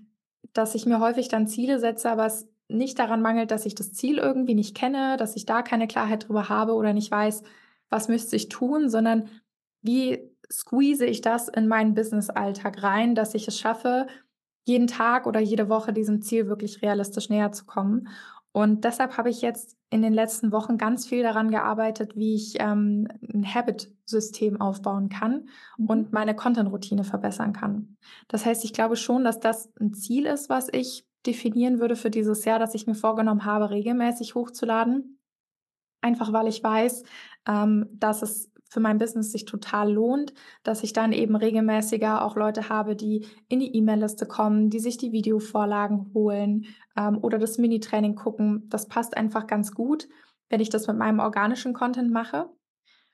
dass 0.54 0.76
ich 0.76 0.86
mir 0.86 1.00
häufig 1.00 1.28
dann 1.28 1.48
Ziele 1.48 1.80
setze, 1.80 2.12
aber 2.12 2.28
es 2.28 2.48
nicht 2.68 2.98
daran 2.98 3.22
mangelt, 3.22 3.52
dass 3.52 3.66
ich 3.66 3.76
das 3.76 3.93
Ziel 3.93 4.18
irgendwie 4.18 4.56
nicht 4.56 4.76
kenne, 4.76 5.18
dass 5.18 5.36
ich 5.36 5.46
da 5.46 5.62
keine 5.62 5.88
Klarheit 5.88 6.28
drüber 6.28 6.50
habe 6.50 6.74
oder 6.74 6.93
nicht 6.93 7.12
weiß, 7.12 7.43
was 7.89 8.08
müsste 8.08 8.36
ich 8.36 8.50
tun, 8.50 8.89
sondern 8.89 9.30
wie 9.82 10.32
squeeze 10.52 11.06
ich 11.06 11.22
das 11.22 11.48
in 11.48 11.68
meinen 11.68 11.93
Businessalltag 11.93 12.82
rein, 12.82 13.16
dass 13.16 13.34
ich 13.34 13.48
es 13.48 13.60
schaffe, 13.60 14.08
jeden 14.66 14.88
Tag 14.88 15.28
oder 15.28 15.39
jede 15.39 15.70
Woche 15.70 15.93
diesem 15.93 16.22
Ziel 16.22 16.48
wirklich 16.48 16.82
realistisch 16.82 17.30
näherzukommen. 17.30 18.08
Und 18.56 18.86
deshalb 18.86 19.18
habe 19.18 19.30
ich 19.30 19.41
jetzt 19.41 19.76
in 19.89 20.01
den 20.01 20.14
letzten 20.14 20.53
Wochen 20.53 20.78
ganz 20.78 21.06
viel 21.06 21.24
daran 21.24 21.51
gearbeitet, 21.51 22.16
wie 22.16 22.36
ich, 22.36 22.56
ähm, 22.62 23.06
'n 23.22 23.43
Habit-System 23.53 24.62
aufbauen 24.62 25.10
kann 25.10 25.49
Mhm. 25.78 25.88
und 25.89 26.14
meine 26.14 26.38
Content-Routine 26.38 27.03
verbessern 27.03 27.51
kann. 27.51 27.97
Das 28.30 28.45
heißt, 28.45 28.64
ich 28.64 28.72
glaube 28.72 28.95
schon, 28.95 29.26
dass 29.26 29.41
das 29.41 29.74
'n 29.82 29.93
Ziel 29.93 30.26
ist, 30.26 30.47
was 30.49 30.70
ich 30.72 31.06
definieren 31.26 31.82
würde 31.82 31.97
für 31.97 32.10
dieses 32.10 32.45
Jahr, 32.45 32.58
dass 32.60 32.76
ich 32.76 32.88
mir 32.88 32.95
vorgenommen 32.95 33.43
habe, 33.43 33.72
regelmäßig 33.72 34.36
hochzuladen. 34.36 35.20
Einfach 36.01 36.34
weil 36.34 36.47
ich 36.47 36.64
weiß, 36.64 37.03
ähm, 37.47 37.88
dass 37.93 38.24
es 38.24 38.51
für 38.76 38.82
mein 38.82 38.99
Business 38.99 39.32
sich 39.32 39.45
total 39.45 39.91
lohnt, 39.91 40.34
dass 40.63 40.84
ich 40.84 40.93
dann 40.93 41.13
eben 41.13 41.36
regelmäßiger 41.36 42.23
auch 42.23 42.36
Leute 42.36 42.69
habe, 42.69 42.95
die 42.95 43.26
in 43.49 43.59
die 43.61 43.76
E-Mail-Liste 43.76 44.28
kommen, 44.28 44.69
die 44.69 44.80
sich 44.80 44.97
die 44.97 45.13
Videovorlagen 45.13 46.11
holen, 46.13 46.67
ähm, 46.97 47.17
oder 47.23 47.39
das 47.39 47.57
Mini-Training 47.57 48.15
gucken. 48.15 48.65
Das 48.69 48.88
passt 48.88 49.17
einfach 49.17 49.47
ganz 49.47 49.73
gut, 49.73 50.07
wenn 50.49 50.61
ich 50.61 50.69
das 50.69 50.88
mit 50.88 50.97
meinem 50.97 51.19
organischen 51.19 51.73
Content 51.73 52.11
mache. 52.11 52.49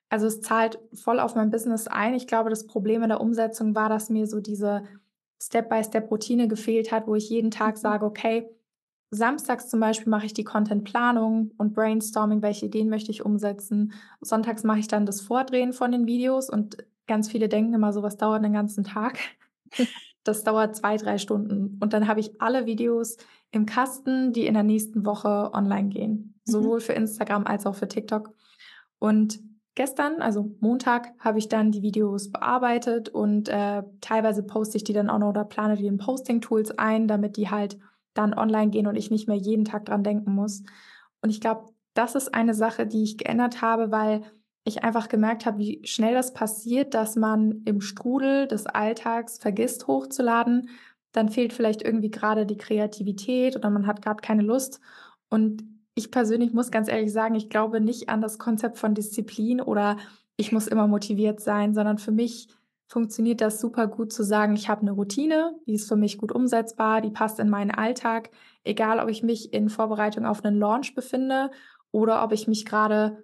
Also, 0.10 0.28
es 0.28 0.42
zahlt 0.42 0.80
voll 0.94 1.20
auf 1.20 1.36
mein 1.36 1.52
Business 1.52 1.88
ein. 1.88 2.14
Ich 2.14 2.28
glaube, 2.28 2.50
das 2.50 2.68
Problem 2.68 3.04
in 3.04 3.10
der 3.10 3.22
Umsetzung 3.22 3.76
war, 3.76 3.90
dass 3.90 4.10
mir 4.10 4.28
so 4.28 4.42
diese 4.42 4.84
Step-by-Step-Routine 5.42 6.48
gefehlt 6.48 6.92
hat, 6.92 7.08
wo 7.08 7.16
ich 7.16 7.30
jeden 7.30 7.52
Tag 7.52 7.78
Mhm. 7.78 7.78
sage: 7.78 8.06
„Okay, 8.06 8.50
samstags 9.12 9.70
zum 9.70 9.80
Beispiel 9.80 10.10
mache 10.10 10.26
ich 10.26 10.34
die 10.34 10.44
Content-Planung 10.46 11.52
und 11.58 11.74
Brainstorming, 11.74 12.42
welche 12.42 12.68
Ideen 12.68 12.90
möchte 12.90 13.12
ich 13.12 13.26
umsetzen. 13.26 13.94
Sonntags 14.22 14.64
mache 14.64 14.80
ich 14.80 14.88
dann 14.88 15.06
das 15.06 15.22
Vordrehen 15.22 15.74
von 15.74 15.92
den 15.92 16.08
Videos.“ 16.08 16.50
Und 16.50 16.78
ganz 17.08 17.30
viele 17.30 17.50
denken 17.50 17.74
immer, 17.74 17.94
so 17.94 18.04
was 18.04 18.18
dauert 18.18 18.42
'nen 18.42 18.54
ganzen 18.54 18.84
Tag. 18.84 19.20
Das 20.24 20.44
dauert 20.44 20.76
2, 20.76 20.98
3 20.98 21.18
Stunden. 21.18 21.80
Und 21.82 21.94
dann 21.94 22.08
habe 22.08 22.20
ich 22.20 22.40
alle 22.42 22.68
Videos 22.68 23.18
im 23.52 23.66
Kasten, 23.66 24.34
die 24.34 24.46
in 24.46 24.54
der 24.54 24.64
nächsten 24.64 25.06
Woche 25.06 25.52
online 25.54 25.90
gehen, 25.90 26.36
Mhm. 26.48 26.54
sowohl 26.54 26.80
für 26.80 26.94
Instagram 26.94 27.48
als 27.48 27.66
auch 27.66 27.76
für 27.76 27.88
TikTok. 27.88 28.34
Und 29.00 29.40
gestern, 29.76 30.22
also 30.22 30.56
Montag, 30.60 31.14
habe 31.20 31.40
ich 31.40 31.50
dann 31.50 31.72
die 31.72 31.82
Videos 31.82 32.32
bearbeitet 32.32 33.10
und, 33.10 33.50
äh, 33.50 33.84
teilweise 34.02 34.44
poste 34.44 34.78
ich 34.78 34.84
die 34.84 34.94
dann 34.94 35.10
auch 35.10 35.20
noch 35.20 35.30
oder 35.30 35.46
plane 35.46 35.76
die 35.78 35.88
in 35.88 35.98
Posting-Tools 35.98 36.78
ein, 36.78 37.08
damit 37.08 37.38
die 37.38 37.50
halt 37.50 37.80
dann 38.14 38.34
online 38.34 38.72
gehen 38.72 38.88
und 38.88 38.96
ich 38.96 39.12
nicht 39.12 39.28
mehr 39.28 39.38
jeden 39.38 39.66
Tag 39.66 39.86
dran 39.86 40.04
denken 40.04 40.34
muss. 40.34 40.64
Und 41.22 41.30
ich 41.30 41.42
glaube, 41.42 41.72
das 41.94 42.16
ist 42.16 42.34
eine 42.34 42.54
Sache, 42.54 42.88
die 42.88 43.04
ich 43.04 43.18
geändert 43.18 43.62
habe, 43.62 43.92
weil 43.92 44.24
ich 44.64 44.84
einfach 44.84 45.10
gemerkt 45.10 45.46
habe, 45.46 45.58
wie 45.58 45.82
schnell 45.86 46.14
das 46.14 46.34
passiert, 46.34 46.94
dass 46.94 47.16
man 47.16 47.64
im 47.66 47.82
Strudel 47.82 48.48
des 48.48 48.68
Alltags 48.68 49.40
vergisst 49.40 49.88
hochzuladen. 49.88 50.70
Dann 51.12 51.30
fehlt 51.30 51.54
vielleicht 51.54 51.82
irgendwie 51.82 52.12
grade 52.12 52.46
die 52.46 52.58
Kreativität 52.58 53.56
oder 53.56 53.70
man 53.70 53.88
hat 53.88 54.02
grad 54.02 54.22
keine 54.22 54.44
Lust. 54.44 54.80
Und 55.30 55.64
ich 55.96 56.12
persönlich 56.12 56.54
muss 56.54 56.72
ganz 56.72 56.90
ehrlich 56.90 57.12
sagen, 57.12 57.36
ich 57.36 57.50
glaube 57.50 57.82
nicht 57.82 58.10
an 58.10 58.22
das 58.22 58.38
Konzept 58.38 58.78
von 58.78 58.94
Disziplin 58.94 59.62
oder 59.62 59.98
ich 60.38 60.52
muss 60.52 60.68
immer 60.68 60.88
motiviert 60.88 61.40
sein, 61.40 61.74
sondern 61.74 61.98
für 61.98 62.12
mich 62.12 62.48
funktioniert 62.92 63.42
das 63.42 63.60
super 63.62 63.88
gut 63.88 64.14
zu 64.14 64.24
sagen: 64.24 64.56
„Ich 64.56 64.70
habe 64.70 64.86
'ne 64.86 64.92
Routine, 64.92 65.56
die 65.68 65.74
ist 65.76 65.88
für 65.88 65.96
mich 65.96 66.18
gut 66.18 66.32
umsetzbar, 66.34 67.02
die 67.02 67.12
passt 67.12 67.40
in 67.40 67.50
meinen 67.50 67.72
Alltag.“ 67.72 68.32
Egal, 68.64 69.00
ob 69.00 69.10
ich 69.10 69.24
mich 69.24 69.54
in 69.54 69.70
Vorbereitung 69.70 70.26
auf 70.26 70.44
'nen 70.44 70.60
Launch 70.60 70.96
befinde 70.96 71.52
oder 71.92 72.24
ob 72.24 72.32
ich 72.34 72.48
mich 72.48 72.66
grade 72.66 73.24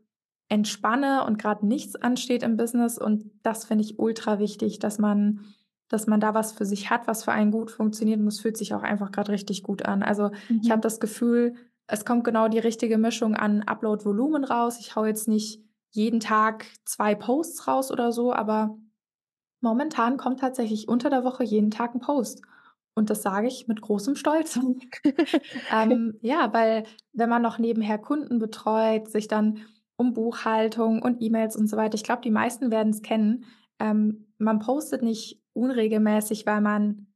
entspanne 0.49 1.26
und 1.26 1.39
grad 1.39 1.63
nichts 1.63 1.95
ansteht 1.95 2.43
im 2.43 2.57
Business. 2.57 2.97
Und 2.97 3.32
das 3.43 3.65
finde 3.65 3.84
ich 3.84 3.99
ultra 3.99 4.39
wichtig, 4.39 4.80
dass 4.80 4.99
man 4.99 5.41
dass 5.89 6.05
man 6.05 6.20
da 6.20 6.34
was 6.34 6.51
für 6.51 6.65
sich 6.65 6.89
hat, 6.89 7.07
was 7.07 7.24
für 7.24 7.32
einen 7.32 7.51
gut 7.51 7.72
funktioniert 7.72 8.20
und 8.20 8.28
es 8.28 8.41
fühlt 8.41 8.57
sich 8.57 8.74
auch 8.74 8.84
einfach 8.84 9.09
grad 9.11 9.30
richtig 9.30 9.63
gut 9.63 9.86
an. 9.86 10.03
Also, 10.03 10.32
ich 10.61 10.70
habe 10.70 10.82
Mhm. 10.82 10.82
das 10.82 10.99
Gefühl, 10.99 11.55
es 11.88 12.03
kommt 12.03 12.26
genau 12.26 12.49
die 12.49 12.59
richtige 12.59 12.97
Mischung 12.97 13.36
an 13.36 13.63
Upload-Volumen 13.63 14.43
raus. 14.43 14.80
Ich 14.82 14.95
haue 14.97 15.07
jetzt 15.07 15.30
nicht 15.30 15.61
jeden 15.91 16.20
Tag 16.20 16.65
2 16.86 17.15
Posts 17.15 17.68
raus 17.70 17.89
oder 17.91 18.11
so, 18.11 18.34
aber 18.34 18.78
momentan 19.62 20.18
kommt 20.18 20.39
tatsächlich 20.39 20.88
unter 20.88 21.10
der 21.10 21.24
Woche 21.24 21.43
jeden 21.43 21.72
Tag 21.72 21.93
'n 21.95 21.99
Post. 21.99 22.41
Und 22.95 23.10
das 23.10 23.22
sage 23.22 23.47
ich 23.47 23.68
mit 23.68 23.82
großem 23.82 24.16
Stolz. 24.16 24.60
Ähm, 25.72 26.18
ja, 26.22 26.53
weil 26.53 26.84
wenn 27.14 27.30
man 27.30 27.41
noch 27.41 27.60
nebenher 27.60 27.97
Kunden 27.97 28.39
betreut, 28.39 29.10
sich 29.10 29.28
dann 29.28 29.66
um 29.97 30.14
Buchhaltung 30.14 31.01
und 31.01 31.22
E-Mails 31.22 31.55
und 31.55 31.68
so 31.68 31.78
weiter 31.78 31.95
ich 31.95 32.03
glaube, 32.03 32.22
die 32.22 32.32
meisten 32.32 32.72
werden's 32.72 33.01
kennen. 33.01 33.45
Ähm, 33.80 34.28
man 34.38 34.60
postet 34.60 35.01
nicht 35.03 35.41
unregelmäßig, 35.53 36.45
weil 36.45 36.62
man 36.62 37.08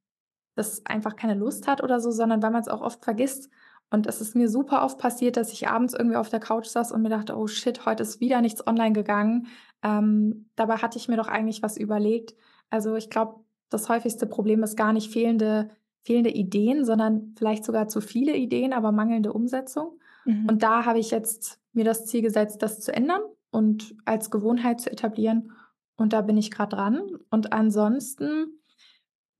das 0.56 0.86
einfach 0.86 1.16
keine 1.16 1.36
Lust 1.36 1.68
hat 1.68 1.84
oder 1.84 2.00
so, 2.00 2.12
sondern 2.12 2.42
weil 2.44 2.52
man's 2.52 2.68
auch 2.68 2.82
oft 2.82 3.04
vergisst. 3.04 3.50
Und 3.90 4.08
es 4.08 4.22
ist 4.22 4.36
mir 4.36 4.50
super 4.50 4.84
oft 4.84 4.98
passiert, 5.00 5.38
dass 5.38 5.52
ich 5.54 5.68
abends 5.68 5.94
irgendwie 5.94 6.18
auf 6.18 6.30
der 6.30 6.40
Couch 6.40 6.68
saß 6.68 6.92
und 6.92 7.02
mir 7.02 7.10
dachte, 7.10 7.38
oh 7.38 7.48
shit, 7.48 7.86
heute 7.86 8.04
ist 8.04 8.20
wieder 8.22 8.42
nichts 8.42 8.66
online 8.66 8.94
gegangen. 8.94 9.48
Ähm, 9.84 10.50
dabei 10.56 10.78
hatte 10.78 10.98
ich 10.98 11.08
mir 11.08 11.18
doch 11.18 11.28
eigentlich 11.28 11.64
was 11.64 11.78
überlegt. 11.78 12.36
Also 12.70 12.96
ich 12.96 13.10
glaube, 13.10 13.42
das 13.70 13.90
häufigste 13.90 14.28
Problem 14.28 14.64
ist 14.64 14.76
gar 14.76 14.94
nicht 14.94 15.12
fehlende, 15.12 15.70
fehlende 16.04 16.32
Ideen, 16.32 16.86
sondern 16.86 17.34
vielleicht 17.38 17.64
sogar 17.64 17.88
zu 17.88 18.02
viele 18.02 18.36
Ideen, 18.36 18.74
aber 18.74 18.92
mangelnde 18.92 19.34
Umsetzung. 19.34 20.00
Mhm. 20.26 20.48
Und 20.50 20.64
da 20.64 20.86
habe 20.86 21.00
ich 21.00 21.12
jetzt 21.12 21.60
mir 21.74 21.86
das 21.86 22.06
Ziel 22.06 22.22
gesetzt, 22.22 22.62
das 22.62 22.80
zu 22.80 22.94
ändern 22.94 23.22
und 23.50 23.96
als 24.06 24.30
Gewohnheit 24.30 24.82
zu 24.82 24.92
etablieren. 24.92 25.52
Und 25.96 26.14
da 26.14 26.22
bin 26.22 26.38
ich 26.38 26.52
gerade 26.52 26.76
dran. 26.76 27.02
Und 27.30 27.54
ansonsten 27.54 28.62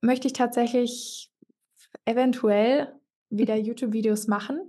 möchte 0.02 0.28
ich 0.28 0.34
tatsächlich 0.34 1.32
eventuell 2.06 2.94
wieder 3.30 3.56
YouTube-Videos 3.58 4.28
machen. 4.28 4.60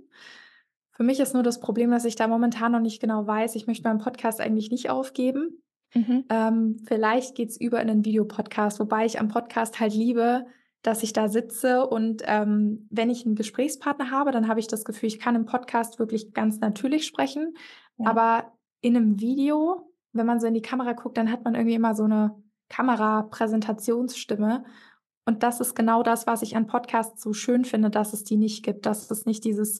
Für 0.91 1.03
mich 1.03 1.19
ist 1.19 1.33
nur 1.33 1.43
das 1.43 1.59
Problem, 1.59 1.89
dass 1.89 2.05
ich 2.05 2.15
da 2.15 2.27
momentan 2.27 2.71
noch 2.71 2.79
nicht 2.79 3.01
genau 3.01 3.25
weiß. 3.25 3.55
Ich 3.55 3.65
möchte 3.65 3.87
meinen 3.87 3.99
Podcast 3.99 4.39
eigentlich 4.39 4.69
nicht 4.69 4.89
aufgeben. 4.89 5.62
Mhm. 5.93 6.25
Ähm, 6.29 6.77
vielleicht 6.85 7.35
geht 7.35 7.49
es 7.49 7.59
über 7.59 7.81
in 7.81 7.89
einen 7.89 8.05
Videopodcast, 8.05 8.79
wobei 8.79 9.05
ich 9.05 9.19
am 9.19 9.27
Podcast 9.27 9.79
halt 9.79 9.93
liebe, 9.93 10.45
dass 10.81 11.01
ich 11.01 11.13
da 11.13 11.29
sitze 11.29 11.87
und 11.87 12.23
ähm, 12.25 12.87
wenn 12.89 13.09
ich 13.09 13.25
einen 13.25 13.35
Gesprächspartner 13.35 14.11
habe, 14.11 14.31
dann 14.31 14.47
habe 14.47 14.59
ich 14.59 14.67
das 14.67 14.83
Gefühl, 14.83 15.07
ich 15.07 15.19
kann 15.19 15.35
im 15.35 15.45
Podcast 15.45 15.97
wirklich 15.97 16.33
ganz 16.33 16.59
natürlich 16.59 17.05
sprechen. 17.05 17.55
Ja. 17.97 18.09
Aber 18.09 18.51
in 18.81 18.97
einem 18.97 19.19
Video, 19.19 19.93
wenn 20.11 20.25
man 20.25 20.41
so 20.41 20.47
in 20.47 20.53
die 20.53 20.61
Kamera 20.61 20.93
guckt, 20.93 21.17
dann 21.17 21.31
hat 21.31 21.45
man 21.45 21.55
irgendwie 21.55 21.75
immer 21.75 21.95
so 21.95 22.03
eine 22.03 22.35
Kamerapräsentationsstimme. 22.67 24.65
Und 25.25 25.41
das 25.41 25.61
ist 25.61 25.73
genau 25.73 26.03
das, 26.03 26.27
was 26.27 26.41
ich 26.41 26.57
an 26.57 26.67
Podcasts 26.67 27.23
so 27.23 27.31
schön 27.31 27.63
finde, 27.63 27.89
dass 27.89 28.11
es 28.11 28.25
die 28.25 28.35
nicht 28.35 28.65
gibt, 28.65 28.85
dass 28.85 29.09
es 29.09 29.25
nicht 29.25 29.45
dieses, 29.45 29.79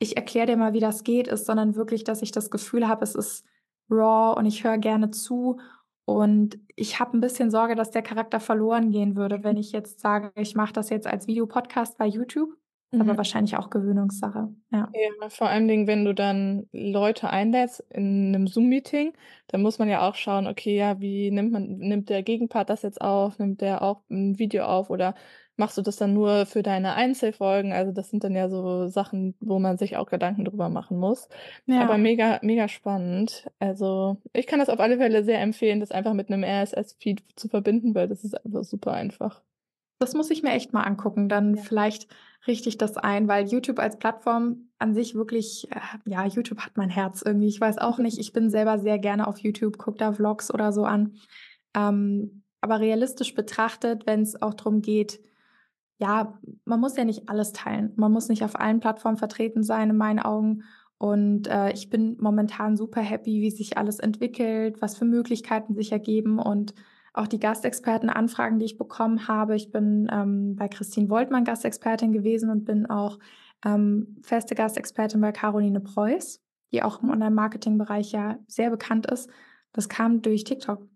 ich 0.00 0.16
erkläre 0.16 0.46
dir 0.46 0.56
mal, 0.56 0.72
wie 0.72 0.80
das 0.80 1.04
geht, 1.04 1.28
ist, 1.28 1.46
sondern 1.46 1.76
wirklich, 1.76 2.02
dass 2.02 2.20
ich 2.20 2.32
das 2.32 2.50
Gefühl 2.50 2.88
habe, 2.88 3.04
es 3.04 3.14
ist 3.14 3.44
raw 3.90 4.38
und 4.38 4.46
ich 4.46 4.64
höre 4.64 4.78
gerne 4.78 5.10
zu. 5.10 5.58
Und 6.04 6.58
ich 6.74 6.98
habe 6.98 7.16
ein 7.16 7.20
bisschen 7.20 7.50
Sorge, 7.50 7.74
dass 7.74 7.90
der 7.90 8.02
Charakter 8.02 8.40
verloren 8.40 8.90
gehen 8.90 9.16
würde, 9.16 9.44
wenn 9.44 9.56
ich 9.56 9.72
jetzt 9.72 10.00
sage, 10.00 10.32
ich 10.36 10.54
mache 10.54 10.72
das 10.72 10.90
jetzt 10.90 11.06
als 11.06 11.26
Videopodcast 11.26 11.96
bei 11.96 12.06
YouTube. 12.06 12.50
Mhm. 12.92 13.00
Aber 13.00 13.16
wahrscheinlich 13.16 13.56
auch 13.56 13.70
Gewöhnungssache. 13.70 14.48
Ja. 14.70 14.90
ja, 14.92 15.28
vor 15.28 15.48
allen 15.48 15.66
Dingen, 15.66 15.86
wenn 15.86 16.04
du 16.04 16.14
dann 16.14 16.68
Leute 16.72 17.30
einlädst 17.30 17.80
in 17.90 18.34
einem 18.34 18.46
Zoom-Meeting, 18.46 19.14
dann 19.46 19.62
muss 19.62 19.78
man 19.78 19.88
ja 19.88 20.06
auch 20.06 20.14
schauen, 20.14 20.46
okay, 20.46 20.76
ja, 20.76 21.00
wie 21.00 21.30
nimmt 21.30 21.52
man, 21.52 21.78
nimmt 21.78 22.10
der 22.10 22.22
Gegenpart 22.22 22.68
das 22.68 22.82
jetzt 22.82 23.00
auf, 23.00 23.38
nimmt 23.38 23.60
der 23.62 23.82
auch 23.82 24.02
ein 24.10 24.38
Video 24.38 24.64
auf 24.64 24.90
oder 24.90 25.14
machst 25.56 25.76
du 25.76 25.82
das 25.82 25.96
dann 25.96 26.14
nur 26.14 26.46
für 26.46 26.62
deine 26.62 26.94
Einzelfolgen? 26.94 27.72
Also 27.72 27.92
das 27.92 28.10
sind 28.10 28.24
dann 28.24 28.34
ja 28.34 28.48
so 28.48 28.88
Sachen, 28.88 29.34
wo 29.40 29.58
man 29.58 29.76
sich 29.76 29.96
auch 29.96 30.08
Gedanken 30.08 30.44
drüber 30.44 30.68
machen 30.68 30.98
muss. 30.98 31.28
Ja. 31.66 31.82
Aber 31.82 31.98
mega, 31.98 32.38
mega 32.42 32.68
spannend. 32.68 33.46
Also 33.58 34.16
ich 34.32 34.46
kann 34.46 34.58
das 34.58 34.68
auf 34.68 34.80
alle 34.80 34.98
Fälle 34.98 35.24
sehr 35.24 35.40
empfehlen, 35.40 35.80
das 35.80 35.90
einfach 35.90 36.14
mit 36.14 36.30
einem 36.30 36.44
RSS-Feed 36.44 37.22
zu 37.36 37.48
verbinden, 37.48 37.94
weil 37.94 38.08
das 38.08 38.24
ist 38.24 38.34
einfach 38.44 38.64
super 38.64 38.92
einfach. 38.92 39.42
Das 39.98 40.14
muss 40.14 40.30
ich 40.30 40.42
mir 40.42 40.52
echt 40.52 40.72
mal 40.72 40.82
angucken. 40.82 41.28
Dann 41.28 41.56
ja. 41.56 41.62
vielleicht 41.62 42.08
richte 42.46 42.68
ich 42.68 42.78
das 42.78 42.96
ein, 42.96 43.28
weil 43.28 43.46
YouTube 43.46 43.78
als 43.78 43.98
Plattform 43.98 44.68
an 44.78 44.94
sich 44.94 45.14
wirklich, 45.14 45.70
äh, 45.70 46.10
ja, 46.10 46.26
YouTube 46.26 46.58
hat 46.58 46.76
mein 46.76 46.90
Herz 46.90 47.22
irgendwie. 47.22 47.46
Ich 47.46 47.60
weiß 47.60 47.78
auch 47.78 47.98
nicht, 47.98 48.18
ich 48.18 48.32
bin 48.32 48.50
selber 48.50 48.78
sehr 48.78 48.98
gerne 48.98 49.28
auf 49.28 49.38
YouTube, 49.38 49.78
gucke 49.78 49.98
da 49.98 50.12
Vlogs 50.12 50.52
oder 50.52 50.72
so 50.72 50.84
an. 50.84 51.14
Ähm, 51.74 52.42
aber 52.60 52.80
realistisch 52.80 53.34
betrachtet, 53.34 54.06
wenn 54.06 54.22
es 54.22 54.40
auch 54.40 54.54
darum 54.54 54.82
geht, 54.82 55.20
ja, 56.02 56.36
man 56.64 56.80
muss 56.80 56.96
ja 56.96 57.04
nicht 57.04 57.28
alles 57.28 57.52
teilen. 57.52 57.92
Man 57.94 58.10
muss 58.10 58.28
nicht 58.28 58.42
auf 58.42 58.58
allen 58.58 58.80
Plattformen 58.80 59.18
vertreten 59.18 59.62
sein, 59.62 59.90
in 59.90 59.96
meinen 59.96 60.18
Augen. 60.18 60.64
Und 60.98 61.46
äh, 61.46 61.72
ich 61.72 61.90
bin 61.90 62.16
momentan 62.18 62.76
super 62.76 63.00
happy, 63.00 63.40
wie 63.40 63.50
sich 63.52 63.78
alles 63.78 64.00
entwickelt, 64.00 64.82
was 64.82 64.96
für 64.96 65.04
Möglichkeiten 65.04 65.74
sich 65.74 65.92
ergeben 65.92 66.40
und 66.40 66.74
auch 67.14 67.28
die 67.28 67.38
Gastexpertenanfragen, 67.38 68.58
die 68.58 68.64
ich 68.64 68.78
bekommen 68.78 69.28
habe. 69.28 69.54
Ich 69.54 69.70
bin 69.70 70.08
ähm, 70.10 70.56
bei 70.56 70.66
Christine 70.66 71.08
Woltmann 71.08 71.44
Gastexpertin 71.44 72.12
gewesen 72.12 72.50
und 72.50 72.64
bin 72.64 72.86
auch 72.86 73.18
ähm, 73.64 74.16
feste 74.22 74.56
Gastexpertin 74.56 75.20
bei 75.20 75.30
Caroline 75.30 75.80
Preuß, 75.80 76.40
die 76.72 76.82
auch 76.82 77.00
im 77.00 77.06
mhm. 77.06 77.12
Online-Marketing-Bereich 77.12 78.10
ja 78.10 78.38
sehr 78.48 78.70
bekannt 78.70 79.06
ist. 79.06 79.30
Das 79.72 79.88
kam 79.88 80.20
durch 80.20 80.42
TikTok. 80.42 80.88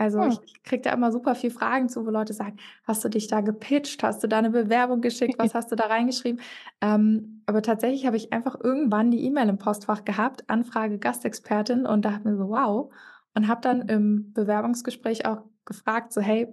Also 0.00 0.20
oh. 0.20 0.28
ich 0.28 0.62
kriege 0.62 0.80
da 0.80 0.94
immer 0.94 1.12
super 1.12 1.34
viel 1.34 1.50
Fragen 1.50 1.90
zu, 1.90 2.06
wo 2.06 2.10
Leute 2.10 2.32
sagen, 2.32 2.56
hast 2.84 3.04
du 3.04 3.10
dich 3.10 3.28
da 3.28 3.42
gepitcht, 3.42 4.02
hast 4.02 4.24
du 4.24 4.28
da 4.28 4.38
eine 4.38 4.48
Bewerbung 4.48 5.02
geschickt, 5.02 5.34
was 5.36 5.52
hast 5.54 5.70
du 5.70 5.76
da 5.76 5.88
reingeschrieben? 5.88 6.40
Ähm, 6.80 7.42
aber 7.44 7.60
tatsächlich 7.60 8.06
habe 8.06 8.16
ich 8.16 8.32
einfach 8.32 8.58
irgendwann 8.58 9.10
die 9.10 9.22
E-Mail 9.26 9.50
im 9.50 9.58
Postfach 9.58 10.06
gehabt, 10.06 10.48
Anfrage 10.48 10.98
Gastexpertin 10.98 11.84
und 11.84 12.06
dachte 12.06 12.26
mir 12.26 12.34
so, 12.34 12.48
wow. 12.48 12.90
Und 13.34 13.46
habe 13.46 13.60
dann 13.60 13.82
im 13.82 14.32
Bewerbungsgespräch 14.32 15.26
auch 15.26 15.42
gefragt, 15.66 16.14
so, 16.14 16.22
hey, 16.22 16.48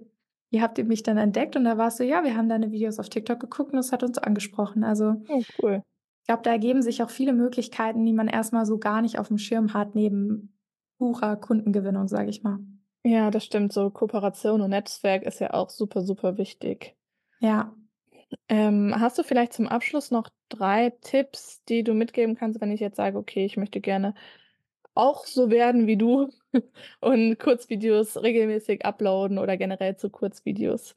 wie 0.49 0.61
habt 0.61 0.77
ihr 0.77 0.83
mich 0.83 1.03
dann 1.03 1.17
entdeckt? 1.17 1.55
Und 1.55 1.63
da 1.63 1.77
war 1.77 1.87
es 1.87 1.95
so, 1.95 2.03
ja, 2.03 2.25
wir 2.25 2.35
haben 2.35 2.49
deine 2.49 2.73
Videos 2.73 2.99
auf 2.99 3.07
TikTok 3.07 3.39
geguckt 3.39 3.71
und 3.71 3.79
es 3.79 3.93
hat 3.93 4.03
uns 4.03 4.17
angesprochen. 4.17 4.83
Also, 4.83 5.21
oh, 5.29 5.41
cool. 5.63 5.83
Ich 6.23 6.27
glaube, 6.27 6.43
da 6.43 6.51
ergeben 6.51 6.81
sich 6.81 7.01
auch 7.01 7.09
viele 7.09 7.31
Möglichkeiten, 7.31 8.05
die 8.05 8.11
man 8.11 8.27
erstmal 8.27 8.65
so 8.65 8.77
gar 8.77 9.01
nicht 9.01 9.17
auf 9.19 9.29
dem 9.29 9.37
Schirm 9.37 9.73
hat, 9.73 9.95
neben 9.95 10.53
purer 10.97 11.37
Kundengewinnung, 11.37 12.09
sage 12.09 12.29
ich 12.29 12.43
mal. 12.43 12.59
Ja, 13.03 13.31
das 13.31 13.45
stimmt. 13.45 13.73
So 13.73 13.89
Kooperation 13.89 14.61
und 14.61 14.69
Netzwerk 14.69 15.23
ist 15.23 15.39
ja 15.39 15.53
auch 15.53 15.69
super, 15.69 16.01
super 16.01 16.37
wichtig. 16.37 16.95
Ja. 17.39 17.73
Ähm, 18.49 18.93
hast 18.97 19.17
du 19.17 19.23
vielleicht 19.23 19.53
zum 19.53 19.67
Abschluss 19.67 20.11
noch 20.11 20.29
drei 20.49 20.91
Tipps, 21.01 21.63
die 21.65 21.83
du 21.83 21.93
mitgeben 21.93 22.35
kannst, 22.35 22.59
wenn 22.59 22.71
ich 22.71 22.81
jetzt 22.81 22.97
sage, 22.97 23.17
okay, 23.17 23.45
ich 23.45 23.57
möchte 23.57 23.79
gerne 23.79 24.13
auch 24.95 25.25
so 25.25 25.49
werden 25.49 25.87
wie 25.87 25.97
du 25.97 26.29
und 27.01 27.39
Kurzvideos 27.39 28.17
regelmäßig 28.17 28.83
uploaden 28.85 29.37
oder 29.37 29.55
generell 29.55 29.95
zu 29.95 30.09
Kurzvideos? 30.09 30.95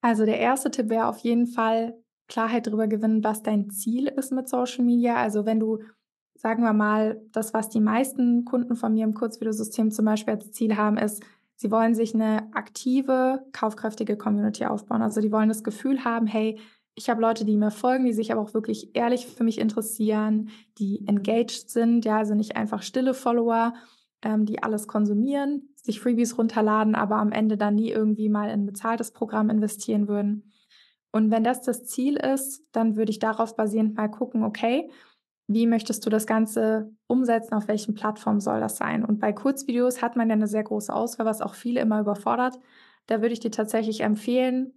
Also 0.00 0.26
der 0.26 0.38
erste 0.38 0.70
Tipp 0.70 0.90
wäre 0.90 1.06
auf 1.06 1.18
jeden 1.18 1.46
Fall 1.46 1.96
Klarheit 2.28 2.66
darüber 2.66 2.88
gewinnen, 2.88 3.22
was 3.22 3.42
dein 3.42 3.70
Ziel 3.70 4.08
ist 4.08 4.32
mit 4.32 4.48
Social 4.48 4.84
Media. 4.84 5.16
Also 5.16 5.46
wenn 5.46 5.60
du, 5.60 5.78
sagen 6.44 6.62
wir 6.62 6.74
mal, 6.74 7.22
das, 7.32 7.54
was 7.54 7.70
die 7.70 7.80
meisten 7.80 8.44
Kunden 8.44 8.76
von 8.76 8.92
mir 8.92 9.04
im 9.04 9.14
Kurzvideosystem 9.14 9.90
zum 9.90 10.04
Beispiel 10.04 10.34
als 10.34 10.52
Ziel 10.52 10.76
haben, 10.76 10.98
ist, 10.98 11.22
sie 11.56 11.70
wollen 11.70 11.94
sich 11.94 12.14
eine 12.14 12.54
aktive, 12.54 13.46
kaufkräftige 13.52 14.18
Community 14.18 14.66
aufbauen. 14.66 15.00
Also 15.00 15.22
die 15.22 15.32
wollen 15.32 15.48
das 15.48 15.64
Gefühl 15.64 16.04
haben, 16.04 16.26
hey, 16.26 16.58
ich 16.96 17.08
habe 17.08 17.22
Leute, 17.22 17.46
die 17.46 17.56
mir 17.56 17.70
folgen, 17.70 18.04
die 18.04 18.12
sich 18.12 18.30
aber 18.30 18.42
auch 18.42 18.52
wirklich 18.52 18.94
ehrlich 18.94 19.26
für 19.26 19.42
mich 19.42 19.58
interessieren, 19.58 20.50
die 20.76 21.08
engaged 21.08 21.70
sind, 21.70 22.04
ja, 22.04 22.18
also 22.18 22.34
nicht 22.34 22.56
einfach 22.56 22.82
stille 22.82 23.14
Follower, 23.14 23.72
ähm, 24.20 24.44
die 24.44 24.62
alles 24.62 24.86
konsumieren, 24.86 25.70
sich 25.76 25.98
Freebies 25.98 26.36
runterladen, 26.36 26.94
aber 26.94 27.16
am 27.16 27.32
Ende 27.32 27.56
dann 27.56 27.76
nie 27.76 27.90
irgendwie 27.90 28.28
mal 28.28 28.50
in 28.50 28.60
ein 28.60 28.66
bezahltes 28.66 29.12
Programm 29.12 29.48
investieren 29.48 30.08
würden. 30.08 30.52
Und 31.10 31.30
wenn 31.30 31.42
das 31.42 31.62
das 31.62 31.86
Ziel 31.86 32.16
ist, 32.16 32.66
dann 32.72 32.96
würde 32.96 33.12
ich 33.12 33.18
darauf 33.18 33.56
basierend 33.56 33.96
mal 33.96 34.08
gucken, 34.08 34.44
okay, 34.44 34.90
wie 35.46 35.66
möchtest 35.66 36.04
du 36.06 36.10
das 36.10 36.26
Ganze 36.26 36.90
umsetzen, 37.06 37.54
auf 37.54 37.68
welchen 37.68 37.94
Plattformen 37.94 38.40
soll 38.40 38.60
das 38.60 38.76
sein? 38.76 39.04
Und 39.04 39.20
bei 39.20 39.32
Kurzvideos 39.32 40.00
hat 40.00 40.16
man 40.16 40.28
ja 40.28 40.34
eine 40.34 40.46
sehr 40.46 40.64
große 40.64 40.92
Auswahl, 40.92 41.26
was 41.26 41.42
auch 41.42 41.54
viele 41.54 41.80
immer 41.80 42.00
überfordert. 42.00 42.58
Da 43.06 43.20
würde 43.20 43.34
ich 43.34 43.40
dir 43.40 43.50
tatsächlich 43.50 44.00
empfehlen, 44.00 44.72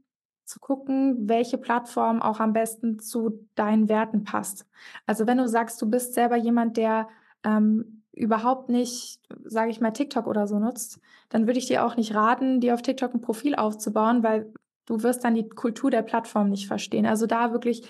zu 0.48 0.60
gucken, 0.60 1.28
welche 1.28 1.58
Plattform 1.58 2.22
auch 2.22 2.40
am 2.40 2.54
besten 2.54 3.00
zu 3.00 3.48
deinen 3.56 3.90
Werten 3.90 4.24
passt. 4.24 4.66
Also 5.06 5.28
wenn 5.28 5.38
du 5.38 5.48
sagst, 5.48 5.82
du 5.82 5.90
bist 5.90 6.14
selber 6.14 6.38
jemand, 6.38 6.78
der 6.78 7.10
ähm, 7.44 8.04
überhaupt 8.14 8.70
nicht, 8.70 9.20
sage 9.44 9.70
ich 9.70 9.82
mal, 9.82 9.92
TikTok 9.92 10.26
oder 10.26 10.48
so 10.48 10.58
nutzt, 10.58 11.00
dann 11.30 11.48
würde 11.48 11.60
ich 11.60 11.68
dir 11.68 11.86
auch 11.86 11.98
nicht 11.98 12.16
raten, 12.16 12.62
dir 12.62 12.74
auf 12.74 12.82
TikTok 12.82 13.14
ein 13.14 13.22
Profil 13.22 13.56
aufzubauen, 13.56 14.24
weil 14.24 14.52
du 14.86 15.04
wirst 15.04 15.24
dann 15.24 15.36
die 15.36 15.48
Kultur 15.48 15.92
der 15.92 16.02
Plattform 16.02 16.50
nicht 16.50 16.68
verstehen. 16.68 17.06
Also 17.06 17.28
da 17.28 17.52
wirklich 17.52 17.88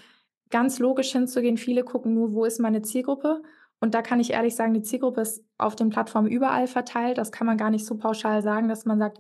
ganz 0.50 0.80
logisch 0.80 1.12
hinzugehen. 1.12 1.58
Viele 1.58 1.84
gucken 1.84 2.14
nur, 2.14 2.34
wo 2.34 2.46
ist 2.46 2.60
meine 2.60 2.82
Zielgruppe? 2.82 3.42
Und 3.80 3.94
da 3.94 4.02
kann 4.02 4.20
ich 4.20 4.32
ehrlich 4.32 4.56
sagen, 4.56 4.74
die 4.74 4.82
Zielgruppe 4.82 5.22
ist 5.22 5.44
auf 5.58 5.76
den 5.76 5.90
Plattformen 5.90 6.28
überall 6.28 6.68
verteilt. 6.68 7.18
Das 7.18 7.32
kann 7.32 7.48
man 7.48 7.58
gar 7.58 7.70
nicht 7.70 7.86
so 7.86 7.96
pauschal 7.98 8.42
sagen, 8.42 8.68
dass 8.68 8.86
man 8.86 9.00
sagt, 9.00 9.20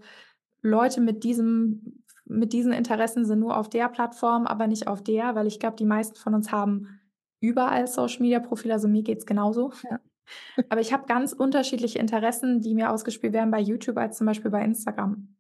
Leute 0.62 1.02
mit 1.02 1.24
diesem 1.24 2.04
mit 2.30 2.54
diesen 2.54 2.74
Interessen 2.74 3.26
sind 3.26 3.40
nur 3.40 3.58
auf 3.58 3.70
der 3.70 3.90
Plattform, 3.90 4.48
aber 4.48 4.68
nicht 4.68 4.88
auf 4.88 5.02
der, 5.02 5.36
weil 5.36 5.48
ich 5.48 5.60
glaube, 5.60 5.78
die 5.78 5.86
meisten 5.86 6.16
von 6.16 6.34
uns 6.34 6.52
haben 6.52 7.00
überall 7.40 7.88
Social 7.88 8.22
Media 8.22 8.40
Profile, 8.40 8.74
also 8.74 8.88
mir 8.88 9.04
geht 9.04 9.20
es 9.20 9.26
genauso. 9.26 9.72
Ja. 9.90 10.00
aber 10.70 10.82
ich 10.82 10.92
habe 10.92 11.06
ganz 11.06 11.32
unterschiedliche 11.32 12.00
Interessen, 12.00 12.60
die 12.60 12.76
mir 12.76 12.92
ausgespielt 12.92 13.34
werden 13.34 13.52
bei 13.52 13.62
YouTube 13.62 13.98
als 13.98 14.18
zum 14.18 14.28
Beispiel 14.28 14.52
bei 14.52 14.64
Instagram. 14.64 15.36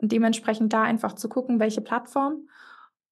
Und 0.00 0.12
dementsprechend 0.12 0.72
da 0.72 0.82
einfach 0.82 1.14
zu 1.14 1.28
gucken, 1.28 1.60
welche 1.60 1.80
Plattform 1.80 2.48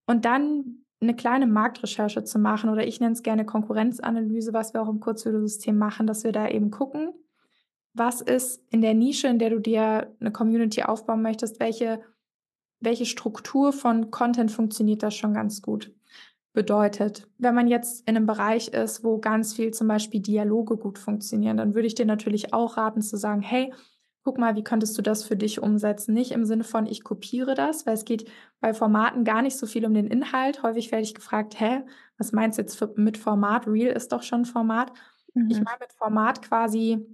und 0.07 0.25
dann 0.25 0.85
eine 1.01 1.15
kleine 1.15 1.47
Marktrecherche 1.47 2.23
zu 2.23 2.39
machen 2.39 2.69
oder 2.69 2.85
ich 2.85 2.99
nenne 2.99 3.13
es 3.13 3.23
gerne 3.23 3.45
Konkurrenzanalyse, 3.45 4.53
was 4.53 4.73
wir 4.73 4.81
auch 4.81 4.89
im 4.89 4.99
Kurzvideosystem 4.99 5.77
machen, 5.77 6.07
dass 6.07 6.23
wir 6.23 6.31
da 6.31 6.47
eben 6.47 6.71
gucken, 6.71 7.13
was 7.93 8.21
ist 8.21 8.63
in 8.69 8.81
der 8.81 8.93
Nische, 8.93 9.27
in 9.27 9.39
der 9.39 9.49
du 9.49 9.59
dir 9.59 10.13
eine 10.19 10.31
Community 10.31 10.83
aufbauen 10.83 11.21
möchtest, 11.21 11.59
welche 11.59 12.01
welche 12.79 13.05
Struktur 13.05 13.73
von 13.73 14.11
Content 14.11 14.51
funktioniert 14.51 15.03
da 15.03 15.11
schon 15.11 15.33
ganz 15.33 15.61
gut. 15.61 15.93
Bedeutet, 16.53 17.27
wenn 17.37 17.53
man 17.53 17.67
jetzt 17.67 18.07
in 18.07 18.15
einem 18.15 18.25
Bereich 18.25 18.69
ist, 18.69 19.03
wo 19.03 19.19
ganz 19.19 19.53
viel 19.53 19.71
zum 19.71 19.87
Beispiel 19.87 20.19
Dialoge 20.19 20.77
gut 20.77 20.97
funktionieren, 20.97 21.57
dann 21.57 21.75
würde 21.75 21.87
ich 21.87 21.95
dir 21.95 22.05
natürlich 22.05 22.53
auch 22.53 22.77
raten 22.77 23.01
zu 23.01 23.17
sagen, 23.17 23.41
hey, 23.41 23.71
guck 24.23 24.37
mal, 24.37 24.55
wie 24.55 24.63
könntest 24.63 24.97
du 24.97 25.01
das 25.01 25.23
für 25.23 25.35
dich 25.35 25.61
umsetzen? 25.61 26.13
Nicht 26.13 26.31
im 26.31 26.45
Sinne 26.45 26.63
von, 26.63 26.85
ich 26.85 27.03
kopiere 27.03 27.55
das, 27.55 27.85
weil 27.85 27.93
es 27.93 28.05
geht 28.05 28.29
bei 28.59 28.73
Formaten 28.73 29.23
gar 29.23 29.41
nicht 29.41 29.57
so 29.57 29.65
viel 29.65 29.85
um 29.85 29.93
den 29.93 30.07
Inhalt. 30.07 30.63
Häufig 30.63 30.91
werde 30.91 31.03
ich 31.03 31.15
gefragt, 31.15 31.59
hä, 31.59 31.81
was 32.17 32.31
meinst 32.31 32.57
du 32.57 32.61
jetzt 32.61 32.77
für, 32.77 32.93
mit 32.95 33.17
Format? 33.17 33.67
Real 33.67 33.95
ist 33.95 34.11
doch 34.11 34.23
schon 34.23 34.45
Format. 34.45 34.91
Mhm. 35.33 35.49
Ich 35.49 35.61
meine 35.61 35.77
mit 35.79 35.93
Format 35.93 36.41
quasi 36.41 37.05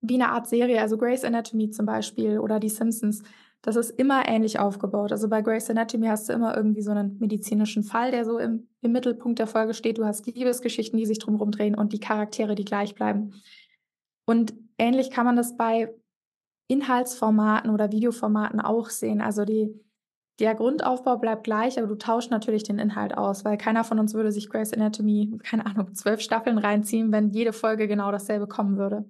wie 0.00 0.14
eine 0.14 0.30
Art 0.30 0.46
Serie, 0.46 0.80
also 0.80 0.96
Grey's 0.96 1.24
Anatomy 1.24 1.70
zum 1.70 1.84
Beispiel 1.86 2.38
oder 2.38 2.60
die 2.60 2.68
Simpsons 2.68 3.22
das 3.62 3.76
ist 3.76 3.90
immer 3.90 4.28
ähnlich 4.28 4.58
aufgebaut. 4.58 5.10
Also 5.12 5.28
bei 5.28 5.42
Grey's 5.42 5.68
Anatomy 5.68 6.06
hast 6.06 6.28
du 6.28 6.32
immer 6.32 6.56
irgendwie 6.56 6.82
so 6.82 6.92
einen 6.92 7.18
medizinischen 7.18 7.82
Fall, 7.82 8.12
der 8.12 8.24
so 8.24 8.38
im, 8.38 8.68
im 8.82 8.92
Mittelpunkt 8.92 9.38
der 9.38 9.48
Folge 9.48 9.74
steht. 9.74 9.98
Du 9.98 10.04
hast 10.04 10.26
Liebesgeschichten, 10.26 10.98
die 10.98 11.06
sich 11.06 11.18
drumherum 11.18 11.50
drehen 11.50 11.74
und 11.74 11.92
die 11.92 12.00
Charaktere, 12.00 12.54
die 12.54 12.64
gleich 12.64 12.94
bleiben. 12.94 13.34
Und 14.26 14.54
ähnlich 14.78 15.10
kann 15.10 15.26
man 15.26 15.36
das 15.36 15.56
bei 15.56 15.92
Inhaltsformaten 16.68 17.70
oder 17.70 17.92
Videoformaten 17.92 18.60
auch 18.60 18.90
sehen. 18.90 19.20
Also 19.20 19.44
die, 19.44 19.74
der 20.38 20.54
Grundaufbau 20.54 21.16
bleibt 21.16 21.44
gleich, 21.44 21.78
aber 21.78 21.88
du 21.88 21.96
tauschst 21.96 22.30
natürlich 22.30 22.62
den 22.62 22.78
Inhalt 22.78 23.16
aus, 23.16 23.44
weil 23.44 23.56
keiner 23.58 23.84
von 23.84 23.98
uns 23.98 24.14
würde 24.14 24.30
sich 24.30 24.48
Grey's 24.48 24.72
Anatomy, 24.72 25.38
keine 25.42 25.66
Ahnung, 25.66 25.92
zwölf 25.94 26.20
Staffeln 26.20 26.58
reinziehen, 26.58 27.10
wenn 27.10 27.30
jede 27.30 27.52
Folge 27.52 27.88
genau 27.88 28.12
dasselbe 28.12 28.46
kommen 28.46 28.76
würde. 28.76 29.08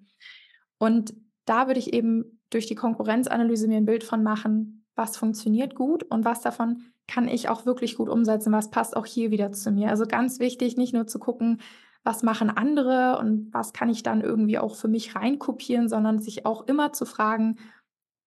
Und 0.78 1.14
da 1.44 1.66
würde 1.66 1.80
ich 1.80 1.92
eben 1.92 2.40
durch 2.50 2.66
die 2.66 2.74
Konkurrenzanalyse 2.74 3.68
mir 3.68 3.76
ein 3.76 3.86
Bild 3.86 4.04
von 4.04 4.22
machen, 4.22 4.86
was 4.94 5.16
funktioniert 5.16 5.74
gut 5.74 6.02
und 6.04 6.24
was 6.24 6.40
davon 6.40 6.82
kann 7.06 7.28
ich 7.28 7.48
auch 7.48 7.66
wirklich 7.66 7.96
gut 7.96 8.08
umsetzen, 8.08 8.52
was 8.52 8.70
passt 8.70 8.96
auch 8.96 9.06
hier 9.06 9.30
wieder 9.30 9.52
zu 9.52 9.70
mir. 9.70 9.88
Also 9.88 10.06
ganz 10.06 10.40
wichtig, 10.40 10.76
nicht 10.76 10.92
nur 10.92 11.06
zu 11.06 11.18
gucken, 11.18 11.60
was 12.08 12.22
machen 12.22 12.48
andere 12.48 13.18
und 13.18 13.52
was 13.52 13.74
kann 13.74 13.90
ich 13.90 14.02
dann 14.02 14.22
irgendwie 14.22 14.58
auch 14.58 14.76
für 14.76 14.88
mich 14.88 15.14
reinkopieren, 15.14 15.90
sondern 15.90 16.20
sich 16.20 16.46
auch 16.46 16.66
immer 16.66 16.94
zu 16.94 17.04
fragen, 17.04 17.56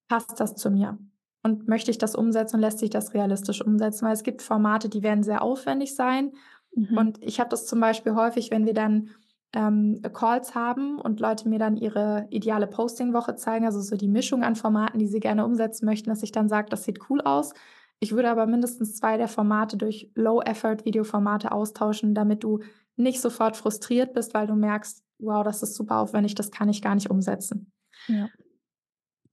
passt 0.08 0.40
das 0.40 0.56
zu 0.56 0.70
mir? 0.70 1.00
Und 1.42 1.68
möchte 1.68 1.90
ich 1.90 1.98
das 1.98 2.14
umsetzen 2.14 2.58
und 2.58 2.62
lässt 2.62 2.78
sich 2.78 2.92
das 2.92 3.16
realistisch 3.16 3.66
umsetzen? 3.66 4.06
Weil 4.06 4.14
es 4.14 4.22
gibt 4.22 4.44
Formate, 4.44 4.88
die 4.88 5.02
werden 5.02 5.24
sehr 5.24 5.42
aufwendig 5.42 5.96
sein. 5.96 6.32
Mhm. 6.76 6.96
Und 6.96 7.24
ich 7.24 7.40
habe 7.40 7.50
das 7.50 7.66
zum 7.66 7.80
Beispiel 7.80 8.14
häufig, 8.14 8.52
wenn 8.52 8.68
wir 8.68 8.76
dann 8.76 9.10
ähm, 9.52 10.00
Calls 10.14 10.54
haben 10.54 11.00
und 11.00 11.20
Leute 11.20 11.50
mir 11.50 11.58
dann 11.58 11.76
ihre 11.76 12.28
ideale 12.30 12.68
Posting-Woche 12.68 13.34
zeigen, 13.34 13.66
also 13.66 13.82
so 13.82 13.98
die 13.98 14.08
Mischung 14.08 14.44
an 14.44 14.56
Formaten, 14.56 15.00
die 15.00 15.08
sie 15.08 15.20
gerne 15.20 15.44
umsetzen 15.44 15.88
möchten, 15.88 16.12
dass 16.12 16.22
ich 16.22 16.32
dann 16.32 16.50
sage, 16.50 16.70
das 16.70 16.84
sieht 16.84 17.10
cool 17.10 17.20
aus. 17.22 17.54
Ich 18.00 18.12
würde 18.12 18.30
aber 18.30 18.46
mindestens 18.46 18.96
zwei 18.96 19.18
der 19.18 19.28
Formate 19.28 19.76
durch 19.76 20.12
Low-Effort-Videoformate 20.14 21.52
austauschen, 21.52 22.14
damit 22.14 22.44
du 22.44 22.60
nicht 22.96 23.22
sofort 23.22 23.58
frustriert 23.58 24.14
bist, 24.14 24.34
weil 24.34 24.48
du 24.48 24.56
merkst, 24.56 25.04
wow, 25.20 25.44
das 25.44 25.64
ist 25.64 25.76
super 25.76 25.98
aufwendig, 25.98 26.36
das 26.36 26.52
kann 26.52 26.70
ich 26.70 26.82
gar 26.82 26.96
nicht 26.96 27.10
umsetzen. 27.10 27.72
Ja. 28.08 28.30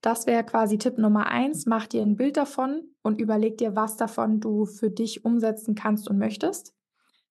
Das 0.01 0.27
wäre 0.27 0.45
quasi 0.45 0.79
Tipp 0.79 0.99
Nummer 0.99 1.27
eins. 1.27 1.67
Mach 1.67 1.87
dir 1.87 2.03
ein 2.03 2.17
Bild 2.17 2.37
davon 2.37 2.83
und 3.03 3.21
überleg 3.21 3.59
dir, 3.59 3.75
was 3.75 3.97
davon 3.97 4.41
du 4.41 4.65
für 4.65 4.91
dich 4.91 5.25
umsetzen 5.25 5.75
kannst 5.75 6.09
und 6.09 6.19
möchtest. 6.19 6.73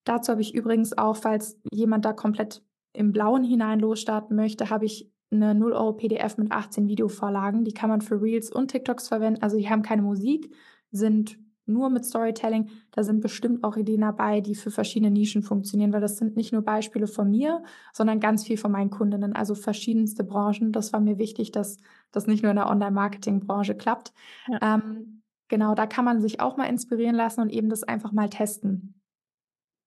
Dazu 0.04 0.32
habe 0.32 0.42
ich 0.42 0.54
übrigens 0.54 0.98
auch, 0.98 1.16
falls 1.16 1.58
jemand 1.72 2.06
da 2.06 2.14
komplett 2.14 2.64
im 2.94 3.12
Blauen 3.12 3.44
hinein 3.44 3.80
losstarten 3.80 4.36
möchte, 4.36 4.70
habe 4.70 4.86
ich 4.86 5.12
eine 5.32 5.54
0 5.54 5.74
Euro 5.74 5.94
PDF 5.94 6.38
mit 6.38 6.52
18 6.52 6.88
Videovorlagen. 6.88 7.64
Die 7.64 7.74
kann 7.74 7.90
man 7.90 8.02
für 8.02 8.22
Reels 8.22 8.52
und 8.52 8.72
TikToks 8.72 9.08
verwenden. 9.08 9.42
Also 9.42 9.58
die 9.58 9.70
haben 9.70 9.82
keine 9.82 10.02
Musik, 10.02 10.54
sind 10.92 11.38
nur 11.68 11.90
mit 11.90 12.06
Storytelling. 12.06 12.70
Da 12.92 13.04
sind 13.04 13.22
bestimmt 13.22 13.64
auch 13.64 13.78
Ideen 13.78 14.02
dabei, 14.02 14.42
die 14.42 14.56
für 14.56 14.72
verschiedene 14.72 15.12
Nischen 15.12 15.44
funktionieren, 15.44 15.94
weil 15.94 16.02
das 16.02 16.18
sind 16.18 16.36
nicht 16.36 16.54
nur 16.54 16.62
Beispiele 16.62 17.08
von 17.08 17.30
mir, 17.30 17.64
sondern 17.94 18.20
ganz 18.20 18.46
viel 18.46 18.58
von 18.58 18.72
meinen 18.72 18.90
Kundinnen, 18.90 19.34
also 19.34 19.56
verschiedenste 19.56 20.24
Branchen. 20.24 20.72
Das 20.72 20.94
war 20.94 21.00
mir 21.00 21.18
wichtig, 21.18 21.52
dass 21.52 21.78
das 22.12 22.28
nicht 22.28 22.44
nur 22.44 22.52
in 22.52 22.58
der 22.58 22.70
Online-Marketing-Branche 22.70 23.76
klappt. 23.76 24.14
Ja. 24.48 24.76
Ähm, 24.76 25.22
genau, 25.48 25.76
da 25.76 25.86
kann 25.86 26.06
man 26.06 26.22
sich 26.22 26.40
auch 26.40 26.58
mal 26.58 26.66
inspirieren 26.66 27.16
lassen 27.16 27.42
und 27.42 27.50
eben 27.52 27.70
das 27.70 27.84
einfach 27.84 28.12
mal 28.12 28.30
testen. 28.30 29.02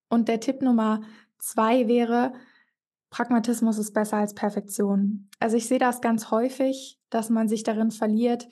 Und 0.08 0.28
der 0.28 0.40
Tipp 0.40 0.60
Nummer 0.62 1.00
zwei 1.38 1.88
wäre, 1.88 2.32
Pragmatismus 3.10 3.78
ist 3.78 3.92
besser 3.92 4.18
als 4.18 4.34
Perfektion. 4.34 5.28
Also 5.40 5.56
ich 5.56 5.66
sehe 5.66 5.78
das 5.78 6.00
ganz 6.00 6.30
häufig, 6.30 6.98
dass 7.10 7.28
man 7.28 7.48
sich 7.48 7.64
darin 7.64 7.90
verliert, 7.90 8.48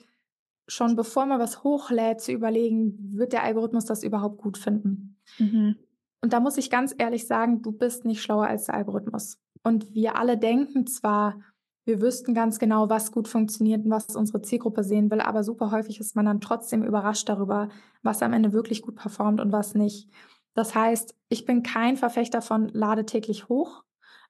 schon 0.69 0.95
bevor 0.95 1.25
man 1.25 1.39
was 1.39 1.63
hochlädt, 1.63 2.21
zu 2.21 2.31
überlegen, 2.31 3.17
wird 3.17 3.33
der 3.33 3.43
Algorithmus 3.43 3.85
das 3.85 4.03
überhaupt 4.03 4.37
gut 4.37 4.57
finden. 4.57 5.17
Mhm. 5.37 5.75
Und 6.21 6.33
da 6.33 6.39
muss 6.39 6.57
ich 6.57 6.69
ganz 6.69 6.93
ehrlich 6.97 7.27
sagen, 7.27 7.61
du 7.61 7.71
bist 7.71 8.05
nicht 8.05 8.21
schlauer 8.21 8.47
als 8.47 8.65
der 8.65 8.75
Algorithmus. 8.75 9.37
Und 9.63 9.93
wir 9.93 10.15
alle 10.17 10.37
denken 10.37 10.85
zwar, 10.85 11.39
wir 11.85 12.01
wüssten 12.01 12.33
ganz 12.33 12.59
genau, 12.59 12.89
was 12.89 13.11
gut 13.11 13.27
funktioniert 13.27 13.83
und 13.83 13.91
was 13.91 14.15
unsere 14.15 14.41
Zielgruppe 14.41 14.83
sehen 14.83 15.09
will, 15.09 15.21
aber 15.21 15.43
super 15.43 15.71
häufig 15.71 15.99
ist 15.99 16.15
man 16.15 16.25
dann 16.25 16.41
trotzdem 16.41 16.83
überrascht 16.83 17.27
darüber, 17.27 17.69
was 18.03 18.21
am 18.21 18.33
Ende 18.33 18.53
wirklich 18.53 18.81
gut 18.81 18.95
performt 18.95 19.41
und 19.41 19.51
was 19.51 19.73
nicht. 19.73 20.09
Das 20.53 20.75
heißt, 20.75 21.15
ich 21.29 21.45
bin 21.45 21.63
kein 21.63 21.97
Verfechter 21.97 22.41
von 22.41 22.69
lade 22.69 23.05
täglich 23.05 23.49
hoch, 23.49 23.83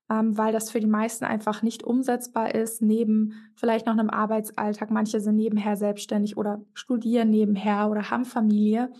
ähm, 0.10 0.38
weil 0.38 0.52
das 0.52 0.72
für 0.72 0.80
die 0.80 0.88
meisten 0.88 1.26
einfach 1.26 1.62
nicht 1.62 1.84
umsetzbar 1.84 2.56
ist, 2.56 2.82
neben 2.82 3.34
vielleicht 3.56 3.86
noch 3.86 3.94
einem 3.94 4.10
Arbeitsalltag. 4.10 4.90
Manche 4.92 5.20
sind 5.20 5.36
nebenher 5.36 5.76
selbstständig 5.76 6.38
oder 6.38 6.62
studieren 6.74 7.30
nebenher 7.30 7.90
oder 7.90 8.10
haben 8.10 8.26
Familie 8.26 8.92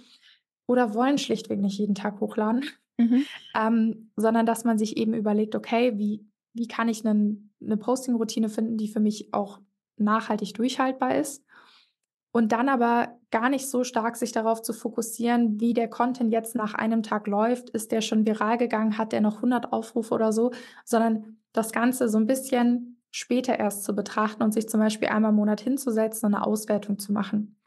oder 0.68 0.94
wollen 0.94 1.18
schlichtweg 1.18 1.60
nicht 1.60 1.80
jeden 1.80 1.96
Tag 1.96 2.20
hochladen, 2.20 2.64
mhm. 2.98 3.26
ähm, 3.56 4.12
sondern 4.16 4.46
dass 4.46 4.66
man 4.66 4.78
sich 4.78 4.98
eben 4.98 5.14
überlegt, 5.14 5.56
okay, 5.56 5.98
wie, 5.98 6.26
wie 6.54 6.68
kann 6.68 6.90
ich 6.90 7.06
einen, 7.06 7.54
eine 7.62 7.78
Posting-Routine 7.78 8.50
finden, 8.50 8.78
die 8.78 8.88
für 8.88 9.00
mich 9.00 9.34
auch 9.34 9.60
nachhaltig 9.98 10.54
durchhaltbar 10.54 11.16
ist 11.16 11.44
und 12.32 12.52
dann 12.52 12.70
aber 12.70 13.18
gar 13.32 13.50
nicht 13.50 13.68
so 13.68 13.84
stark 13.84 14.16
sich 14.16 14.32
darauf 14.32 14.62
zu 14.62 14.74
fokussieren, 14.74 15.60
wie 15.60 15.74
der 15.74 15.90
Content 15.90 16.32
jetzt 16.32 16.56
nach 16.56 16.74
einem 16.74 17.04
Tag 17.04 17.28
läuft. 17.28 17.70
Ist 17.72 17.92
der 17.92 18.02
schon 18.02 18.26
viral 18.26 18.58
gegangen? 18.58 18.98
Hat 18.98 19.12
der 19.12 19.22
noch 19.22 19.38
100 19.38 19.74
Aufrufe 19.74 20.14
oder 20.14 20.32
so? 20.32 20.52
Sondern 20.86 21.38
das 21.54 21.72
Ganze 21.72 22.08
so 22.10 22.18
ein 22.18 22.28
bisschen 22.28 23.02
später 23.12 23.58
erst 23.58 23.84
zu 23.84 23.96
betrachten 23.96 24.44
und 24.44 24.54
sich 24.54 24.70
zum 24.70 24.80
Beispiel 24.80 25.08
einmal 25.08 25.32
im 25.32 25.38
Monat 25.38 25.62
hinzusetzen 25.62 26.28
und 26.28 26.36
eine 26.36 26.46
Auswertung 26.46 27.00
zu 27.00 27.12
machen. 27.12 27.60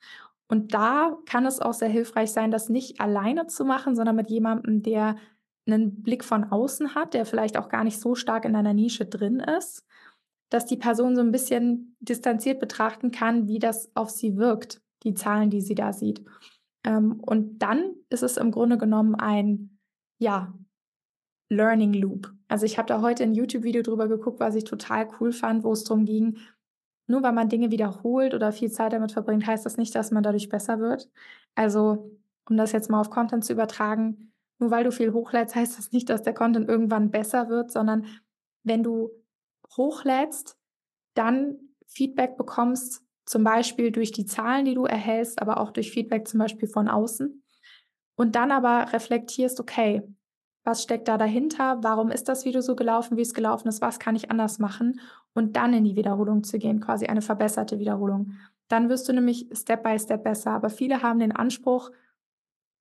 Und 0.47 0.75
da 0.75 1.17
kann 1.27 1.47
es 1.47 1.61
auch 1.61 1.73
sehr 1.73 1.89
hilfreich 1.89 2.31
sein, 2.31 2.51
das 2.51 2.69
nicht 2.69 3.01
alleine 3.01 3.47
zu 3.49 3.65
machen, 3.65 3.97
sondern 3.97 4.15
mit 4.15 4.31
jemandem, 4.31 4.83
der 4.83 5.17
einen 5.67 6.03
Blick 6.03 6.25
von 6.25 6.45
außen 6.45 6.95
hat, 6.95 7.15
der 7.15 7.25
vielleicht 7.25 7.57
auch 7.57 7.69
gar 7.69 7.83
nicht 7.83 7.99
so 7.99 8.15
stark 8.15 8.45
in 8.45 8.55
einer 8.55 8.75
Nische 8.75 9.07
drin 9.07 9.41
ist 9.41 9.85
dass 10.53 10.67
die 10.67 10.77
Person 10.77 11.17
so 11.17 11.23
ein 11.23 11.33
bisschen 11.33 11.97
distanziert 12.01 12.61
betrachten 12.61 13.11
kann, 13.11 13.49
wie 13.49 13.59
das 13.59 13.91
auf 13.95 14.11
sie 14.11 14.37
wirkt, 14.37 14.83
die 15.03 15.15
Zahlen, 15.15 15.49
die 15.49 15.63
sie 15.63 15.75
da 15.75 15.93
sieht. 15.93 16.23
Ähm, 16.85 17.21
und 17.21 17.59
dann 17.61 17.95
ist 18.11 18.23
es 18.23 18.37
im 18.37 18.51
Grunde 18.51 18.77
genommen 18.77 19.15
ein, 19.15 19.79
ja, 20.19 20.53
Learning 21.49 21.93
Loop. 21.93 22.33
Also 22.49 22.67
ich 22.67 22.79
habe 22.79 22.89
da 22.89 23.03
heute 23.03 23.23
ein 23.23 23.35
YouTube-Video 23.35 23.83
drüber 23.83 24.09
geguckt, 24.09 24.41
was 24.41 24.55
ich 24.55 24.65
total 24.65 25.09
cool 25.21 25.33
fand, 25.33 25.65
wo 25.65 25.73
es 25.73 25.85
darum 25.85 26.05
ging, 26.05 26.39
nur 27.07 27.23
weil 27.23 27.33
man 27.33 27.49
Dinge 27.49 27.71
wiederholt 27.71 28.35
oder 28.35 28.53
viel 28.53 28.71
Zeit 28.71 28.93
damit 28.93 29.13
verbringt, 29.13 29.47
heißt 29.47 29.65
das 29.67 29.77
nicht, 29.77 29.95
dass 29.95 30.11
man 30.11 30.23
dadurch 30.23 30.49
besser 30.49 30.81
wird. 30.81 31.11
Also, 31.55 32.11
um 32.49 32.57
das 32.57 32.73
jetzt 32.73 32.91
mal 32.91 33.01
auf 33.01 33.11
Content 33.11 33.45
zu 33.45 33.53
übertragen, 33.53 34.33
nur 34.59 34.71
weil 34.71 34.85
du 34.85 34.93
viel 34.93 35.13
hochlädst, 35.13 35.55
heißt 35.57 35.79
das 35.79 35.93
nicht, 35.93 36.09
dass 36.11 36.23
der 36.23 36.35
Content 36.35 36.69
irgendwann 36.69 37.11
besser 37.11 37.49
wird, 37.49 37.71
sondern 37.71 38.07
wenn 38.65 38.83
du 38.83 39.11
hochlädst, 39.77 40.57
dann 41.15 41.59
Feedback 41.87 42.37
bekommst, 42.37 43.03
zum 43.25 43.45
Beispiel 43.45 43.93
durch 43.93 44.13
die 44.13 44.27
Zahlen, 44.27 44.65
die 44.65 44.75
du 44.75 44.85
erhältst, 44.85 45.41
aber 45.41 45.59
auch 45.59 45.71
durch 45.71 45.93
Feedback 45.93 46.27
zum 46.27 46.39
Beispiel 46.39 46.69
von 46.69 46.89
außen. 46.89 47.43
Und 48.17 48.35
dann 48.35 48.51
aber 48.51 48.93
reflektierst, 48.93 49.61
okay, 49.61 50.03
was 50.65 50.83
steckt 50.83 51.09
da 51.09 51.19
dahinter? 51.19 51.79
Warum 51.83 52.11
ist 52.11 52.29
das 52.29 52.45
Video 52.45 52.61
so 52.61 52.77
gelaufen, 52.77 53.17
wie 53.17 53.23
es 53.23 53.35
gelaufen 53.35 53.69
ist? 53.69 53.81
Was 53.81 53.99
kann 53.99 54.17
ich 54.17 54.31
anders 54.31 54.59
machen? 54.59 55.01
Und 55.35 55.57
dann 55.57 55.73
in 55.75 55.85
die 55.85 55.97
Wiederholung 55.97 56.45
zu 56.45 56.59
gehen, 56.59 56.81
quasi 56.81 57.07
eine 57.07 57.23
verbesserte 57.23 57.79
Wiederholung. 57.79 58.35
Dann 58.69 58.89
wirst 58.89 59.09
du 59.09 59.13
nämlich 59.13 59.49
Step 59.53 59.83
by 59.83 59.99
Step 59.99 60.23
besser. 60.23 60.53
Aber 60.53 60.71
viele 60.71 61.03
haben 61.03 61.19
den 61.19 61.33
Anspruch, 61.33 61.91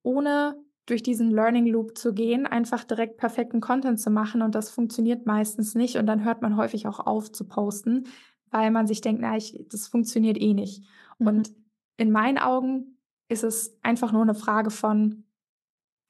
ohne 0.04 0.56
durch 0.86 1.04
diesen 1.04 1.32
Learning 1.32 1.68
Loop 1.68 1.98
zu 1.98 2.14
gehen, 2.14 2.46
einfach 2.46 2.84
direkt 2.84 3.18
perfekten 3.18 3.62
Content 3.62 4.00
zu 4.00 4.10
machen 4.10 4.42
und 4.42 4.56
das 4.56 4.70
funktioniert 4.70 5.26
meistens 5.26 5.76
nicht 5.76 5.98
und 5.98 6.06
dann 6.06 6.24
hört 6.24 6.42
man 6.42 6.58
häufig 6.58 6.88
auch 6.88 7.00
auf 7.00 7.32
zu 7.32 7.48
posten, 7.48 8.08
weil 8.50 8.72
man 8.72 8.88
sich 8.88 9.02
denkt, 9.02 9.22
na, 9.22 9.38
ich, 9.38 9.64
das 9.70 9.88
funktioniert 9.88 10.40
eh 10.40 10.54
nicht. 10.54 10.84
Mhm. 11.20 11.28
Und 11.28 11.54
in 11.98 12.12
meinen 12.12 12.38
Augen 12.38 12.98
ist 13.30 13.44
es 13.44 13.78
einfach 13.82 14.12
nur 14.12 14.24
eine 14.24 14.36
Frage 14.36 14.72
von, 14.72 15.24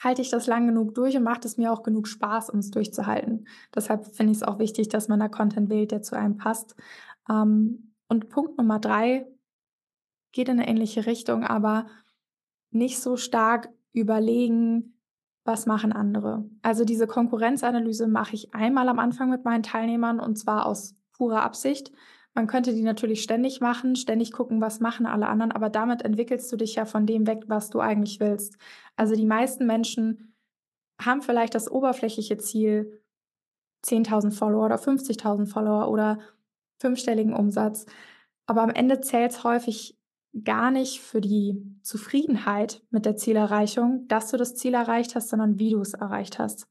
halte 0.02 0.22
ich 0.22 0.30
das 0.30 0.48
lang 0.48 0.66
genug 0.66 0.96
durch 0.96 1.16
und 1.16 1.24
macht 1.24 1.46
es 1.46 1.58
mir 1.58 1.72
auch 1.72 1.84
genug 1.84 2.08
Spaß, 2.08 2.50
um 2.50 2.60
es 2.60 2.72
durchzuhalten. 2.72 3.48
Deshalb 3.76 4.16
finde 4.16 4.32
ich 4.32 4.40
es 4.40 4.44
auch 4.44 4.58
wichtig, 4.58 4.90
dass 4.90 5.08
man 5.08 5.20
da 5.20 5.30
Content 5.30 5.70
wählt, 5.70 5.92
der 5.92 6.02
zu 6.02 6.16
einem 6.16 6.38
passt. 6.38 6.76
Ähm, 7.30 7.94
und 8.08 8.30
Punkt 8.30 8.58
Nummer 8.58 8.80
drei 8.80 9.28
geht 10.32 10.50
in 10.50 10.60
eine 10.60 10.68
ähnliche 10.68 11.06
Richtung, 11.06 11.44
aber 11.44 11.86
nicht 12.72 13.00
so 13.00 13.18
stark 13.18 13.70
überlegen, 13.94 14.98
was 15.44 15.66
machen 15.66 15.92
andere. 15.92 16.46
Also 16.62 16.86
diese 16.86 17.08
Konkurrenzanalyse 17.08 18.08
mache 18.08 18.36
ich 18.36 18.54
einmal 18.54 18.88
am 18.90 19.00
Anfang 19.00 19.30
mit 19.30 19.44
meinen 19.44 19.64
Teilnehmern 19.64 20.20
und 20.20 20.38
zwar 20.38 20.66
aus 20.66 20.96
purer 21.14 21.44
Absicht. 21.44 21.92
Man 22.34 22.48
könnte 22.48 22.74
die 22.74 22.84
natürlich 22.84 23.24
ständig 23.24 23.60
machen, 23.60 23.96
ständig 23.96 24.32
gucken, 24.32 24.62
was 24.62 24.80
machen 24.80 25.06
alle 25.06 25.28
anderen, 25.28 25.52
aber 25.52 25.70
damit 25.70 26.04
entwickelst 26.04 26.52
du 26.52 26.56
dich 26.56 26.76
ja 26.76 26.86
von 26.86 27.06
dem 27.06 27.28
weg, 27.28 27.44
was 27.48 27.70
du 27.70 27.80
eigentlich 27.80 28.20
willst. 28.20 28.58
Also 28.96 29.16
die 29.16 29.26
meisten 29.26 29.66
Menschen 29.66 30.36
haben 31.00 31.22
vielleicht 31.22 31.56
das 31.56 31.70
oberflächliche 31.70 32.38
Ziel, 32.38 33.02
10.000 33.86 34.32
Follower 34.32 34.66
oder 34.66 34.76
50.000 34.76 35.48
Follower 35.48 35.90
oder 35.90 36.20
fünfstelligen 36.80 37.34
Umsatz. 37.34 37.86
Aber 38.46 38.62
am 38.62 38.70
Ende 38.70 39.02
zählt 39.02 39.32
es 39.32 39.44
häufig 39.44 39.98
gar 40.44 40.72
nicht 40.72 41.02
für 41.02 41.22
die 41.22 41.62
Zufriedenheit 41.82 42.82
mit 42.90 43.06
der 43.06 43.18
Zielerreichung, 43.18 44.08
dass 44.08 44.32
du 44.32 44.38
das 44.38 44.56
Ziel 44.56 44.74
erreicht 44.74 45.16
hast, 45.16 45.30
sondern 45.30 45.60
wie 45.60 45.72
du 45.72 45.82
es 45.82 45.94
erreicht 45.94 46.40
hast. 46.40 46.68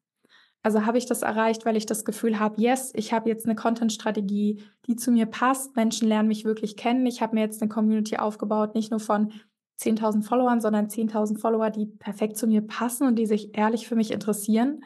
Also 0.62 0.84
habe 0.84 0.98
ich 0.98 1.06
das 1.06 1.22
erreicht, 1.22 1.64
weil 1.64 1.76
ich 1.76 1.86
das 1.86 2.04
Gefühl 2.04 2.38
habe, 2.38 2.60
yes, 2.60 2.92
ich 2.94 3.12
habe 3.12 3.30
jetzt 3.30 3.46
eine 3.46 3.54
Content-Strategie, 3.54 4.62
die 4.86 4.96
zu 4.96 5.10
mir 5.10 5.26
passt. 5.26 5.74
Menschen 5.74 6.08
lernen 6.08 6.28
mich 6.28 6.44
wirklich 6.44 6.76
kennen. 6.76 7.06
Ich 7.06 7.22
habe 7.22 7.34
mir 7.34 7.40
jetzt 7.40 7.62
eine 7.62 7.70
Community 7.70 8.16
aufgebaut, 8.16 8.74
nicht 8.74 8.90
nur 8.90 9.00
von 9.00 9.32
10.000 9.80 10.22
Followern, 10.22 10.60
sondern 10.60 10.88
10.000 10.88 11.38
Follower, 11.38 11.70
die 11.70 11.86
perfekt 11.86 12.36
zu 12.36 12.46
mir 12.46 12.60
passen 12.60 13.06
und 13.06 13.16
die 13.16 13.24
sich 13.24 13.56
ehrlich 13.56 13.88
für 13.88 13.96
mich 13.96 14.10
interessieren. 14.10 14.84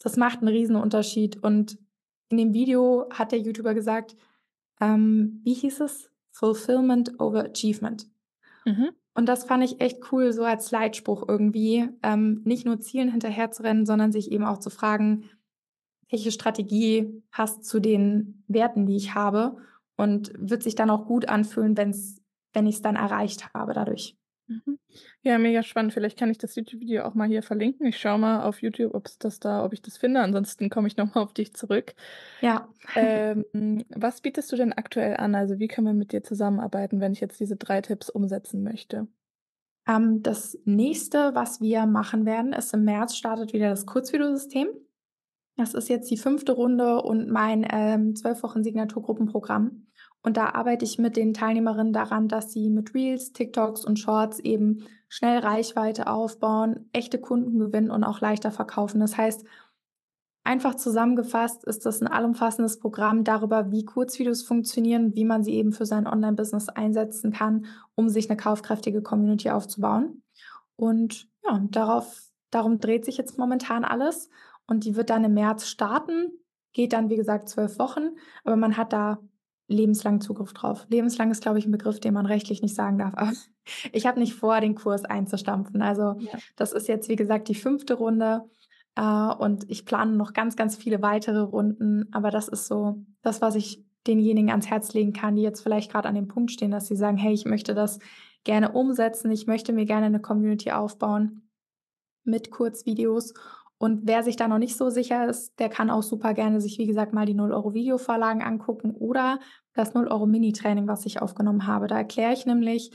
Das 0.00 0.16
macht 0.16 0.40
einen 0.40 0.48
riesen 0.48 0.74
Unterschied. 0.74 1.42
Und 1.42 1.78
in 2.28 2.36
dem 2.36 2.52
Video 2.52 3.06
hat 3.10 3.30
der 3.30 3.38
YouTuber 3.38 3.74
gesagt, 3.74 4.16
ähm, 4.80 5.40
wie 5.44 5.54
hieß 5.54 5.80
es? 5.80 6.10
Fulfillment 6.38 7.18
over 7.18 7.44
Achievement. 7.44 8.06
Mhm. 8.64 8.90
Und 9.14 9.26
das 9.26 9.44
fand 9.44 9.64
ich 9.64 9.80
echt 9.80 10.12
cool, 10.12 10.32
so 10.32 10.44
als 10.44 10.70
Leitspruch 10.70 11.24
irgendwie, 11.26 11.88
ähm, 12.04 12.42
nicht 12.44 12.64
nur 12.64 12.78
Zielen 12.78 13.10
hinterher 13.10 13.50
zu 13.50 13.64
rennen, 13.64 13.86
sondern 13.86 14.12
sich 14.12 14.30
eben 14.30 14.44
auch 14.44 14.58
zu 14.58 14.70
fragen, 14.70 15.28
welche 16.10 16.30
Strategie 16.30 17.22
passt 17.30 17.64
zu 17.64 17.80
den 17.80 18.44
Werten, 18.46 18.86
die 18.86 18.96
ich 18.96 19.14
habe 19.14 19.56
und 19.96 20.32
wird 20.38 20.62
sich 20.62 20.76
dann 20.76 20.90
auch 20.90 21.06
gut 21.06 21.28
anfühlen, 21.28 21.76
wenn's, 21.76 22.22
wenn 22.52 22.66
ich 22.66 22.76
es 22.76 22.82
dann 22.82 22.96
erreicht 22.96 23.52
habe 23.52 23.74
dadurch. 23.74 24.17
Mhm. 24.48 24.78
Ja, 25.22 25.38
mega 25.38 25.62
spannend. 25.62 25.92
Vielleicht 25.92 26.18
kann 26.18 26.30
ich 26.30 26.38
das 26.38 26.56
YouTube-Video 26.56 27.04
auch 27.04 27.14
mal 27.14 27.28
hier 27.28 27.42
verlinken. 27.42 27.86
Ich 27.86 27.98
schaue 27.98 28.18
mal 28.18 28.42
auf 28.42 28.62
YouTube, 28.62 28.94
ob 28.94 29.06
es 29.06 29.18
das 29.18 29.40
da, 29.40 29.64
ob 29.64 29.74
ich 29.74 29.82
das 29.82 29.98
finde. 29.98 30.20
Ansonsten 30.20 30.70
komme 30.70 30.88
ich 30.88 30.96
nochmal 30.96 31.22
auf 31.22 31.34
dich 31.34 31.54
zurück. 31.54 31.94
Ja. 32.40 32.68
Ähm, 32.96 33.84
was 33.90 34.22
bietest 34.22 34.50
du 34.50 34.56
denn 34.56 34.72
aktuell 34.72 35.16
an? 35.18 35.34
Also 35.34 35.58
wie 35.58 35.68
kann 35.68 35.84
man 35.84 35.98
mit 35.98 36.12
dir 36.12 36.22
zusammenarbeiten, 36.22 37.00
wenn 37.00 37.12
ich 37.12 37.20
jetzt 37.20 37.38
diese 37.38 37.56
drei 37.56 37.82
Tipps 37.82 38.08
umsetzen 38.08 38.62
möchte? 38.62 39.06
Ähm, 39.86 40.22
das 40.22 40.58
nächste, 40.64 41.34
was 41.34 41.60
wir 41.60 41.86
machen 41.86 42.24
werden, 42.24 42.52
ist 42.52 42.72
im 42.72 42.84
März 42.84 43.16
startet 43.16 43.52
wieder 43.52 43.68
das 43.70 43.86
Kurzvideosystem. 43.86 44.68
Das 45.56 45.74
ist 45.74 45.88
jetzt 45.88 46.10
die 46.10 46.16
fünfte 46.16 46.52
Runde 46.52 47.02
und 47.02 47.28
mein 47.30 47.66
ähm, 47.68 48.14
zwölf 48.14 48.42
Wochen 48.42 48.62
Signaturgruppenprogramm. 48.62 49.87
Und 50.28 50.36
da 50.36 50.50
arbeite 50.50 50.84
ich 50.84 50.98
mit 50.98 51.16
den 51.16 51.32
Teilnehmerinnen 51.32 51.94
daran, 51.94 52.28
dass 52.28 52.52
sie 52.52 52.68
mit 52.68 52.92
Reels, 52.92 53.32
TikToks 53.32 53.82
und 53.86 53.98
Shorts 53.98 54.38
eben 54.40 54.84
schnell 55.08 55.38
Reichweite 55.38 56.06
aufbauen, 56.06 56.90
echte 56.92 57.18
Kunden 57.18 57.58
gewinnen 57.58 57.90
und 57.90 58.04
auch 58.04 58.20
leichter 58.20 58.50
verkaufen. 58.50 59.00
Das 59.00 59.16
heißt, 59.16 59.46
einfach 60.44 60.74
zusammengefasst 60.74 61.64
ist 61.64 61.86
das 61.86 62.02
ein 62.02 62.08
allumfassendes 62.08 62.78
Programm 62.78 63.24
darüber, 63.24 63.70
wie 63.70 63.86
Kurzvideos 63.86 64.42
funktionieren, 64.42 65.14
wie 65.14 65.24
man 65.24 65.44
sie 65.44 65.54
eben 65.54 65.72
für 65.72 65.86
sein 65.86 66.06
Online-Business 66.06 66.68
einsetzen 66.68 67.32
kann, 67.32 67.64
um 67.94 68.10
sich 68.10 68.28
eine 68.28 68.36
kaufkräftige 68.36 69.00
Community 69.00 69.48
aufzubauen. 69.48 70.22
Und 70.76 71.26
ja, 71.42 71.58
darauf, 71.70 72.20
darum 72.50 72.80
dreht 72.80 73.06
sich 73.06 73.16
jetzt 73.16 73.38
momentan 73.38 73.82
alles. 73.82 74.28
Und 74.66 74.84
die 74.84 74.94
wird 74.94 75.08
dann 75.08 75.24
im 75.24 75.32
März 75.32 75.68
starten, 75.68 76.32
geht 76.74 76.92
dann, 76.92 77.08
wie 77.08 77.16
gesagt, 77.16 77.48
zwölf 77.48 77.78
Wochen. 77.78 78.10
Aber 78.44 78.56
man 78.56 78.76
hat 78.76 78.92
da 78.92 79.20
lebenslang 79.68 80.20
Zugriff 80.20 80.52
drauf. 80.52 80.86
Lebenslang 80.88 81.30
ist, 81.30 81.42
glaube 81.42 81.58
ich, 81.58 81.66
ein 81.66 81.72
Begriff, 81.72 82.00
den 82.00 82.14
man 82.14 82.26
rechtlich 82.26 82.62
nicht 82.62 82.74
sagen 82.74 82.98
darf. 82.98 83.14
Aber 83.16 83.32
ich 83.92 84.06
habe 84.06 84.18
nicht 84.18 84.34
vor, 84.34 84.60
den 84.60 84.74
Kurs 84.74 85.04
einzustampfen. 85.04 85.82
Also 85.82 86.16
ja. 86.18 86.38
das 86.56 86.72
ist 86.72 86.88
jetzt, 86.88 87.08
wie 87.08 87.16
gesagt, 87.16 87.48
die 87.48 87.54
fünfte 87.54 87.94
Runde. 87.94 88.42
Äh, 88.96 89.02
und 89.02 89.70
ich 89.70 89.84
plane 89.84 90.16
noch 90.16 90.32
ganz, 90.32 90.56
ganz 90.56 90.76
viele 90.76 91.02
weitere 91.02 91.40
Runden. 91.40 92.08
Aber 92.12 92.30
das 92.30 92.48
ist 92.48 92.66
so 92.66 93.04
das, 93.22 93.40
was 93.40 93.54
ich 93.54 93.84
denjenigen 94.06 94.50
ans 94.50 94.68
Herz 94.68 94.94
legen 94.94 95.12
kann, 95.12 95.36
die 95.36 95.42
jetzt 95.42 95.60
vielleicht 95.60 95.92
gerade 95.92 96.08
an 96.08 96.14
dem 96.14 96.28
Punkt 96.28 96.50
stehen, 96.50 96.70
dass 96.70 96.86
sie 96.86 96.96
sagen, 96.96 97.18
hey, 97.18 97.34
ich 97.34 97.44
möchte 97.44 97.74
das 97.74 97.98
gerne 98.44 98.72
umsetzen. 98.72 99.30
Ich 99.30 99.46
möchte 99.46 99.74
mir 99.74 99.84
gerne 99.84 100.06
eine 100.06 100.20
Community 100.20 100.70
aufbauen 100.70 101.50
mit 102.24 102.50
Kurzvideos 102.50 103.34
und 103.78 104.00
wer 104.04 104.24
sich 104.24 104.34
da 104.36 104.48
noch 104.48 104.58
nicht 104.58 104.76
so 104.76 104.90
sicher 104.90 105.28
ist, 105.28 105.58
der 105.60 105.68
kann 105.68 105.88
auch 105.88 106.02
super 106.02 106.34
gerne 106.34 106.60
sich, 106.60 106.78
wie 106.78 106.86
gesagt, 106.86 107.12
mal 107.12 107.26
die 107.26 107.34
0 107.34 107.52
Euro 107.52 107.74
Videovorlagen 107.74 108.42
angucken 108.42 108.90
oder 108.90 109.38
das 109.72 109.94
0 109.94 110.08
Euro 110.08 110.26
Mini-Training, 110.26 110.88
was 110.88 111.06
ich 111.06 111.22
aufgenommen 111.22 111.66
habe. 111.66 111.86
Da 111.86 111.96
erkläre 111.96 112.32
ich 112.32 112.44
nämlich, 112.44 112.90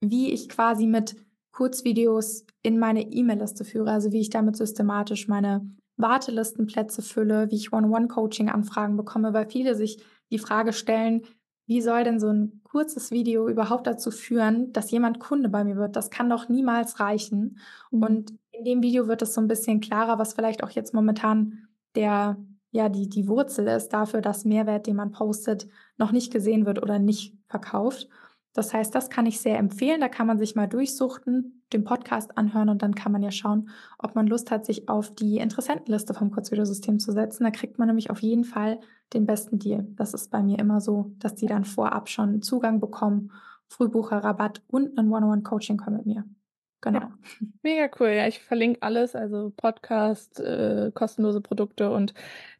wie 0.00 0.32
ich 0.32 0.48
quasi 0.48 0.86
mit 0.86 1.16
Kurzvideos 1.50 2.46
in 2.62 2.78
meine 2.78 3.02
E-Mail-Liste 3.02 3.64
führe, 3.64 3.90
also 3.90 4.12
wie 4.12 4.20
ich 4.20 4.30
damit 4.30 4.56
systematisch 4.56 5.26
meine 5.26 5.68
Wartelistenplätze 5.96 7.02
fülle, 7.02 7.50
wie 7.50 7.56
ich 7.56 7.72
One-on-One-Coaching-Anfragen 7.72 8.96
bekomme, 8.96 9.34
weil 9.34 9.50
viele 9.50 9.74
sich 9.74 10.02
die 10.30 10.38
Frage 10.38 10.72
stellen, 10.72 11.22
wie 11.66 11.80
soll 11.80 12.04
denn 12.04 12.20
so 12.20 12.28
ein 12.28 12.60
kurzes 12.64 13.10
Video 13.10 13.48
überhaupt 13.48 13.86
dazu 13.86 14.10
führen, 14.10 14.72
dass 14.72 14.90
jemand 14.90 15.20
Kunde 15.20 15.48
bei 15.48 15.64
mir 15.64 15.76
wird? 15.76 15.96
Das 15.96 16.10
kann 16.10 16.30
doch 16.30 16.48
niemals 16.48 17.00
reichen. 17.00 17.58
Mhm. 17.90 18.02
Und 18.02 18.32
in 18.52 18.64
dem 18.64 18.82
Video 18.82 19.08
wird 19.08 19.22
es 19.22 19.34
so 19.34 19.40
ein 19.40 19.48
bisschen 19.48 19.80
klarer, 19.80 20.18
was 20.18 20.34
vielleicht 20.34 20.62
auch 20.62 20.70
jetzt 20.70 20.94
momentan 20.94 21.66
der, 21.94 22.36
ja, 22.70 22.88
die, 22.88 23.08
die 23.08 23.26
Wurzel 23.28 23.66
ist 23.68 23.88
dafür, 23.88 24.20
dass 24.20 24.44
Mehrwert, 24.44 24.86
den 24.86 24.96
man 24.96 25.10
postet, 25.10 25.68
noch 25.96 26.12
nicht 26.12 26.32
gesehen 26.32 26.66
wird 26.66 26.80
oder 26.82 26.98
nicht 26.98 27.34
verkauft. 27.48 28.08
Das 28.54 28.74
heißt, 28.74 28.94
das 28.94 29.08
kann 29.08 29.24
ich 29.24 29.40
sehr 29.40 29.58
empfehlen. 29.58 30.00
Da 30.00 30.08
kann 30.08 30.26
man 30.26 30.38
sich 30.38 30.54
mal 30.54 30.68
durchsuchten, 30.68 31.64
den 31.72 31.84
Podcast 31.84 32.36
anhören 32.36 32.68
und 32.68 32.82
dann 32.82 32.94
kann 32.94 33.10
man 33.10 33.22
ja 33.22 33.30
schauen, 33.30 33.70
ob 33.98 34.14
man 34.14 34.26
Lust 34.26 34.50
hat, 34.50 34.66
sich 34.66 34.88
auf 34.90 35.14
die 35.14 35.38
Interessentenliste 35.38 36.12
vom 36.12 36.30
Kurzvideosystem 36.30 36.98
zu 36.98 37.12
setzen. 37.12 37.44
Da 37.44 37.50
kriegt 37.50 37.78
man 37.78 37.88
nämlich 37.88 38.10
auf 38.10 38.20
jeden 38.20 38.44
Fall 38.44 38.80
den 39.14 39.24
besten 39.24 39.58
Deal. 39.58 39.86
Das 39.96 40.12
ist 40.12 40.30
bei 40.30 40.42
mir 40.42 40.58
immer 40.58 40.82
so, 40.82 41.12
dass 41.18 41.34
die 41.34 41.46
dann 41.46 41.64
vorab 41.64 42.10
schon 42.10 42.42
Zugang 42.42 42.78
bekommen, 42.78 43.32
Frühbucherrabatt 43.68 44.62
und 44.68 44.98
ein 44.98 45.10
One-on-One-Coaching 45.10 45.78
kommen 45.78 45.96
mit 45.96 46.06
mir. 46.06 46.24
Genau. 46.82 46.98
Ja, 46.98 47.12
mega 47.62 47.88
cool. 48.00 48.08
Ja, 48.08 48.26
ich 48.26 48.40
verlinke 48.40 48.82
alles, 48.82 49.14
also 49.14 49.52
Podcast, 49.56 50.40
äh, 50.40 50.90
kostenlose 50.92 51.40
Produkte 51.40 51.92
und 51.92 52.12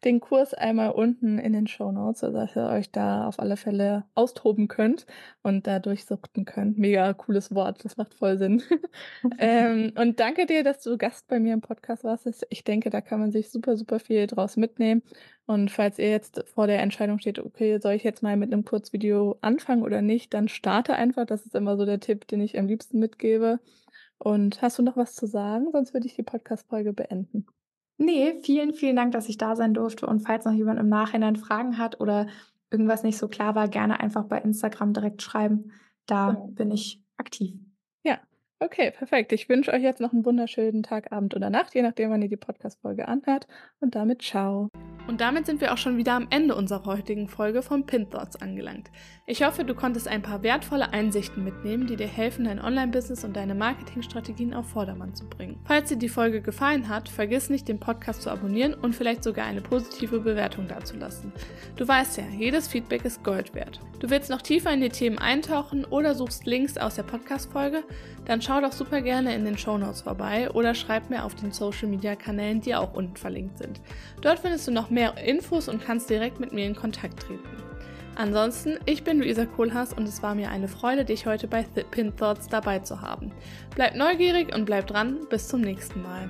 den 0.05 0.21
Kurs 0.21 0.53
einmal 0.53 0.91
unten 0.91 1.39
in 1.39 1.51
den 1.51 1.67
Show 1.67 1.91
Notes, 1.91 2.21
sodass 2.21 2.55
ihr 2.55 2.69
euch 2.69 2.89
da 2.89 3.27
auf 3.27 3.39
alle 3.39 3.57
Fälle 3.57 4.05
austoben 4.15 4.69
könnt 4.69 5.05
und 5.41 5.67
da 5.67 5.79
durchsuchten 5.79 6.45
könnt. 6.45 6.77
Mega 6.77 7.11
cooles 7.11 7.53
Wort, 7.53 7.83
das 7.83 7.97
macht 7.97 8.13
voll 8.13 8.37
Sinn. 8.37 8.63
ähm, 9.39 9.91
und 9.97 10.21
danke 10.21 10.45
dir, 10.45 10.63
dass 10.63 10.81
du 10.81 10.97
Gast 10.97 11.27
bei 11.27 11.41
mir 11.41 11.53
im 11.53 11.61
Podcast 11.61 12.05
warst. 12.05 12.45
Ich 12.49 12.63
denke, 12.63 12.89
da 12.89 13.01
kann 13.01 13.19
man 13.19 13.33
sich 13.33 13.51
super, 13.51 13.75
super 13.75 13.99
viel 13.99 14.25
draus 14.27 14.55
mitnehmen. 14.55 15.03
Und 15.45 15.69
falls 15.69 15.99
ihr 15.99 16.09
jetzt 16.09 16.45
vor 16.47 16.67
der 16.67 16.81
Entscheidung 16.81 17.19
steht, 17.19 17.39
okay, 17.39 17.77
soll 17.79 17.93
ich 17.95 18.03
jetzt 18.03 18.23
mal 18.23 18.37
mit 18.37 18.53
einem 18.53 18.63
Kurzvideo 18.63 19.37
anfangen 19.41 19.83
oder 19.83 20.01
nicht, 20.01 20.33
dann 20.33 20.47
starte 20.47 20.95
einfach. 20.95 21.25
Das 21.25 21.45
ist 21.45 21.55
immer 21.55 21.75
so 21.75 21.85
der 21.85 21.99
Tipp, 21.99 22.25
den 22.27 22.39
ich 22.39 22.57
am 22.57 22.67
liebsten 22.67 22.99
mitgebe. 22.99 23.59
Und 24.23 24.61
hast 24.61 24.79
du 24.79 24.83
noch 24.83 24.95
was 24.95 25.15
zu 25.15 25.27
sagen? 25.27 25.67
Sonst 25.73 25.93
würde 25.93 26.07
ich 26.07 26.15
die 26.15 26.23
Podcast-Folge 26.23 26.93
beenden. 26.93 27.45
Nee, 27.97 28.39
vielen, 28.41 28.73
vielen 28.73 28.95
Dank, 28.95 29.11
dass 29.11 29.27
ich 29.27 29.37
da 29.37 29.57
sein 29.57 29.73
durfte. 29.73 30.05
Und 30.05 30.21
falls 30.21 30.45
noch 30.45 30.53
jemand 30.53 30.79
im 30.79 30.87
Nachhinein 30.87 31.35
Fragen 31.35 31.77
hat 31.77 31.99
oder 31.99 32.27
irgendwas 32.71 33.03
nicht 33.03 33.17
so 33.17 33.27
klar 33.27 33.53
war, 33.53 33.67
gerne 33.67 33.99
einfach 33.99 34.23
bei 34.23 34.37
Instagram 34.37 34.93
direkt 34.93 35.21
schreiben. 35.21 35.73
Da 36.05 36.31
genau. 36.31 36.47
bin 36.47 36.71
ich 36.71 37.03
aktiv. 37.17 37.53
Ja, 38.05 38.17
okay, 38.59 38.91
perfekt. 38.91 39.33
Ich 39.33 39.49
wünsche 39.49 39.73
euch 39.73 39.83
jetzt 39.83 39.99
noch 39.99 40.13
einen 40.13 40.23
wunderschönen 40.23 40.83
Tag, 40.83 41.11
Abend 41.11 41.35
oder 41.35 41.49
Nacht, 41.49 41.75
je 41.75 41.81
nachdem, 41.81 42.09
wann 42.09 42.21
ihr 42.21 42.29
die 42.29 42.37
Podcast-Folge 42.37 43.09
anhört. 43.09 43.47
Und 43.81 43.95
damit 43.95 44.21
ciao. 44.21 44.69
Und 45.05 45.19
damit 45.19 45.45
sind 45.45 45.59
wir 45.59 45.73
auch 45.73 45.77
schon 45.77 45.97
wieder 45.97 46.13
am 46.13 46.27
Ende 46.29 46.55
unserer 46.55 46.85
heutigen 46.85 47.27
Folge 47.27 47.61
von 47.61 47.85
Pin 47.85 48.09
Thoughts 48.09 48.41
angelangt. 48.41 48.89
Ich 49.25 49.41
hoffe, 49.41 49.63
du 49.63 49.73
konntest 49.73 50.09
ein 50.09 50.21
paar 50.21 50.43
wertvolle 50.43 50.91
Einsichten 50.91 51.45
mitnehmen, 51.45 51.87
die 51.87 51.95
dir 51.95 52.09
helfen, 52.09 52.43
dein 52.43 52.59
Online-Business 52.59 53.23
und 53.23 53.37
deine 53.37 53.55
Marketingstrategien 53.55 54.53
auf 54.53 54.67
Vordermann 54.67 55.15
zu 55.15 55.25
bringen. 55.29 55.61
Falls 55.63 55.87
dir 55.87 55.95
die 55.95 56.09
Folge 56.09 56.41
gefallen 56.41 56.89
hat, 56.89 57.07
vergiss 57.07 57.49
nicht, 57.49 57.69
den 57.69 57.79
Podcast 57.79 58.23
zu 58.23 58.29
abonnieren 58.29 58.73
und 58.73 58.93
vielleicht 58.93 59.23
sogar 59.23 59.45
eine 59.45 59.61
positive 59.61 60.19
Bewertung 60.19 60.67
dazulassen. 60.67 61.31
Du 61.77 61.87
weißt 61.87 62.17
ja, 62.17 62.25
jedes 62.37 62.67
Feedback 62.67 63.05
ist 63.05 63.23
Gold 63.23 63.55
wert. 63.55 63.79
Du 63.99 64.09
willst 64.09 64.29
noch 64.29 64.41
tiefer 64.41 64.73
in 64.73 64.81
die 64.81 64.89
Themen 64.89 65.19
eintauchen 65.19 65.85
oder 65.85 66.15
suchst 66.15 66.45
Links 66.45 66.77
aus 66.77 66.95
der 66.95 67.03
Podcast-Folge? 67.03 67.85
Dann 68.25 68.41
schau 68.41 68.59
doch 68.59 68.73
super 68.73 68.99
gerne 68.99 69.33
in 69.35 69.45
den 69.45 69.57
Show 69.57 69.77
Notes 69.77 70.01
vorbei 70.01 70.51
oder 70.51 70.75
schreib 70.75 71.09
mir 71.09 71.23
auf 71.23 71.33
den 71.35 71.53
Social-Media-Kanälen, 71.53 72.59
die 72.59 72.75
auch 72.75 72.93
unten 72.93 73.15
verlinkt 73.15 73.57
sind. 73.57 73.79
Dort 74.19 74.39
findest 74.39 74.67
du 74.67 74.71
noch 74.71 74.89
mehr 74.89 75.17
Infos 75.17 75.69
und 75.69 75.81
kannst 75.81 76.09
direkt 76.09 76.41
mit 76.41 76.51
mir 76.51 76.65
in 76.65 76.75
Kontakt 76.75 77.21
treten. 77.21 77.72
Ansonsten, 78.15 78.77
ich 78.85 79.03
bin 79.03 79.19
Luisa 79.19 79.45
Kohlhaas 79.45 79.93
und 79.93 80.07
es 80.07 80.21
war 80.21 80.35
mir 80.35 80.49
eine 80.49 80.67
Freude, 80.67 81.03
dich 81.03 81.25
heute 81.25 81.47
bei 81.47 81.63
Pin 81.63 82.15
Thoughts 82.15 82.47
dabei 82.47 82.79
zu 82.79 83.01
haben. 83.01 83.31
Bleib 83.75 83.95
neugierig 83.95 84.53
und 84.53 84.65
bleib 84.65 84.87
dran, 84.87 85.19
bis 85.29 85.47
zum 85.47 85.61
nächsten 85.61 86.01
Mal. 86.03 86.29